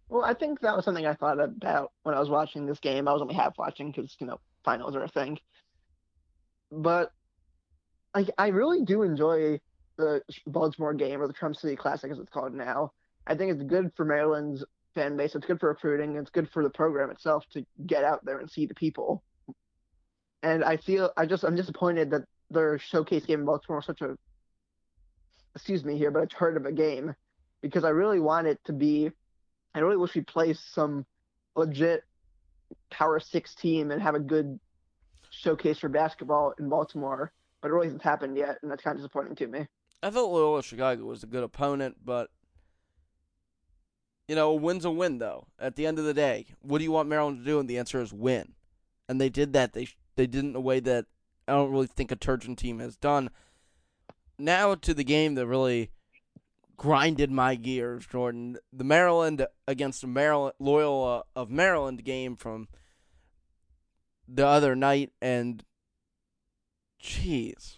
Well, 0.09 0.25
I 0.25 0.35
think 0.35 0.61
that 0.61 0.75
was 0.75 0.85
something 0.85 1.07
I 1.07 1.15
thought 1.15 1.41
about 1.41 1.93
when 2.03 2.15
I 2.15 2.21
was 2.21 2.29
watching 2.29 2.67
this 2.67 2.81
game. 2.81 3.07
I 3.07 3.13
was 3.13 3.23
only 3.23 3.35
half 3.35 3.59
watching 3.59 3.93
because 3.93 4.17
you 4.21 4.27
know 4.27 4.41
finals 4.65 4.97
are 4.97 5.05
a 5.05 5.09
thing. 5.09 5.39
But 6.71 7.13
I 8.15 8.27
I 8.39 8.49
really 8.49 8.85
do 8.85 9.03
enjoy 9.03 9.61
the 9.97 10.23
Baltimore 10.47 10.95
game 10.95 11.21
or 11.21 11.27
the 11.27 11.33
Charm 11.33 11.55
City 11.55 11.77
Classic 11.77 12.11
as 12.11 12.19
it's 12.19 12.31
called 12.31 12.55
now. 12.55 12.93
I 13.27 13.35
think 13.35 13.53
it's 13.53 13.63
good 13.63 13.93
for 13.97 14.05
Maryland's 14.05 14.65
fan 14.95 15.17
base. 15.17 15.35
It's 15.35 15.47
good 15.47 15.61
for 15.61 15.69
recruiting. 15.69 16.17
It's 16.17 16.31
good 16.31 16.51
for 16.51 16.63
the 16.63 16.71
program 16.71 17.11
itself 17.11 17.45
to 17.53 17.65
get 17.87 18.05
out 18.05 18.25
there 18.25 18.39
and 18.39 18.51
see 18.51 18.67
the 18.67 18.75
people. 18.75 19.23
And 20.43 20.65
I 20.65 20.79
feel 20.79 21.13
I 21.17 21.27
just 21.27 21.45
I'm 21.45 21.57
disappointed 21.57 22.11
that 22.11 22.23
their 22.51 22.79
showcase 22.79 23.27
game 23.27 23.41
in 23.41 23.47
Baltimore 23.47 23.83
such 23.83 24.01
a 24.01 24.17
excuse 25.55 25.85
me 25.85 25.99
here, 25.99 26.11
but 26.11 26.23
a 26.23 26.27
turd 26.27 26.57
of 26.57 26.67
a 26.67 26.73
game 26.73 27.15
because 27.61 27.85
I 27.85 27.91
really 27.91 28.21
want 28.21 28.47
it 28.47 28.59
to 28.65 28.73
be 28.73 29.11
I 29.75 29.81
really 29.81 29.97
wish 29.97 30.15
we 30.15 30.23
play 30.23 30.55
some 30.55 31.07
legit 31.55 32.03
Power 32.91 33.21
Six 33.21 33.55
team 33.55 33.91
and 33.91 34.03
have 34.03 34.15
a 34.15 34.21
good 34.21 34.59
showcase 35.31 35.79
for 35.79 35.89
basketball 35.89 36.55
in 36.59 36.69
Baltimore, 36.69 37.33
but 37.61 37.69
it 37.69 37.73
really 37.73 37.87
hasn't 37.87 38.03
happened 38.03 38.37
yet, 38.37 38.59
and 38.63 38.71
that's 38.71 38.83
kind 38.83 38.97
of 38.97 39.03
disappointing 39.03 39.37
to 39.37 39.47
me. 39.47 39.67
I 40.03 40.11
thought 40.11 40.31
Loyola 40.31 40.63
Chicago 40.63 41.05
was 41.05 41.23
a 41.23 41.27
good 41.27 41.45
opponent, 41.45 41.97
but 42.05 42.31
you 44.29 44.37
know, 44.37 44.51
a 44.51 44.55
win's 44.55 44.85
a 44.85 44.91
win. 44.91 45.19
Though 45.19 45.47
at 45.59 45.77
the 45.77 45.87
end 45.87 45.99
of 45.99 46.05
the 46.05 46.15
day, 46.15 46.47
what 46.63 46.79
do 46.79 46.85
you 46.85 46.93
want 46.93 47.09
Maryland 47.09 47.39
to 47.39 47.45
do? 47.45 47.59
And 47.59 47.69
the 47.69 47.79
answer 47.79 48.01
is 48.01 48.13
win. 48.13 48.55
And 49.09 49.21
they 49.21 49.29
did 49.29 49.53
that. 49.53 49.73
They 49.73 49.89
they 50.17 50.27
did 50.27 50.45
it 50.45 50.49
in 50.49 50.57
a 50.57 50.61
way 50.61 50.81
that 50.81 51.07
I 51.49 51.53
don't 51.53 51.73
really 51.73 51.87
think 51.87 52.13
a 52.13 52.17
Turgeon 52.17 52.57
team 52.57 52.79
has 52.79 52.97
done. 52.97 53.31
Now 54.39 54.75
to 54.75 54.95
the 54.95 55.05
game 55.05 55.35
that 55.35 55.47
really 55.47 55.91
grinded 56.77 57.31
my 57.31 57.57
gears, 57.57 58.07
Jordan. 58.07 58.57
The 58.73 58.85
Maryland 58.85 59.47
against 59.69 60.01
the 60.01 60.07
Maryland 60.07 60.55
Loyola 60.59 61.25
of 61.37 61.51
Maryland 61.51 62.05
game 62.05 62.37
from 62.37 62.69
the 64.33 64.47
other 64.47 64.77
night, 64.77 65.13
and 65.21 65.65
jeez, 67.03 67.77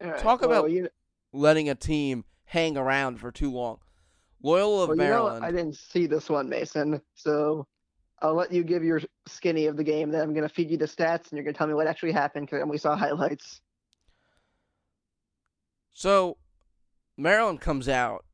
right, 0.00 0.18
Talk 0.18 0.40
well, 0.40 0.50
about- 0.60 0.70
you, 0.70 0.88
letting 1.32 1.68
a 1.68 1.74
team 1.74 2.24
hang 2.44 2.76
around 2.76 3.20
for 3.20 3.30
too 3.30 3.52
long. 3.52 3.78
Loyal 4.42 4.82
of 4.82 4.88
well, 4.90 4.96
you 4.96 5.02
know, 5.02 5.08
Maryland. 5.08 5.44
I 5.44 5.50
didn't 5.50 5.76
see 5.76 6.06
this 6.06 6.28
one, 6.30 6.48
Mason, 6.48 7.00
so 7.14 7.66
I'll 8.20 8.34
let 8.34 8.52
you 8.52 8.62
give 8.64 8.84
your 8.84 9.00
skinny 9.26 9.66
of 9.66 9.76
the 9.76 9.84
game. 9.84 10.10
Then 10.10 10.22
I'm 10.22 10.34
gonna 10.34 10.48
feed 10.48 10.70
you 10.70 10.76
the 10.76 10.86
stats, 10.86 11.30
and 11.30 11.32
you're 11.32 11.44
gonna 11.44 11.54
tell 11.54 11.66
me 11.66 11.74
what 11.74 11.86
actually 11.86 12.12
happened 12.12 12.48
because 12.48 12.64
we 12.66 12.78
saw 12.78 12.96
highlights. 12.96 13.60
So 15.92 16.38
Maryland 17.16 17.60
comes 17.60 17.88
out 17.88 18.24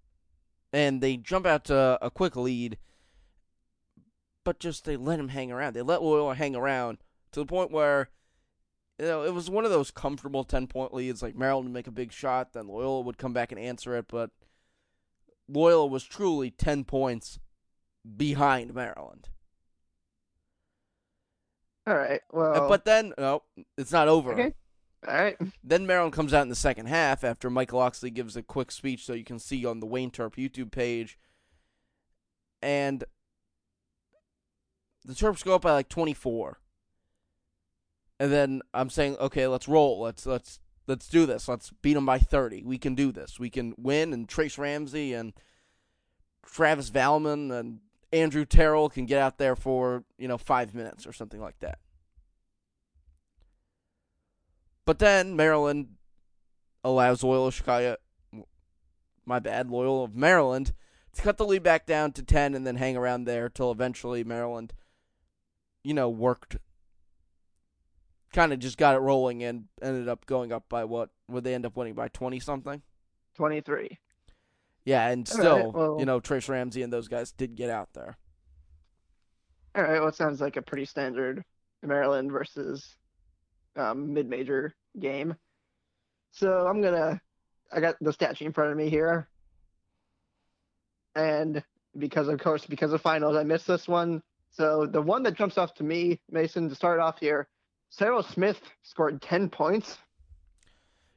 and 0.73 1.01
they 1.01 1.17
jump 1.17 1.47
out 1.47 1.65
to 1.65 1.99
a 2.03 2.11
quick 2.11 2.37
lead, 2.37 2.79
but 4.45 4.61
just 4.61 4.85
they 4.85 4.97
let 4.97 5.19
him 5.19 5.29
hang 5.29 5.51
around. 5.51 5.73
They 5.73 5.83
let 5.83 6.03
Loyola 6.03 6.35
hang 6.35 6.55
around 6.55 6.99
to 7.35 7.41
the 7.41 7.47
point 7.47 7.71
where 7.71 8.09
you 8.99 9.07
know 9.07 9.25
it 9.25 9.35
was 9.35 9.51
one 9.51 9.65
of 9.65 9.71
those 9.71 9.91
comfortable 9.91 10.45
ten 10.45 10.67
point 10.67 10.95
leads. 10.95 11.23
Like 11.23 11.37
Maryland 11.37 11.67
would 11.67 11.75
make 11.75 11.87
a 11.87 11.93
big 11.93 12.13
shot, 12.13 12.53
then 12.53 12.69
Loyola 12.69 13.03
would 13.03 13.19
come 13.19 13.33
back 13.33 13.53
and 13.53 13.61
answer 13.61 13.97
it, 13.97 14.07
but 14.09 14.31
Loyola 15.49 15.87
was 15.87 16.05
truly 16.05 16.51
ten 16.51 16.85
points 16.85 17.39
behind 18.17 18.75
Maryland. 18.75 19.29
All 21.87 21.97
right, 21.97 22.23
well, 22.33 22.67
but 22.69 22.87
then 22.87 23.13
no, 23.19 23.43
it's 23.77 23.93
not 23.93 24.09
over. 24.09 24.33
okay. 24.33 24.55
all 25.07 25.15
right, 25.15 25.37
Then 25.63 25.87
Maryland 25.87 26.15
comes 26.15 26.33
out 26.33 26.43
in 26.43 26.49
the 26.49 26.55
second 26.55 26.87
half 26.87 27.25
after 27.25 27.51
Mike 27.51 27.75
Locksley 27.75 28.11
gives 28.11 28.37
a 28.37 28.43
quick 28.43 28.73
speech 28.73 29.05
so 29.05 29.13
you 29.13 29.25
can 29.25 29.39
see 29.39 29.67
on 29.67 29.81
the 29.81 29.87
Wayne 29.87 30.11
Terp 30.11 30.37
YouTube 30.37 30.73
page. 30.73 31.19
And 32.63 33.05
the 35.05 35.13
Terps 35.13 35.45
go 35.45 35.57
up 35.57 35.63
by 35.63 35.73
like 35.73 35.91
24. 35.91 36.59
And 38.21 38.33
then 38.33 38.63
I'm 38.73 38.91
saying, 38.91 39.17
okay, 39.19 39.47
let's 39.47 39.69
roll. 39.69 40.01
Let's 40.01 40.25
let's 40.27 40.61
let's 40.87 41.09
do 41.09 41.27
this. 41.27 41.49
Let's 41.49 41.71
beat 41.83 41.95
them 41.95 42.07
by 42.07 42.19
30. 42.19 42.63
We 42.65 42.79
can 42.79 42.95
do 42.95 43.13
this. 43.13 43.39
We 43.39 43.51
can 43.51 43.75
win 43.77 44.13
and 44.13 44.29
Trace 44.29 44.59
Ramsey 44.59 45.15
and 45.15 45.33
Travis 46.47 46.91
Valmon 46.91 47.53
and 47.53 47.81
Andrew 48.13 48.45
Terrell 48.45 48.89
can 48.89 49.07
get 49.07 49.21
out 49.21 49.39
there 49.39 49.57
for, 49.57 50.05
you 50.19 50.29
know, 50.29 50.39
5 50.39 50.75
minutes 50.75 51.07
or 51.07 51.13
something 51.13 51.41
like 51.41 51.59
that. 51.61 51.79
But 54.85 54.99
then 54.99 55.35
Maryland 55.35 55.97
allows 56.85 57.25
Loyola 57.25 57.51
Chicago, 57.51 57.97
my 59.25 59.39
bad, 59.39 59.71
Loyola 59.71 60.05
of 60.05 60.15
Maryland, 60.15 60.73
to 61.15 61.23
cut 61.23 61.39
the 61.39 61.47
lead 61.47 61.63
back 61.63 61.87
down 61.87 62.13
to 62.13 62.23
10 62.23 62.55
and 62.55 62.67
then 62.67 62.77
hang 62.77 62.97
around 62.97 63.25
there 63.25 63.49
till 63.49 63.73
eventually 63.73 64.23
Maryland, 64.23 64.75
you 65.83 65.95
know, 65.95 66.09
worked, 66.09 66.59
kind 68.35 68.53
of 68.53 68.59
just 68.59 68.77
got 68.77 68.95
it 68.95 68.99
rolling 68.99 69.43
and 69.43 69.65
ended 69.81 70.09
up 70.09 70.27
going 70.27 70.53
up 70.53 70.65
by 70.69 70.85
what? 70.85 71.09
Would 71.29 71.45
they 71.45 71.55
end 71.55 71.65
up 71.65 71.77
winning 71.77 71.95
by 71.95 72.09
20 72.09 72.39
something? 72.41 72.83
23. 73.37 73.99
Yeah, 74.85 75.09
and 75.09 75.27
All 75.31 75.39
still, 75.39 75.57
right, 75.57 75.73
well- 75.73 75.97
you 75.99 76.05
know, 76.05 76.21
Trace 76.21 76.49
Ramsey 76.49 76.83
and 76.83 76.93
those 76.93 77.09
guys 77.09 77.33
did 77.33 77.55
get 77.55 77.71
out 77.71 77.89
there. 77.95 78.19
All 79.75 79.83
right, 79.83 79.99
well, 79.99 80.09
it 80.09 80.15
sounds 80.15 80.41
like 80.41 80.57
a 80.57 80.63
pretty 80.63 80.85
standard 80.85 81.43
Maryland 81.83 82.31
versus 82.31 82.95
um, 83.77 84.13
mid-major 84.13 84.75
game. 85.01 85.35
So 86.31 86.67
I'm 86.67 86.81
gonna, 86.83 87.21
I 87.73 87.81
got 87.81 87.97
the 88.01 88.13
stat 88.13 88.37
sheet 88.37 88.47
in 88.47 88.53
front 88.53 88.71
of 88.71 88.77
me 88.77 88.89
here, 88.89 89.29
and 91.17 91.63
because 91.99 92.29
of 92.29 92.39
course 92.41 92.67
because 92.67 92.93
of 92.93 93.01
finals, 93.01 93.37
I 93.37 93.43
missed 93.43 93.67
this 93.67 93.89
one. 93.89 94.23
So 94.51 94.87
the 94.87 95.03
one 95.03 95.23
that 95.25 95.35
jumps 95.35 95.59
off 95.59 95.75
to 95.75 95.85
me, 95.85 96.21
Mason, 96.31 96.69
to 96.69 96.75
start 96.75 97.01
off 97.01 97.19
here, 97.19 97.49
Serrel 97.99 98.25
Smith 98.25 98.61
scored 98.83 99.23
10 99.23 99.51
points. 99.51 99.99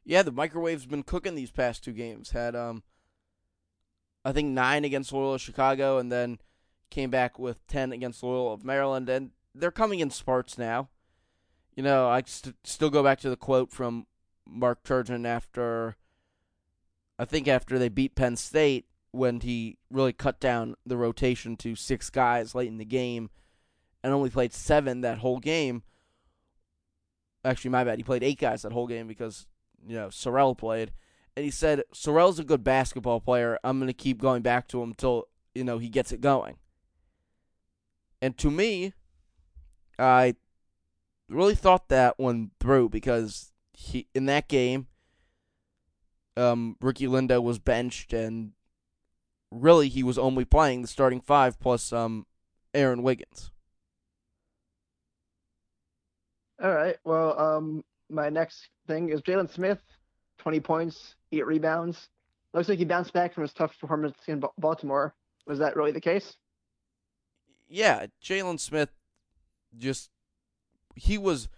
Yeah, 0.05 0.21
the 0.21 0.31
microwave's 0.31 0.85
been 0.85 1.03
cooking 1.03 1.35
these 1.35 1.51
past 1.51 1.83
two 1.83 1.91
games. 1.91 2.31
Had 2.31 2.55
um, 2.55 2.83
I 4.23 4.31
think 4.31 4.49
nine 4.49 4.85
against 4.85 5.11
Loyola 5.11 5.37
Chicago, 5.37 5.97
and 5.97 6.09
then 6.09 6.39
came 6.89 7.09
back 7.09 7.37
with 7.37 7.65
ten 7.67 7.91
against 7.91 8.23
Loyola 8.23 8.53
of 8.53 8.63
Maryland, 8.63 9.09
and 9.09 9.31
they're 9.53 9.69
coming 9.69 9.99
in 9.99 10.09
spurts 10.09 10.57
now. 10.57 10.87
You 11.75 11.83
know, 11.83 12.07
I 12.07 12.23
st- 12.25 12.55
still 12.63 12.89
go 12.89 13.03
back 13.03 13.19
to 13.19 13.29
the 13.29 13.35
quote 13.35 13.71
from 13.71 14.07
Mark 14.45 14.81
Turgeon 14.83 15.27
after, 15.27 15.97
I 17.19 17.25
think 17.25 17.49
after 17.49 17.77
they 17.77 17.89
beat 17.89 18.15
Penn 18.15 18.37
State 18.37 18.85
when 19.11 19.41
he 19.41 19.77
really 19.91 20.13
cut 20.13 20.39
down 20.39 20.75
the 20.85 20.97
rotation 20.97 21.57
to 21.57 21.75
six 21.75 22.09
guys 22.09 22.55
late 22.55 22.69
in 22.69 22.77
the 22.77 22.85
game, 22.85 23.29
and 24.03 24.13
only 24.13 24.29
played 24.29 24.53
seven 24.53 25.01
that 25.01 25.17
whole 25.17 25.39
game. 25.39 25.83
Actually, 27.45 27.71
my 27.71 27.83
bad. 27.83 27.97
He 27.97 28.03
played 28.03 28.23
eight 28.23 28.39
guys 28.39 28.61
that 28.63 28.71
whole 28.71 28.87
game 28.87 29.07
because 29.07 29.45
you 29.85 29.95
know, 29.95 30.07
Serrel 30.07 30.57
played, 30.57 30.91
and 31.35 31.45
he 31.45 31.51
said 31.51 31.83
Serrel's 31.93 32.39
a 32.39 32.43
good 32.43 32.63
basketball 32.63 33.19
player. 33.19 33.59
I'm 33.63 33.79
going 33.79 33.87
to 33.87 33.93
keep 33.93 34.19
going 34.19 34.41
back 34.41 34.67
to 34.69 34.81
him 34.81 34.89
until 34.89 35.25
you 35.53 35.63
know 35.63 35.77
he 35.77 35.89
gets 35.89 36.11
it 36.11 36.21
going. 36.21 36.57
And 38.21 38.37
to 38.39 38.49
me, 38.49 38.93
I 39.99 40.35
really 41.29 41.55
thought 41.55 41.89
that 41.89 42.17
one 42.17 42.51
through 42.59 42.89
because 42.89 43.51
he 43.73 44.07
in 44.15 44.25
that 44.25 44.47
game, 44.47 44.87
um, 46.35 46.75
Ricky 46.81 47.07
Lindo 47.07 47.41
was 47.41 47.59
benched, 47.59 48.13
and 48.13 48.53
really 49.51 49.89
he 49.89 50.03
was 50.03 50.17
only 50.17 50.45
playing 50.45 50.81
the 50.81 50.87
starting 50.87 51.21
five 51.21 51.59
plus 51.59 51.93
um, 51.93 52.25
Aaron 52.73 53.03
Wiggins. 53.03 53.51
All 56.61 56.73
right, 56.73 56.97
well, 57.03 57.39
um, 57.39 57.83
my 58.09 58.29
next 58.29 58.69
thing 58.87 59.09
is 59.09 59.21
Jalen 59.21 59.51
Smith, 59.53 59.79
20 60.39 60.59
points, 60.59 61.15
eight 61.31 61.45
rebounds. 61.45 62.09
Looks 62.53 62.69
like 62.69 62.79
he 62.79 62.85
bounced 62.85 63.13
back 63.13 63.33
from 63.33 63.43
his 63.43 63.53
tough 63.53 63.77
performance 63.79 64.17
in 64.27 64.41
Baltimore. 64.57 65.13
Was 65.45 65.59
that 65.59 65.75
really 65.75 65.91
the 65.91 66.01
case? 66.01 66.35
yeah, 67.69 68.07
Jalen 68.23 68.59
Smith 68.59 68.89
just 69.77 70.09
he 70.95 71.17
was 71.17 71.49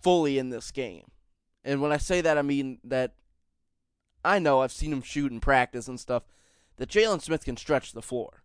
fully 0.00 0.38
in 0.38 0.50
this 0.50 0.70
game. 0.70 1.04
And 1.64 1.82
when 1.82 1.92
I 1.92 1.96
say 1.96 2.20
that 2.20 2.38
I 2.38 2.42
mean 2.42 2.78
that 2.84 3.14
I 4.24 4.38
know 4.38 4.60
I've 4.60 4.72
seen 4.72 4.92
him 4.92 5.02
shoot 5.02 5.32
in 5.32 5.40
practice 5.40 5.88
and 5.88 6.00
stuff, 6.00 6.24
that 6.76 6.88
Jalen 6.88 7.22
Smith 7.22 7.44
can 7.44 7.56
stretch 7.56 7.92
the 7.92 8.02
floor. 8.02 8.42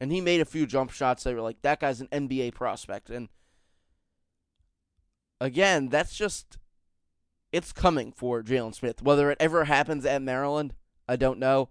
And 0.00 0.10
he 0.10 0.20
made 0.20 0.40
a 0.40 0.44
few 0.44 0.66
jump 0.66 0.90
shots 0.90 1.24
that 1.24 1.34
were 1.34 1.40
like, 1.40 1.62
that 1.62 1.80
guy's 1.80 2.00
an 2.00 2.08
NBA 2.08 2.54
prospect. 2.54 3.10
And 3.10 3.28
again, 5.44 5.88
that's 5.90 6.16
just 6.16 6.58
it's 7.52 7.72
coming 7.72 8.12
for 8.12 8.42
Jalen 8.42 8.74
Smith. 8.74 9.02
Whether 9.02 9.30
it 9.30 9.38
ever 9.38 9.64
happens 9.64 10.04
at 10.04 10.22
Maryland, 10.22 10.74
I 11.06 11.16
don't 11.16 11.38
know. 11.38 11.68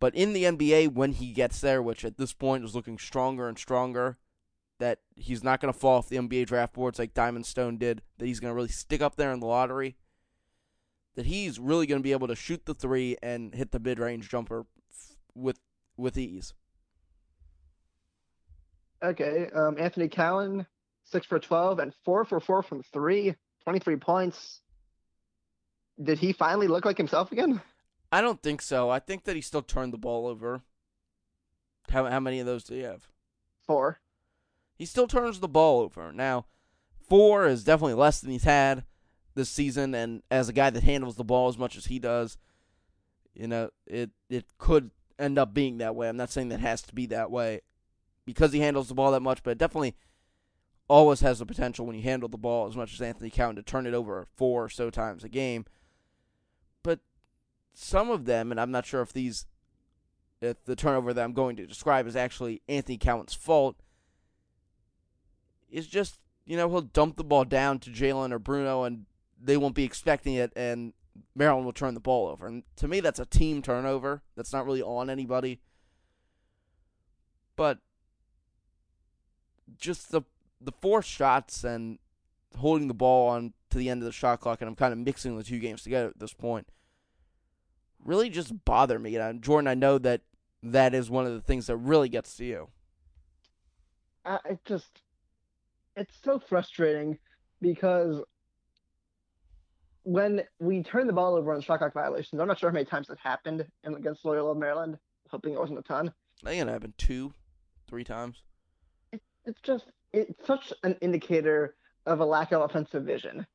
But 0.00 0.14
in 0.16 0.32
the 0.32 0.44
NBA, 0.44 0.94
when 0.94 1.12
he 1.12 1.32
gets 1.32 1.60
there, 1.60 1.80
which 1.80 2.04
at 2.04 2.16
this 2.16 2.32
point 2.32 2.64
is 2.64 2.74
looking 2.74 2.98
stronger 2.98 3.46
and 3.46 3.56
stronger, 3.56 4.18
that 4.80 4.98
he's 5.14 5.44
not 5.44 5.60
going 5.60 5.72
to 5.72 5.78
fall 5.78 5.98
off 5.98 6.08
the 6.08 6.16
NBA 6.16 6.46
draft 6.46 6.72
boards 6.72 6.98
like 6.98 7.14
Diamond 7.14 7.46
Stone 7.46 7.78
did, 7.78 8.02
that 8.18 8.26
he's 8.26 8.40
going 8.40 8.50
to 8.50 8.56
really 8.56 8.68
stick 8.68 9.00
up 9.00 9.14
there 9.14 9.30
in 9.32 9.38
the 9.38 9.46
lottery, 9.46 9.96
that 11.14 11.26
he's 11.26 11.60
really 11.60 11.86
going 11.86 12.00
to 12.00 12.02
be 12.02 12.10
able 12.10 12.26
to 12.26 12.34
shoot 12.34 12.64
the 12.64 12.74
three 12.74 13.16
and 13.22 13.54
hit 13.54 13.70
the 13.70 13.78
mid 13.78 14.00
range 14.00 14.28
jumper 14.28 14.66
with 15.34 15.60
with 15.96 16.18
ease. 16.18 16.54
Okay, 19.04 19.48
um, 19.54 19.76
Anthony 19.78 20.08
Cowan, 20.08 20.66
six 21.04 21.26
for 21.26 21.38
twelve 21.38 21.78
and 21.78 21.92
four 22.04 22.24
for 22.24 22.40
four 22.40 22.62
from 22.62 22.82
three, 22.82 23.34
23 23.64 23.96
points. 23.96 24.60
Did 26.02 26.18
he 26.18 26.32
finally 26.32 26.68
look 26.68 26.84
like 26.84 26.96
himself 26.96 27.32
again? 27.32 27.60
I 28.10 28.20
don't 28.20 28.42
think 28.42 28.60
so. 28.60 28.90
I 28.90 28.98
think 28.98 29.24
that 29.24 29.36
he 29.36 29.42
still 29.42 29.62
turned 29.62 29.92
the 29.92 29.98
ball 29.98 30.26
over. 30.26 30.62
How 31.90 32.06
how 32.06 32.20
many 32.20 32.40
of 32.40 32.46
those 32.46 32.64
do 32.64 32.74
you 32.74 32.84
have? 32.84 33.08
Four. 33.66 34.00
He 34.74 34.86
still 34.86 35.06
turns 35.06 35.40
the 35.40 35.48
ball 35.48 35.80
over. 35.80 36.12
Now, 36.12 36.46
four 37.08 37.46
is 37.46 37.64
definitely 37.64 37.94
less 37.94 38.20
than 38.20 38.30
he's 38.30 38.44
had 38.44 38.84
this 39.34 39.48
season, 39.48 39.94
and 39.94 40.22
as 40.30 40.48
a 40.48 40.52
guy 40.52 40.70
that 40.70 40.82
handles 40.82 41.16
the 41.16 41.24
ball 41.24 41.48
as 41.48 41.58
much 41.58 41.76
as 41.76 41.86
he 41.86 41.98
does, 41.98 42.36
you 43.34 43.46
know, 43.46 43.70
it 43.86 44.10
it 44.28 44.46
could 44.58 44.90
end 45.18 45.38
up 45.38 45.54
being 45.54 45.78
that 45.78 45.94
way. 45.94 46.08
I'm 46.08 46.16
not 46.16 46.30
saying 46.30 46.48
that 46.48 46.60
has 46.60 46.82
to 46.82 46.94
be 46.94 47.06
that 47.06 47.30
way 47.30 47.60
because 48.24 48.52
he 48.52 48.60
handles 48.60 48.88
the 48.88 48.94
ball 48.94 49.12
that 49.12 49.20
much, 49.20 49.42
but 49.42 49.58
definitely 49.58 49.94
always 50.92 51.20
has 51.20 51.38
the 51.38 51.46
potential 51.46 51.86
when 51.86 51.96
you 51.96 52.02
handle 52.02 52.28
the 52.28 52.36
ball 52.36 52.68
as 52.68 52.76
much 52.76 52.92
as 52.92 53.00
Anthony 53.00 53.30
Cowan 53.30 53.56
to 53.56 53.62
turn 53.62 53.86
it 53.86 53.94
over 53.94 54.26
four 54.36 54.64
or 54.64 54.68
so 54.68 54.90
times 54.90 55.24
a 55.24 55.28
game. 55.30 55.64
But 56.82 57.00
some 57.72 58.10
of 58.10 58.26
them, 58.26 58.50
and 58.50 58.60
I'm 58.60 58.70
not 58.70 58.84
sure 58.84 59.00
if 59.00 59.10
these, 59.10 59.46
if 60.42 60.62
the 60.66 60.76
turnover 60.76 61.14
that 61.14 61.24
I'm 61.24 61.32
going 61.32 61.56
to 61.56 61.66
describe 61.66 62.06
is 62.06 62.14
actually 62.14 62.60
Anthony 62.68 62.98
Cowan's 62.98 63.32
fault, 63.32 63.76
is 65.70 65.86
just, 65.86 66.18
you 66.44 66.58
know, 66.58 66.68
he'll 66.68 66.82
dump 66.82 67.16
the 67.16 67.24
ball 67.24 67.46
down 67.46 67.78
to 67.78 67.90
Jalen 67.90 68.30
or 68.30 68.38
Bruno 68.38 68.82
and 68.82 69.06
they 69.42 69.56
won't 69.56 69.74
be 69.74 69.84
expecting 69.84 70.34
it 70.34 70.52
and 70.54 70.92
Maryland 71.34 71.64
will 71.64 71.72
turn 71.72 71.94
the 71.94 72.00
ball 72.00 72.28
over. 72.28 72.46
And 72.46 72.64
to 72.76 72.86
me, 72.86 73.00
that's 73.00 73.18
a 73.18 73.24
team 73.24 73.62
turnover. 73.62 74.20
That's 74.36 74.52
not 74.52 74.66
really 74.66 74.82
on 74.82 75.08
anybody. 75.08 75.58
But 77.56 77.78
just 79.78 80.10
the 80.10 80.22
the 80.64 80.72
four 80.80 81.02
shots 81.02 81.64
and 81.64 81.98
holding 82.56 82.88
the 82.88 82.94
ball 82.94 83.28
on 83.28 83.52
to 83.70 83.78
the 83.78 83.88
end 83.88 84.02
of 84.02 84.06
the 84.06 84.12
shot 84.12 84.40
clock, 84.40 84.60
and 84.60 84.68
I'm 84.68 84.76
kind 84.76 84.92
of 84.92 84.98
mixing 84.98 85.36
the 85.36 85.44
two 85.44 85.58
games 85.58 85.82
together 85.82 86.08
at 86.08 86.18
this 86.18 86.34
point, 86.34 86.68
really 88.04 88.28
just 88.28 88.64
bother 88.64 88.98
me. 88.98 89.16
And 89.16 89.42
Jordan, 89.42 89.68
I 89.68 89.74
know 89.74 89.98
that 89.98 90.22
that 90.62 90.94
is 90.94 91.10
one 91.10 91.26
of 91.26 91.32
the 91.32 91.40
things 91.40 91.66
that 91.66 91.76
really 91.76 92.08
gets 92.08 92.36
to 92.36 92.44
you. 92.44 92.68
Uh, 94.24 94.38
it 94.44 94.60
just, 94.64 95.00
it's 95.96 96.14
so 96.22 96.38
frustrating 96.38 97.18
because 97.60 98.22
when 100.04 100.42
we 100.60 100.82
turn 100.82 101.06
the 101.06 101.12
ball 101.12 101.34
over 101.34 101.52
on 101.52 101.60
shot 101.60 101.78
clock 101.78 101.94
violations, 101.94 102.40
I'm 102.40 102.48
not 102.48 102.58
sure 102.58 102.70
how 102.70 102.74
many 102.74 102.84
times 102.84 103.08
it 103.10 103.18
happened 103.22 103.66
against 103.84 104.24
Loyola 104.24 104.54
Maryland. 104.54 104.98
Hoping 105.30 105.54
it 105.54 105.58
wasn't 105.58 105.78
a 105.78 105.82
ton. 105.82 106.12
I 106.44 106.50
think 106.50 106.62
it 106.62 106.70
happened 106.70 106.94
two, 106.98 107.32
three 107.88 108.04
times. 108.04 108.42
It, 109.12 109.22
it's 109.46 109.60
just 109.62 109.86
it's 110.12 110.46
such 110.46 110.72
an 110.82 110.96
indicator 111.00 111.74
of 112.06 112.20
a 112.20 112.24
lack 112.24 112.52
of 112.52 112.62
offensive 112.62 113.04
vision 113.04 113.46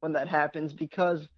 when 0.00 0.12
that 0.12 0.28
happens 0.28 0.72
because 0.72 1.28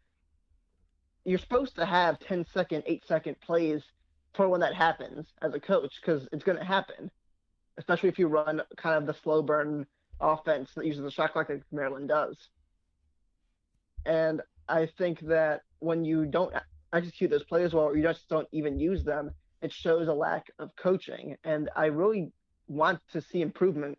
you're 1.25 1.39
supposed 1.39 1.77
to 1.77 1.87
have 1.87 2.19
10 2.21 2.47
second, 2.53 2.83
8 2.87 3.07
second 3.07 3.41
plays 3.41 3.83
for 4.35 4.49
when 4.49 4.61
that 4.61 4.75
happens 4.75 5.27
as 5.43 5.55
a 5.55 5.61
coach 5.61 5.95
because 6.01 6.29
it's 6.33 6.45
going 6.45 6.59
to 6.59 6.65
happen, 6.65 7.11
especially 7.77 8.09
if 8.09 8.19
you 8.19 8.29
run 8.29 8.63
kind 8.77 8.97
of 8.97 9.07
the 9.07 9.21
slow 9.23 9.43
burn 9.43 9.87
offense 10.21 10.71
that 10.75 10.87
uses 10.87 11.03
the 11.03 11.11
shot 11.11 11.33
clock 11.33 11.49
like 11.49 11.63
Maryland 11.71 12.09
does. 12.09 12.37
And 14.05 14.43
I 14.69 14.89
think 14.99 15.21
that 15.21 15.63
when 15.81 16.05
you 16.05 16.27
don't 16.27 16.55
execute 16.93 17.31
those 17.31 17.45
plays 17.45 17.73
well 17.73 17.85
or 17.85 17.97
you 17.97 18.03
just 18.03 18.29
don't 18.29 18.49
even 18.53 18.79
use 18.79 19.05
them, 19.05 19.31
it 19.63 19.73
shows 19.73 20.09
a 20.09 20.13
lack 20.13 20.47
of 20.59 20.75
coaching. 20.77 21.37
And 21.45 21.69
I 21.77 21.87
really 21.87 22.33
want 22.69 23.01
to 23.13 23.21
see 23.21 23.43
improvement 23.43 23.99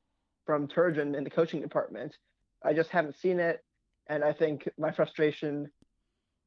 from 0.49 0.67
Turgeon 0.67 1.15
in 1.15 1.23
the 1.23 1.29
coaching 1.29 1.61
department. 1.61 2.17
I 2.65 2.73
just 2.73 2.89
haven't 2.89 3.15
seen 3.15 3.39
it, 3.39 3.63
and 4.07 4.23
I 4.23 4.33
think 4.33 4.67
my 4.79 4.89
frustration 4.89 5.69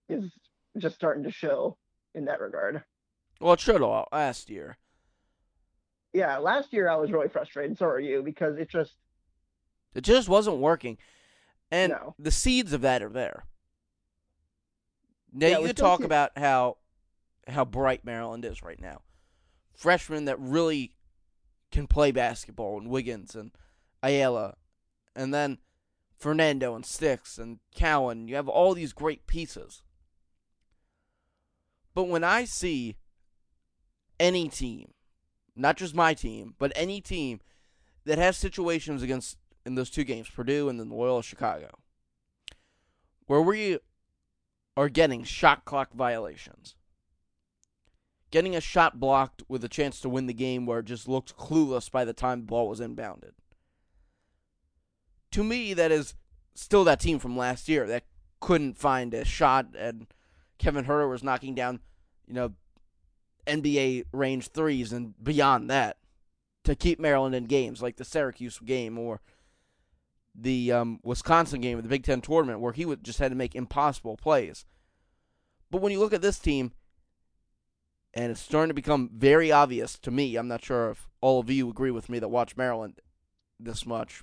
is 0.09 0.25
just 0.77 0.97
starting 0.97 1.23
to 1.23 1.31
show 1.31 1.77
in 2.17 2.25
that 2.25 2.41
regard. 2.41 2.83
Well, 3.41 3.53
it 3.53 3.61
showed 3.61 3.81
a 3.81 3.87
lot 3.87 4.09
last 4.11 4.51
year. 4.51 4.77
Yeah, 6.13 6.39
last 6.39 6.73
year 6.73 6.91
I 6.91 6.97
was 6.97 7.13
really 7.13 7.29
frustrated. 7.29 7.79
So 7.79 7.87
are 7.87 8.01
you 8.01 8.25
because 8.25 8.59
it 8.59 8.69
just 8.69 8.95
it 9.95 10.03
just 10.03 10.29
wasn't 10.29 10.57
working, 10.57 10.99
and 11.71 11.93
no. 11.93 12.17
the 12.19 12.33
seeds 12.33 12.73
of 12.73 12.81
that 12.81 13.05
are 13.05 13.09
there. 13.09 13.45
Now 15.33 15.47
Yeah, 15.47 15.57
you 15.59 15.63
we 15.63 15.69
could 15.69 15.79
still 15.79 15.87
talk 15.87 16.03
about 16.03 16.37
how 16.37 16.79
how 17.47 17.65
bright 17.65 18.05
Maryland 18.05 18.45
is 18.45 18.65
right 18.65 18.81
now. 18.81 19.03
Freshmen 19.77 20.25
that 20.25 20.41
really 20.41 20.97
can 21.71 21.87
play 21.87 22.11
basketball, 22.11 22.79
and 22.79 22.91
Wiggins 22.91 23.37
and 23.37 23.53
Ayala, 24.03 24.57
and 25.15 25.33
then 25.33 25.59
Fernando 26.19 26.75
and 26.75 26.85
Stix 26.85 27.39
and 27.39 27.59
Cowan. 27.75 28.29
You 28.29 28.37
have 28.37 28.49
all 28.49 28.75
these 28.75 28.93
great 28.93 29.27
pieces. 29.27 29.83
But 31.95 32.05
when 32.05 32.25
I 32.25 32.45
see 32.45 32.97
any 34.19 34.49
team, 34.49 34.93
not 35.55 35.77
just 35.77 35.95
my 35.95 36.15
team, 36.15 36.55
but 36.59 36.73
any 36.75 37.01
team 37.01 37.41
that 38.05 38.19
has 38.19 38.37
situations 38.37 39.03
against 39.03 39.37
in 39.67 39.75
those 39.75 39.91
two 39.91 40.05
games, 40.05 40.29
Purdue 40.31 40.69
and 40.69 40.81
then 40.81 40.91
Loyola 40.91 41.23
Chicago, 41.23 41.71
where 43.27 43.43
we 43.43 43.79
are 44.77 44.89
getting 44.89 45.25
shot 45.25 45.65
clock 45.65 45.93
violations, 45.93 46.75
getting 48.31 48.57
a 48.57 48.61
shot 48.61 48.99
blocked 48.99 49.43
with 49.49 49.63
a 49.65 49.69
chance 49.69 50.01
to 50.01 50.09
win 50.09 50.27
the 50.27 50.33
game 50.33 50.67
where 50.67 50.81
it 50.81 50.87
just 50.87 51.09
looked 51.09 51.37
clueless 51.37 51.91
by 51.91 52.05
the 52.05 52.13
time 52.13 52.41
the 52.41 52.47
ball 52.47 52.69
was 52.69 52.81
inbounded. 52.81 53.33
To 55.33 55.45
me, 55.45 55.75
that 55.75 55.91
is 55.91 56.15
still 56.55 56.85
that 56.85 57.01
team 57.01 57.19
from 57.19 57.37
last 57.37 57.69
year 57.69 57.87
that 57.87 58.05
couldn't 58.41 58.79
find 58.79 59.15
a 59.15 59.25
shot, 59.25 59.67
and 59.77 60.07
Kevin 60.59 60.85
Huerter 60.85 61.09
was 61.09 61.23
knocking 61.23 61.55
down, 61.55 61.81
you 62.27 62.35
know, 62.35 62.53
NBA 63.47 64.05
range 64.13 64.49
threes 64.49 64.93
and 64.93 65.15
beyond 65.23 65.71
that 65.71 65.97
to 66.65 66.75
keep 66.75 67.01
Maryland 67.01 67.35
in 67.35 67.45
games 67.45 67.83
like 67.83 67.97
the 67.97 68.05
Syracuse 68.05 68.59
game 68.59 68.99
or 68.99 69.21
the 70.35 70.73
um, 70.73 71.01
Wisconsin 71.03 71.61
game 71.61 71.79
of 71.79 71.85
the 71.85 71.91
Big 71.91 72.05
Ten 72.05 72.21
tournament 72.21 72.61
where 72.61 72.73
he 72.73 72.87
would 72.87 73.05
just 73.05 73.19
had 73.19 73.31
to 73.31 73.37
make 73.37 73.55
impossible 73.55 74.17
plays. 74.17 74.65
But 75.71 75.81
when 75.81 75.93
you 75.93 75.99
look 75.99 76.13
at 76.13 76.23
this 76.23 76.39
team, 76.39 76.73
and 78.15 78.31
it's 78.31 78.41
starting 78.41 78.69
to 78.69 78.75
become 78.75 79.11
very 79.15 79.51
obvious 79.51 79.99
to 80.01 80.11
me, 80.11 80.37
I'm 80.37 80.49
not 80.49 80.65
sure 80.65 80.91
if 80.91 81.09
all 81.21 81.41
of 81.41 81.51
you 81.51 81.69
agree 81.69 81.91
with 81.91 82.09
me 82.09 82.19
that 82.19 82.29
watch 82.29 82.57
Maryland 82.57 83.01
this 83.59 83.87
much 83.87 84.23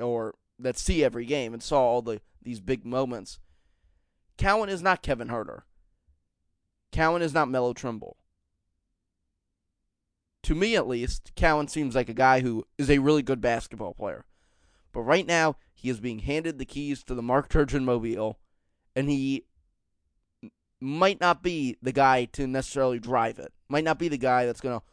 or 0.00 0.34
that 0.58 0.78
see 0.78 1.04
every 1.04 1.24
game 1.24 1.52
and 1.52 1.62
saw 1.62 1.80
all 1.80 2.02
the 2.02 2.20
these 2.42 2.60
big 2.60 2.84
moments. 2.84 3.38
Cowan 4.36 4.68
is 4.68 4.82
not 4.82 5.02
Kevin 5.02 5.28
Huerter. 5.28 5.62
Cowan 6.92 7.22
is 7.22 7.34
not 7.34 7.50
Melo 7.50 7.72
Trimble. 7.72 8.16
To 10.44 10.54
me, 10.54 10.76
at 10.76 10.86
least, 10.86 11.32
Cowan 11.34 11.68
seems 11.68 11.94
like 11.94 12.08
a 12.08 12.14
guy 12.14 12.40
who 12.40 12.64
is 12.78 12.88
a 12.88 12.98
really 12.98 13.22
good 13.22 13.40
basketball 13.40 13.94
player. 13.94 14.24
But 14.92 15.02
right 15.02 15.26
now, 15.26 15.56
he 15.74 15.90
is 15.90 16.00
being 16.00 16.20
handed 16.20 16.58
the 16.58 16.64
keys 16.64 17.02
to 17.04 17.14
the 17.14 17.22
Mark 17.22 17.48
Turgeon 17.48 17.84
mobile, 17.84 18.38
and 18.96 19.10
he 19.10 19.44
might 20.80 21.20
not 21.20 21.42
be 21.42 21.76
the 21.82 21.92
guy 21.92 22.24
to 22.26 22.46
necessarily 22.46 22.98
drive 22.98 23.38
it. 23.38 23.52
Might 23.68 23.84
not 23.84 23.98
be 23.98 24.08
the 24.08 24.16
guy 24.16 24.46
that's 24.46 24.60
going 24.60 24.78
to 24.78 24.84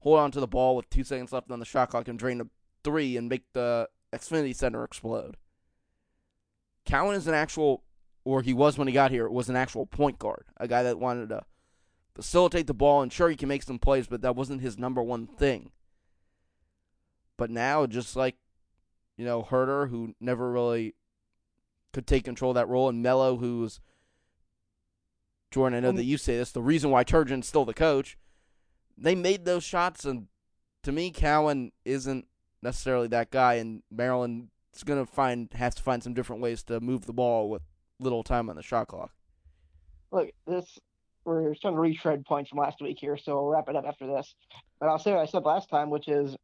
hold 0.00 0.18
on 0.18 0.30
to 0.32 0.40
the 0.40 0.46
ball 0.46 0.76
with 0.76 0.88
two 0.90 1.04
seconds 1.04 1.32
left 1.32 1.50
on 1.50 1.58
the 1.58 1.64
shot 1.64 1.90
clock 1.90 2.08
and 2.08 2.18
drain 2.18 2.40
a 2.40 2.46
three 2.84 3.16
and 3.16 3.28
make 3.28 3.44
the 3.52 3.88
Xfinity 4.12 4.54
Center 4.54 4.84
explode. 4.84 5.36
Cowan 6.84 7.14
is 7.14 7.26
an 7.26 7.34
actual, 7.34 7.84
or 8.24 8.42
he 8.42 8.52
was 8.52 8.78
when 8.78 8.88
he 8.88 8.94
got 8.94 9.10
here, 9.10 9.28
was 9.28 9.48
an 9.48 9.56
actual 9.56 9.86
point 9.86 10.18
guard, 10.18 10.46
a 10.56 10.66
guy 10.66 10.82
that 10.82 10.98
wanted 10.98 11.28
to 11.28 11.42
facilitate 12.14 12.66
the 12.66 12.74
ball, 12.74 13.02
and 13.02 13.12
sure, 13.12 13.30
he 13.30 13.36
can 13.36 13.48
make 13.48 13.62
some 13.62 13.78
plays, 13.78 14.06
but 14.06 14.22
that 14.22 14.34
wasn't 14.34 14.60
his 14.60 14.78
number 14.78 15.02
one 15.02 15.26
thing. 15.26 15.70
But 17.36 17.50
now, 17.50 17.86
just 17.86 18.16
like, 18.16 18.36
you 19.16 19.24
know, 19.24 19.42
Huerter, 19.42 19.88
who 19.90 20.14
never 20.20 20.50
really 20.50 20.94
could 21.92 22.06
take 22.06 22.24
control 22.24 22.50
of 22.50 22.56
that 22.56 22.68
role, 22.68 22.88
and 22.88 23.02
Melo, 23.02 23.36
who's, 23.36 23.80
Jordan, 25.50 25.76
I 25.76 25.80
know 25.80 25.90
Um, 25.90 25.96
that 25.96 26.04
you 26.04 26.18
say 26.18 26.36
this, 26.36 26.52
the 26.52 26.62
reason 26.62 26.90
why 26.90 27.04
Turgeon's 27.04 27.46
still 27.46 27.64
the 27.64 27.74
coach, 27.74 28.18
they 28.98 29.14
made 29.14 29.44
those 29.44 29.64
shots, 29.64 30.04
and 30.04 30.28
to 30.82 30.92
me, 30.92 31.10
Cowan 31.10 31.72
isn't 31.84 32.26
necessarily 32.62 33.08
that 33.08 33.30
guy, 33.30 33.54
and 33.54 33.82
Maryland 33.90 34.48
is 34.74 34.84
going 34.84 35.04
to 35.04 35.10
find 35.10 35.52
has 35.54 35.74
to 35.76 35.82
find 35.82 36.02
some 36.02 36.14
different 36.14 36.42
ways 36.42 36.62
to 36.64 36.80
move 36.80 37.06
the 37.06 37.12
ball 37.12 37.48
with 37.50 37.62
little 37.98 38.22
time 38.22 38.48
on 38.48 38.56
the 38.56 38.62
shot 38.62 38.88
clock. 38.88 39.12
Look, 40.10 40.30
this 40.46 40.78
we're 41.24 41.54
trying 41.54 41.74
to 41.74 41.80
retread 41.80 42.24
points 42.24 42.50
from 42.50 42.58
last 42.58 42.80
week 42.80 42.98
here, 42.98 43.16
so 43.16 43.34
we'll 43.34 43.46
wrap 43.46 43.68
it 43.68 43.76
up 43.76 43.84
after 43.86 44.06
this. 44.06 44.34
But 44.78 44.88
I'll 44.88 44.98
say 44.98 45.12
what 45.12 45.20
I 45.20 45.26
said 45.26 45.44
last 45.44 45.68
time, 45.68 45.90
which 45.90 46.08
is 46.08 46.36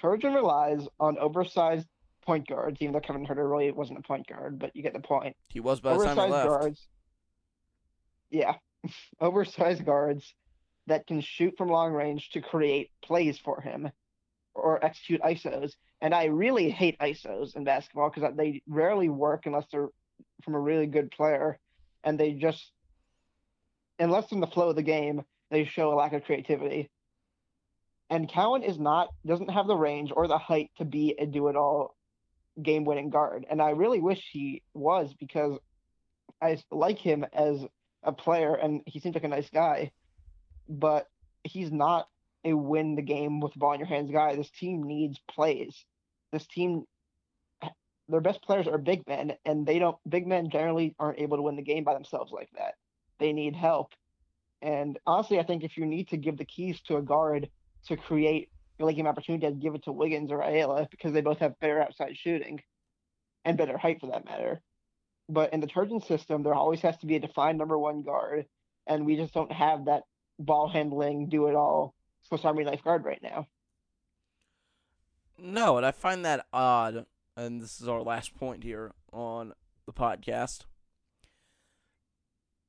Turgeon 0.00 0.34
relies 0.34 0.86
on 0.98 1.18
oversized 1.18 1.86
point 2.24 2.46
guards, 2.46 2.78
even 2.80 2.92
though 2.92 3.00
Kevin 3.00 3.26
Huerter 3.26 3.48
really 3.50 3.70
wasn't 3.70 3.98
a 3.98 4.02
point 4.02 4.26
guard, 4.26 4.58
but 4.58 4.74
you 4.74 4.82
get 4.82 4.94
the 4.94 5.00
point. 5.00 5.36
He 5.48 5.60
was 5.60 5.80
by 5.80 5.96
the 5.96 6.04
time 6.04 6.16
he 6.16 6.22
oversized 6.22 6.32
left. 6.32 6.48
guards. 6.48 6.88
Yeah, 8.30 8.54
oversized 9.20 9.84
guards 9.84 10.34
that 10.86 11.06
can 11.06 11.20
shoot 11.20 11.54
from 11.58 11.68
long 11.68 11.92
range 11.92 12.30
to 12.30 12.40
create 12.40 12.90
plays 13.02 13.38
for 13.38 13.60
him 13.60 13.90
or 14.58 14.84
execute 14.84 15.20
ISOs. 15.22 15.72
And 16.00 16.14
I 16.14 16.26
really 16.26 16.70
hate 16.70 16.98
ISOs 16.98 17.56
in 17.56 17.64
basketball 17.64 18.10
because 18.10 18.34
they 18.36 18.62
rarely 18.66 19.08
work 19.08 19.46
unless 19.46 19.66
they're 19.70 19.88
from 20.42 20.54
a 20.54 20.60
really 20.60 20.86
good 20.86 21.10
player, 21.10 21.58
and 22.04 22.18
they 22.18 22.32
just 22.32 22.72
unless 23.98 24.30
in 24.32 24.40
the 24.40 24.46
flow 24.46 24.70
of 24.70 24.76
the 24.76 24.82
game, 24.82 25.22
they 25.50 25.64
show 25.64 25.92
a 25.92 25.96
lack 25.96 26.12
of 26.12 26.24
creativity. 26.24 26.90
And 28.10 28.30
Cowan 28.30 28.62
is 28.62 28.78
not 28.78 29.08
doesn't 29.26 29.50
have 29.50 29.66
the 29.66 29.76
range 29.76 30.12
or 30.14 30.28
the 30.28 30.38
height 30.38 30.70
to 30.78 30.84
be 30.84 31.14
a 31.18 31.26
do-it-all 31.26 31.94
game-winning 32.62 33.10
guard. 33.10 33.46
And 33.50 33.60
I 33.60 33.70
really 33.70 34.00
wish 34.00 34.22
he 34.32 34.62
was 34.74 35.14
because 35.18 35.58
I 36.40 36.58
like 36.70 36.98
him 36.98 37.24
as 37.32 37.64
a 38.02 38.12
player 38.12 38.54
and 38.54 38.82
he 38.86 39.00
seems 39.00 39.14
like 39.14 39.24
a 39.24 39.28
nice 39.28 39.50
guy, 39.50 39.92
but 40.68 41.08
he's 41.44 41.70
not 41.70 42.08
a 42.44 42.54
win 42.54 42.94
the 42.94 43.02
game 43.02 43.40
with 43.40 43.52
the 43.52 43.58
ball 43.58 43.72
in 43.72 43.80
your 43.80 43.88
hands 43.88 44.10
guy. 44.10 44.34
This 44.36 44.50
team 44.50 44.84
needs 44.84 45.18
plays. 45.28 45.84
This 46.32 46.46
team 46.46 46.84
their 48.08 48.20
best 48.20 48.42
players 48.42 48.66
are 48.66 48.78
big 48.78 49.06
men 49.06 49.34
and 49.44 49.66
they 49.66 49.78
don't 49.78 49.98
big 50.08 50.26
men 50.26 50.50
generally 50.50 50.94
aren't 50.98 51.20
able 51.20 51.36
to 51.36 51.42
win 51.42 51.56
the 51.56 51.62
game 51.62 51.84
by 51.84 51.94
themselves 51.94 52.32
like 52.32 52.48
that. 52.56 52.74
They 53.18 53.32
need 53.32 53.54
help. 53.54 53.92
And 54.62 54.98
honestly, 55.06 55.38
I 55.38 55.44
think 55.44 55.62
if 55.62 55.76
you 55.76 55.86
need 55.86 56.08
to 56.08 56.16
give 56.16 56.36
the 56.36 56.44
keys 56.44 56.80
to 56.82 56.96
a 56.96 57.02
guard 57.02 57.48
to 57.86 57.96
create 57.96 58.50
like 58.78 58.98
an 58.98 59.06
opportunity, 59.06 59.46
I'd 59.46 59.60
give 59.60 59.74
it 59.74 59.84
to 59.84 59.92
Wiggins 59.92 60.30
or 60.30 60.40
Ayala 60.40 60.88
because 60.90 61.12
they 61.12 61.20
both 61.20 61.38
have 61.38 61.58
better 61.60 61.80
outside 61.80 62.16
shooting 62.16 62.60
and 63.44 63.58
better 63.58 63.76
height 63.76 64.00
for 64.00 64.08
that 64.08 64.24
matter. 64.24 64.60
But 65.28 65.52
in 65.52 65.60
the 65.60 65.66
Turgeon 65.66 66.06
system, 66.06 66.42
there 66.42 66.54
always 66.54 66.80
has 66.80 66.96
to 66.98 67.06
be 67.06 67.16
a 67.16 67.20
defined 67.20 67.58
number 67.58 67.78
one 67.78 68.02
guard, 68.02 68.46
and 68.86 69.04
we 69.04 69.16
just 69.16 69.34
don't 69.34 69.52
have 69.52 69.84
that 69.84 70.04
ball 70.38 70.68
handling, 70.68 71.28
do 71.28 71.48
it 71.48 71.54
all 71.54 71.94
Swiss 72.28 72.44
Army 72.44 72.64
knife 72.64 72.84
guard 72.84 73.04
right 73.04 73.22
now. 73.22 73.46
No, 75.38 75.76
and 75.76 75.86
I 75.86 75.92
find 75.92 76.24
that 76.24 76.46
odd, 76.52 77.06
and 77.36 77.60
this 77.60 77.80
is 77.80 77.88
our 77.88 78.02
last 78.02 78.34
point 78.36 78.64
here 78.64 78.92
on 79.12 79.52
the 79.86 79.92
podcast, 79.92 80.64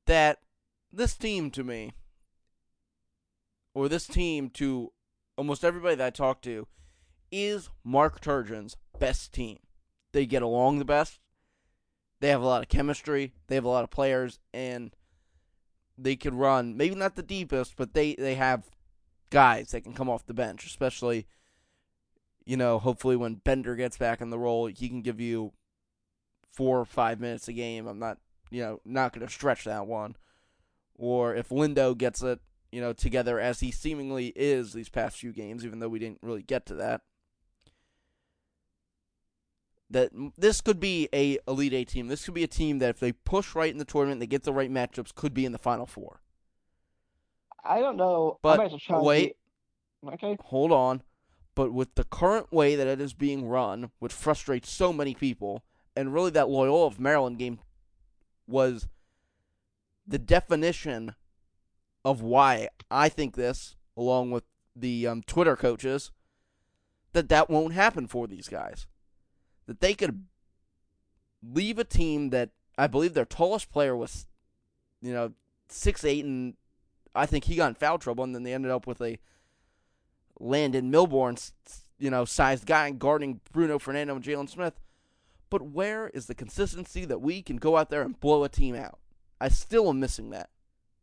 that 0.06 0.38
this 0.92 1.14
team 1.16 1.50
to 1.50 1.62
me, 1.62 1.92
or 3.74 3.88
this 3.88 4.06
team 4.06 4.48
to 4.50 4.92
almost 5.36 5.64
everybody 5.64 5.96
that 5.96 6.06
I 6.06 6.10
talk 6.10 6.40
to, 6.42 6.66
is 7.30 7.70
Mark 7.84 8.20
Turgeon's 8.20 8.76
best 8.98 9.32
team. 9.32 9.58
They 10.12 10.26
get 10.26 10.42
along 10.42 10.78
the 10.78 10.84
best. 10.84 11.20
They 12.20 12.28
have 12.28 12.42
a 12.42 12.46
lot 12.46 12.62
of 12.62 12.68
chemistry. 12.68 13.34
They 13.48 13.56
have 13.56 13.64
a 13.64 13.68
lot 13.68 13.84
of 13.84 13.90
players, 13.90 14.38
and 14.54 14.94
they 15.98 16.16
could 16.16 16.34
run 16.34 16.76
maybe 16.76 16.94
not 16.94 17.16
the 17.16 17.22
deepest, 17.22 17.76
but 17.76 17.94
they 17.94 18.14
they 18.14 18.34
have 18.36 18.64
guys 19.30 19.70
that 19.70 19.82
can 19.82 19.94
come 19.94 20.10
off 20.10 20.26
the 20.26 20.34
bench, 20.34 20.66
especially 20.66 21.26
you 22.50 22.56
know, 22.56 22.78
hopefully 22.78 23.16
when 23.16 23.34
Bender 23.34 23.76
gets 23.76 23.96
back 23.96 24.20
in 24.20 24.30
the 24.30 24.38
role, 24.38 24.66
he 24.66 24.88
can 24.88 25.02
give 25.02 25.20
you 25.20 25.52
four 26.50 26.80
or 26.80 26.84
five 26.84 27.20
minutes 27.20 27.48
a 27.48 27.52
game. 27.52 27.86
I'm 27.86 27.98
not, 27.98 28.18
you 28.50 28.62
know, 28.62 28.80
not 28.84 29.12
going 29.12 29.26
to 29.26 29.32
stretch 29.32 29.64
that 29.64 29.86
one. 29.86 30.16
Or 30.96 31.34
if 31.34 31.50
Lindo 31.50 31.96
gets 31.96 32.22
it, 32.22 32.40
you 32.72 32.80
know, 32.80 32.92
together 32.92 33.38
as 33.38 33.60
he 33.60 33.70
seemingly 33.70 34.32
is 34.34 34.72
these 34.72 34.88
past 34.88 35.18
few 35.18 35.32
games, 35.32 35.64
even 35.64 35.78
though 35.78 35.88
we 35.88 35.98
didn't 35.98 36.18
really 36.22 36.42
get 36.42 36.66
to 36.66 36.74
that. 36.74 37.02
That 39.88 40.10
this 40.36 40.60
could 40.60 40.78
be 40.78 41.08
a 41.12 41.38
Elite 41.48 41.72
Eight 41.72 41.88
team. 41.88 42.06
This 42.08 42.24
could 42.24 42.34
be 42.34 42.44
a 42.44 42.48
team 42.48 42.78
that 42.78 42.90
if 42.90 43.00
they 43.00 43.12
push 43.12 43.54
right 43.56 43.72
in 43.72 43.78
the 43.78 43.84
tournament, 43.84 44.20
they 44.20 44.26
get 44.26 44.44
the 44.44 44.52
right 44.52 44.70
matchups, 44.70 45.14
could 45.14 45.34
be 45.34 45.44
in 45.44 45.52
the 45.52 45.58
Final 45.58 45.86
Four. 45.86 46.20
I 47.64 47.80
don't 47.80 47.96
know. 47.96 48.38
But 48.42 48.72
wait, 48.90 49.36
okay, 50.06 50.36
hold 50.40 50.72
on. 50.72 51.02
But 51.54 51.72
with 51.72 51.94
the 51.94 52.04
current 52.04 52.52
way 52.52 52.76
that 52.76 52.86
it 52.86 53.00
is 53.00 53.12
being 53.12 53.46
run, 53.46 53.90
which 53.98 54.12
frustrates 54.12 54.70
so 54.70 54.92
many 54.92 55.14
people, 55.14 55.62
and 55.96 56.14
really 56.14 56.30
that 56.30 56.48
Loyola 56.48 56.86
of 56.86 57.00
Maryland 57.00 57.38
game 57.38 57.58
was 58.46 58.88
the 60.06 60.18
definition 60.18 61.14
of 62.04 62.22
why 62.22 62.68
I 62.90 63.08
think 63.08 63.36
this, 63.36 63.76
along 63.96 64.30
with 64.30 64.44
the 64.74 65.06
um, 65.06 65.22
Twitter 65.22 65.56
coaches, 65.56 66.10
that 67.12 67.28
that 67.28 67.50
won't 67.50 67.74
happen 67.74 68.06
for 68.06 68.26
these 68.26 68.48
guys. 68.48 68.86
That 69.66 69.80
they 69.80 69.94
could 69.94 70.24
leave 71.42 71.78
a 71.78 71.84
team 71.84 72.30
that 72.30 72.50
I 72.78 72.86
believe 72.86 73.14
their 73.14 73.24
tallest 73.24 73.70
player 73.70 73.96
was, 73.96 74.26
you 75.02 75.12
know, 75.12 75.32
six 75.68 76.04
eight, 76.04 76.24
and 76.24 76.54
I 77.14 77.26
think 77.26 77.44
he 77.44 77.56
got 77.56 77.68
in 77.68 77.74
foul 77.74 77.98
trouble, 77.98 78.24
and 78.24 78.34
then 78.34 78.42
they 78.42 78.54
ended 78.54 78.70
up 78.70 78.86
with 78.86 79.00
a 79.00 79.18
Landon 80.38 80.90
Milbourne, 80.90 81.52
you 81.98 82.10
know, 82.10 82.24
sized 82.24 82.66
guy 82.66 82.90
guarding 82.90 83.40
Bruno 83.52 83.78
Fernando 83.78 84.14
and 84.14 84.24
Jalen 84.24 84.48
Smith. 84.48 84.80
But 85.50 85.62
where 85.62 86.08
is 86.08 86.26
the 86.26 86.34
consistency 86.34 87.04
that 87.04 87.20
we 87.20 87.42
can 87.42 87.56
go 87.56 87.76
out 87.76 87.90
there 87.90 88.02
and 88.02 88.18
blow 88.18 88.44
a 88.44 88.48
team 88.48 88.76
out? 88.76 89.00
I 89.40 89.48
still 89.48 89.88
am 89.88 89.98
missing 89.98 90.30
that. 90.30 90.50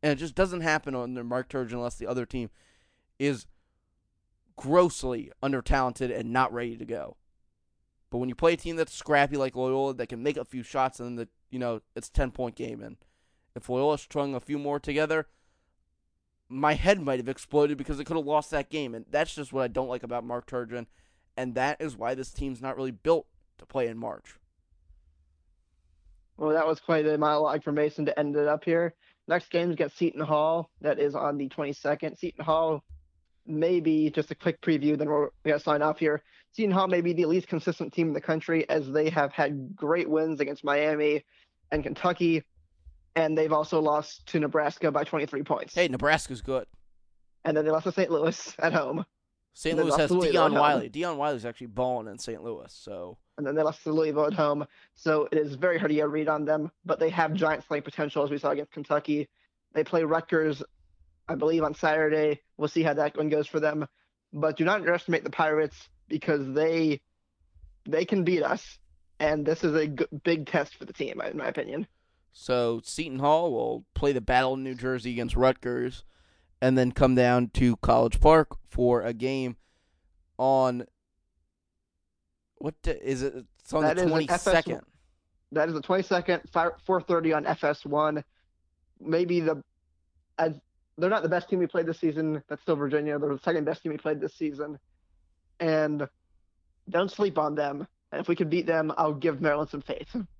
And 0.01 0.14
it 0.14 0.16
just 0.16 0.36
doesn't 0.36 0.62
happen 0.62 0.95
under 0.95 1.24
Mark 1.24 1.49
Turgeon 1.49 1.74
unless 1.74 1.95
the 1.95 2.08
other 2.08 2.26
team 2.26 2.49
is 3.20 3.45
grossly 4.55 5.32
under 5.41 5.62
talented 5.62 6.12
and 6.12 6.32
not 6.32 6.53
ready 6.53 6.78
to 6.78 6.86
go. 6.86 7.18
But 8.10 8.20
when 8.20 8.30
you 8.30 8.36
play 8.36 8.53
a 8.53 8.58
team 8.58 8.76
that's 8.76 8.93
scrappy 8.93 9.38
like 9.38 9.55
Loyola 9.55 9.93
that 9.95 10.08
can 10.08 10.24
make 10.24 10.38
a 10.38 10.45
few 10.45 10.64
shots 10.64 10.99
and 10.99 11.10
then 11.10 11.16
the 11.16 11.28
you 11.49 11.60
know 11.60 11.82
it's 11.95 12.10
ten 12.10 12.32
point 12.32 12.55
game 12.55 12.82
and 12.82 12.97
if 13.55 13.70
Loyola 13.70 13.97
strung 13.97 14.36
a 14.36 14.39
few 14.39 14.60
more 14.60 14.80
together, 14.80 15.28
my 16.50 16.74
head 16.74 17.02
might 17.02 17.20
have 17.20 17.30
exploded 17.30 17.78
because 17.78 18.00
it 18.00 18.06
could 18.06 18.18
have 18.18 18.26
lost 18.26 18.52
that 18.52 18.70
game. 18.70 18.95
And 18.95 19.06
that's 19.10 19.36
just 19.36 19.54
what 19.54 19.64
I 19.64 19.68
don't 19.68 19.89
like 19.89 20.04
about 20.04 20.24
Mark 20.24 20.48
Turgeon. 20.48 20.88
And 21.36 21.56
that 21.56 21.82
is 21.82 21.95
why 21.95 22.16
this 22.16 22.32
team's 22.32 22.62
not 22.62 22.78
really 22.78 22.91
built 22.91 23.28
to 23.60 23.66
play 23.66 23.88
in 23.88 23.98
March. 23.98 24.36
Well, 26.38 26.52
that 26.52 26.68
was 26.68 26.80
quite 26.80 27.06
a 27.08 27.18
monologue 27.18 27.64
for 27.64 27.72
Mason 27.72 28.06
to 28.06 28.18
end 28.18 28.36
it 28.36 28.48
up 28.48 28.64
here. 28.64 28.93
Next 29.28 29.50
game's 29.50 29.76
got 29.76 29.91
Seton 29.91 30.22
Hall. 30.22 30.70
That 30.82 31.00
is 31.00 31.16
on 31.16 31.38
the 31.38 31.50
22nd. 31.50 32.18
Seton 32.18 32.45
Hall, 32.45 32.84
maybe 33.45 34.10
just 34.10 34.32
a 34.32 34.36
quick 34.36 34.62
preview, 34.62 34.98
then 34.98 35.10
we're 35.10 35.30
going 35.43 35.58
to 35.58 35.60
sign 35.60 35.82
off 35.82 36.00
here. 36.00 36.22
Seton 36.54 36.72
Hall 36.72 36.88
may 36.88 37.02
be 37.02 37.14
the 37.14 37.26
least 37.26 37.48
consistent 37.48 37.93
team 37.93 38.08
in 38.08 38.14
the 38.14 38.22
country 38.22 38.70
as 38.70 38.89
they 38.89 39.10
have 39.10 39.34
had 39.34 39.76
great 39.76 40.10
wins 40.10 40.39
against 40.39 40.64
Miami 40.64 41.26
and 41.72 41.84
Kentucky 41.84 42.43
and 43.18 43.36
they've 43.36 43.51
also 43.51 43.82
lost 43.82 44.28
to 44.28 44.39
Nebraska 44.39 44.91
by 44.91 45.03
23 45.03 45.41
points. 45.41 45.74
Hey, 45.74 45.88
Nebraska's 45.88 46.41
good. 46.41 46.68
And 47.43 47.57
then 47.57 47.65
they 47.65 47.72
lost 47.72 47.86
to 47.86 47.91
St. 47.91 48.11
Louis 48.11 48.55
at 48.59 48.74
home. 48.74 49.05
St. 49.53 49.76
Louis 49.76 49.95
has 49.95 50.11
Dion 50.11 50.53
Wiley. 50.53 50.88
Dion 50.88 51.18
Wiley's 51.18 51.43
actually 51.43 51.68
balling 51.68 52.07
in 52.07 52.20
St. 52.20 52.43
Louis, 52.43 52.72
so. 52.72 53.18
And 53.38 53.47
then 53.47 53.55
they 53.55 53.63
lost 53.63 53.84
to 53.84 53.91
Louisville 53.91 54.28
at 54.28 54.34
home, 54.34 54.68
so 54.93 55.28
it 55.32 55.39
is 55.39 55.55
very 55.55 55.80
hard 55.80 55.89
to 55.89 55.95
get 55.95 56.05
a 56.05 56.07
read 56.07 56.28
on 56.28 56.45
them. 56.45 56.72
But 56.86 56.99
they 56.99 57.09
have 57.09 57.34
giant 57.34 57.65
slaying 57.65 57.82
potential, 57.82 58.24
as 58.24 58.30
we 58.30 58.38
saw 58.38 58.51
against 58.51 58.72
Kentucky. 58.72 59.28
They 59.74 59.84
play 59.84 60.03
Rutgers, 60.03 60.61
I 61.28 61.34
believe, 61.34 61.63
on 61.63 61.74
Saturday. 61.74 62.41
We'll 62.57 62.68
see 62.68 62.84
how 62.84 62.93
that 62.93 63.18
one 63.18 63.30
goes 63.30 63.47
for 63.47 63.59
them. 63.59 63.88
But 64.32 64.57
do 64.57 64.63
not 64.63 64.76
underestimate 64.76 65.24
the 65.24 65.32
Pirates 65.32 65.89
because 66.07 66.53
they 66.53 67.01
they 67.89 68.05
can 68.05 68.24
beat 68.24 68.43
us, 68.43 68.78
and 69.20 69.43
this 69.43 69.63
is 69.63 69.74
a 69.74 69.88
g- 69.88 70.05
big 70.24 70.45
test 70.45 70.76
for 70.76 70.86
the 70.86 70.93
team, 70.93 71.20
in 71.22 71.38
my 71.38 71.47
opinion. 71.47 71.88
So 72.32 72.82
Seton 72.84 73.19
Hall 73.19 73.51
will 73.51 73.86
play 73.93 74.11
the 74.11 74.21
battle 74.21 74.53
in 74.53 74.63
New 74.63 74.75
Jersey 74.75 75.11
against 75.11 75.36
Rutgers, 75.36 76.03
and 76.61 76.78
then 76.78 76.91
come 76.91 77.15
down 77.15 77.49
to 77.55 77.75
College 77.78 78.19
Park 78.19 78.57
for 78.69 79.01
a 79.01 79.13
game 79.13 79.57
on 80.38 80.86
what 82.59 82.75
is 82.86 83.21
it? 83.21 83.45
It's 83.59 83.73
on 83.73 83.84
That 83.84 83.97
the 83.97 84.07
twenty 84.07 84.28
second. 84.28 84.82
That 85.51 85.69
is 85.69 85.75
the 85.75 85.82
22nd, 85.82 86.41
4:30 86.51 87.36
on 87.36 87.45
FS1. 87.45 88.23
Maybe 88.99 89.39
the 89.39 89.63
as 90.38 90.59
they're 90.97 91.09
not 91.09 91.23
the 91.23 91.30
best 91.30 91.49
team 91.49 91.59
we 91.59 91.67
played 91.67 91.86
this 91.86 91.99
season. 91.99 92.43
That's 92.47 92.61
still 92.61 92.75
Virginia. 92.75 93.17
They're 93.19 93.34
the 93.34 93.39
second 93.39 93.65
best 93.65 93.84
team 93.84 93.91
we 93.91 93.97
played 93.97 94.19
this 94.19 94.34
season, 94.34 94.78
and 95.59 96.07
don't 96.89 97.11
sleep 97.11 97.38
on 97.38 97.55
them. 97.55 97.88
And 98.11 98.21
if 98.21 98.28
we 98.28 98.36
can 98.36 98.49
beat 98.49 98.65
them, 98.65 98.91
I'll 98.97 99.13
give 99.13 99.41
Maryland 99.41 99.69
some 99.69 99.82
faith. 99.82 100.15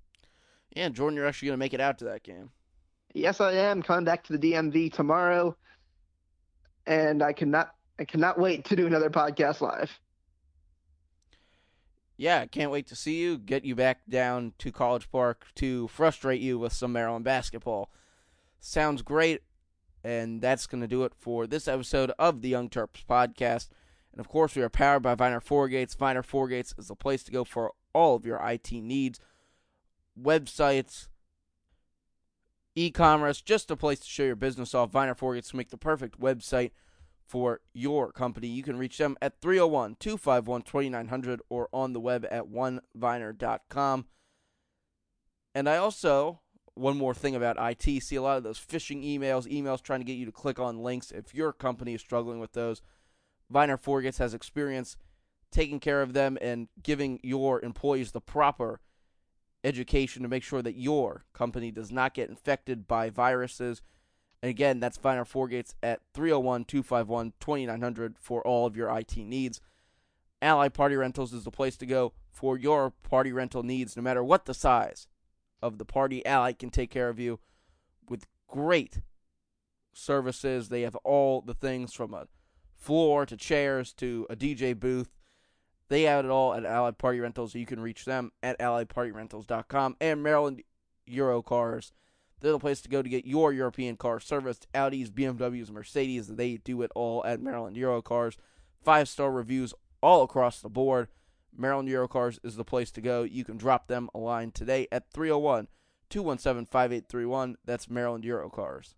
Yeah, 0.74 0.88
Jordan, 0.90 1.16
you're 1.16 1.26
actually 1.26 1.48
going 1.48 1.58
to 1.58 1.64
make 1.64 1.74
it 1.74 1.80
out 1.80 1.98
to 1.98 2.04
that 2.06 2.22
game. 2.22 2.50
Yes, 3.14 3.40
I 3.40 3.52
am 3.52 3.82
coming 3.82 4.04
back 4.04 4.24
to 4.24 4.36
the 4.36 4.52
DMV 4.52 4.92
tomorrow, 4.92 5.56
and 6.86 7.22
I 7.22 7.32
cannot 7.32 7.74
I 7.98 8.04
cannot 8.04 8.38
wait 8.38 8.64
to 8.66 8.76
do 8.76 8.86
another 8.86 9.10
podcast 9.10 9.60
live. 9.60 9.90
yeah, 12.16 12.44
can't 12.46 12.70
wait 12.70 12.86
to 12.88 12.96
see 12.96 13.16
you, 13.20 13.38
get 13.38 13.64
you 13.64 13.74
back 13.74 14.00
down 14.08 14.52
to 14.58 14.72
College 14.72 15.10
Park 15.10 15.46
to 15.56 15.86
frustrate 15.88 16.40
you 16.40 16.58
with 16.58 16.72
some 16.72 16.92
Maryland 16.92 17.24
basketball. 17.24 17.90
Sounds 18.60 19.02
great. 19.02 19.42
And 20.04 20.40
that's 20.40 20.66
going 20.66 20.80
to 20.80 20.88
do 20.88 21.04
it 21.04 21.12
for 21.14 21.46
this 21.46 21.68
episode 21.68 22.12
of 22.18 22.40
the 22.40 22.48
Young 22.48 22.68
Terps 22.68 23.04
podcast. 23.08 23.68
And 24.12 24.20
of 24.20 24.28
course, 24.28 24.54
we 24.56 24.62
are 24.62 24.68
powered 24.68 25.02
by 25.02 25.14
Viner 25.14 25.40
Four 25.40 25.68
Gates. 25.68 25.94
Viner 25.94 26.22
Four 26.22 26.48
Gates 26.48 26.74
is 26.78 26.88
the 26.88 26.94
place 26.94 27.22
to 27.24 27.32
go 27.32 27.44
for 27.44 27.72
all 27.92 28.16
of 28.16 28.24
your 28.24 28.40
IT 28.48 28.70
needs, 28.72 29.20
websites, 30.20 31.08
e 32.74 32.90
commerce, 32.90 33.40
just 33.40 33.70
a 33.70 33.76
place 33.76 34.00
to 34.00 34.06
show 34.06 34.24
your 34.24 34.36
business 34.36 34.74
off. 34.74 34.90
Viner 34.90 35.14
Gates 35.14 35.50
to 35.50 35.56
make 35.56 35.70
the 35.70 35.76
perfect 35.76 36.20
website 36.20 36.70
for 37.26 37.60
your 37.74 38.10
company. 38.10 38.48
You 38.48 38.62
can 38.62 38.78
reach 38.78 38.98
them 38.98 39.16
at 39.20 39.40
301 39.40 39.96
251 40.00 40.62
2900 40.62 41.42
or 41.48 41.68
on 41.72 41.92
the 41.92 42.00
web 42.00 42.26
at 42.30 42.44
oneviner.com. 42.44 44.06
And 45.54 45.68
I 45.68 45.76
also 45.76 46.40
one 46.74 46.96
more 46.96 47.14
thing 47.14 47.34
about 47.34 47.56
IT. 47.58 48.02
See 48.02 48.16
a 48.16 48.22
lot 48.22 48.36
of 48.36 48.44
those 48.44 48.58
phishing 48.58 49.04
emails, 49.04 49.50
emails 49.50 49.82
trying 49.82 50.00
to 50.00 50.04
get 50.04 50.16
you 50.16 50.26
to 50.26 50.32
click 50.32 50.58
on 50.58 50.82
links. 50.82 51.10
If 51.10 51.34
your 51.34 51.52
company 51.52 51.94
is 51.94 52.00
struggling 52.00 52.38
with 52.38 52.52
those, 52.52 52.80
Viner 53.50 53.76
Forgets 53.76 54.18
has 54.18 54.34
experience 54.34 54.96
taking 55.50 55.80
care 55.80 56.02
of 56.02 56.12
them 56.12 56.38
and 56.40 56.68
giving 56.82 57.18
your 57.22 57.60
employees 57.62 58.12
the 58.12 58.20
proper 58.20 58.80
education 59.68 60.22
to 60.22 60.28
make 60.28 60.42
sure 60.42 60.62
that 60.62 60.76
your 60.76 61.24
company 61.32 61.70
does 61.70 61.92
not 61.92 62.14
get 62.14 62.30
infected 62.30 62.88
by 62.88 63.10
viruses. 63.10 63.82
And 64.42 64.50
again, 64.50 64.80
that's 64.80 64.96
Viner 64.96 65.24
Forgates 65.24 65.74
at 65.82 66.00
301 66.14 66.64
251 66.64 67.34
2900 67.38 68.16
for 68.18 68.42
all 68.46 68.66
of 68.66 68.76
your 68.76 68.96
IT 68.96 69.16
needs. 69.16 69.60
Allied 70.40 70.74
Party 70.74 70.96
Rentals 70.96 71.32
is 71.32 71.44
the 71.44 71.50
place 71.50 71.76
to 71.76 71.86
go 71.86 72.12
for 72.30 72.56
your 72.56 72.90
party 72.90 73.32
rental 73.32 73.62
needs, 73.62 73.96
no 73.96 74.02
matter 74.02 74.22
what 74.22 74.46
the 74.46 74.54
size 74.54 75.08
of 75.60 75.78
the 75.78 75.84
party. 75.84 76.24
Ally 76.24 76.52
can 76.52 76.70
take 76.70 76.90
care 76.90 77.08
of 77.08 77.18
you 77.18 77.40
with 78.08 78.26
great 78.46 79.00
services. 79.92 80.68
They 80.68 80.82
have 80.82 80.94
all 80.96 81.40
the 81.40 81.54
things 81.54 81.92
from 81.92 82.14
a 82.14 82.28
floor 82.76 83.26
to 83.26 83.36
chairs 83.36 83.92
to 83.94 84.26
a 84.30 84.36
DJ 84.36 84.78
booth. 84.78 85.17
They 85.88 86.02
have 86.02 86.24
it 86.24 86.30
all 86.30 86.54
at 86.54 86.64
Allied 86.64 86.98
Party 86.98 87.20
Rentals. 87.20 87.54
You 87.54 87.66
can 87.66 87.80
reach 87.80 88.04
them 88.04 88.32
at 88.42 88.58
alliedpartyrentals.com 88.58 89.96
and 90.00 90.22
Maryland 90.22 90.62
Euro 91.06 91.42
Cars. 91.42 91.92
They're 92.40 92.52
the 92.52 92.58
place 92.58 92.80
to 92.82 92.88
go 92.88 93.02
to 93.02 93.08
get 93.08 93.26
your 93.26 93.52
European 93.52 93.96
car 93.96 94.20
serviced. 94.20 94.68
Audis, 94.72 95.10
BMWs, 95.10 95.70
Mercedes. 95.70 96.28
They 96.28 96.58
do 96.58 96.82
it 96.82 96.92
all 96.94 97.24
at 97.24 97.40
Maryland 97.40 97.76
Euro 97.76 98.02
Cars. 98.02 98.36
Five 98.82 99.08
star 99.08 99.32
reviews 99.32 99.74
all 100.02 100.22
across 100.22 100.60
the 100.60 100.68
board. 100.68 101.08
Maryland 101.56 101.88
Eurocars 101.88 102.38
is 102.44 102.56
the 102.56 102.64
place 102.64 102.90
to 102.92 103.00
go. 103.00 103.22
You 103.22 103.44
can 103.44 103.56
drop 103.56 103.88
them 103.88 104.08
a 104.14 104.18
line 104.18 104.52
today 104.52 104.86
at 104.92 105.10
301 105.10 105.66
217 106.08 106.66
5831. 106.66 107.56
That's 107.64 107.90
Maryland 107.90 108.24
Eurocars. 108.24 108.94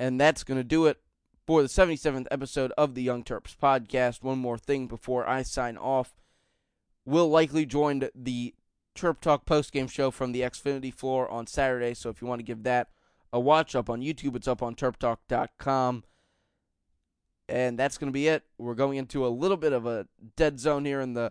And 0.00 0.20
that's 0.20 0.42
going 0.42 0.58
to 0.58 0.64
do 0.64 0.86
it 0.86 0.98
for 1.46 1.62
the 1.62 1.68
77th 1.68 2.26
episode 2.30 2.72
of 2.78 2.94
the 2.94 3.02
Young 3.02 3.22
Terps 3.22 3.54
podcast. 3.56 4.22
One 4.22 4.38
more 4.38 4.58
thing 4.58 4.86
before 4.86 5.28
I 5.28 5.42
sign 5.42 5.76
off. 5.76 6.14
Will 7.04 7.28
likely 7.28 7.66
join 7.66 8.08
the 8.14 8.54
Terp 8.94 9.20
Talk 9.20 9.44
postgame 9.44 9.90
show 9.90 10.10
from 10.10 10.32
the 10.32 10.40
Xfinity 10.40 10.92
floor 10.92 11.28
on 11.30 11.46
Saturday. 11.46 11.92
So 11.94 12.08
if 12.08 12.22
you 12.22 12.28
want 12.28 12.38
to 12.38 12.44
give 12.44 12.62
that 12.62 12.88
a 13.32 13.40
watch 13.40 13.74
up 13.74 13.90
on 13.90 14.00
YouTube, 14.00 14.36
it's 14.36 14.48
up 14.48 14.62
on 14.62 14.74
terptalk.com. 14.74 16.04
And 17.46 17.78
that's 17.78 17.98
going 17.98 18.08
to 18.08 18.14
be 18.14 18.28
it. 18.28 18.44
We're 18.56 18.74
going 18.74 18.96
into 18.96 19.26
a 19.26 19.28
little 19.28 19.58
bit 19.58 19.74
of 19.74 19.84
a 19.84 20.06
dead 20.36 20.58
zone 20.58 20.86
here 20.86 21.00
in 21.00 21.12
the 21.12 21.30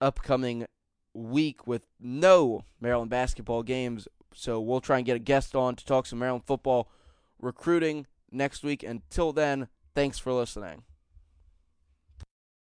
upcoming 0.00 0.66
week 1.14 1.64
with 1.64 1.86
no 2.00 2.64
Maryland 2.80 3.10
basketball 3.10 3.62
games. 3.62 4.08
So 4.34 4.60
we'll 4.60 4.80
try 4.80 4.96
and 4.96 5.06
get 5.06 5.14
a 5.14 5.20
guest 5.20 5.54
on 5.54 5.76
to 5.76 5.84
talk 5.84 6.06
some 6.06 6.18
Maryland 6.18 6.44
football 6.44 6.90
recruiting 7.40 8.06
next 8.32 8.62
week. 8.62 8.82
Until 8.82 9.32
then, 9.32 9.68
thanks 9.94 10.18
for 10.18 10.32
listening. 10.32 10.82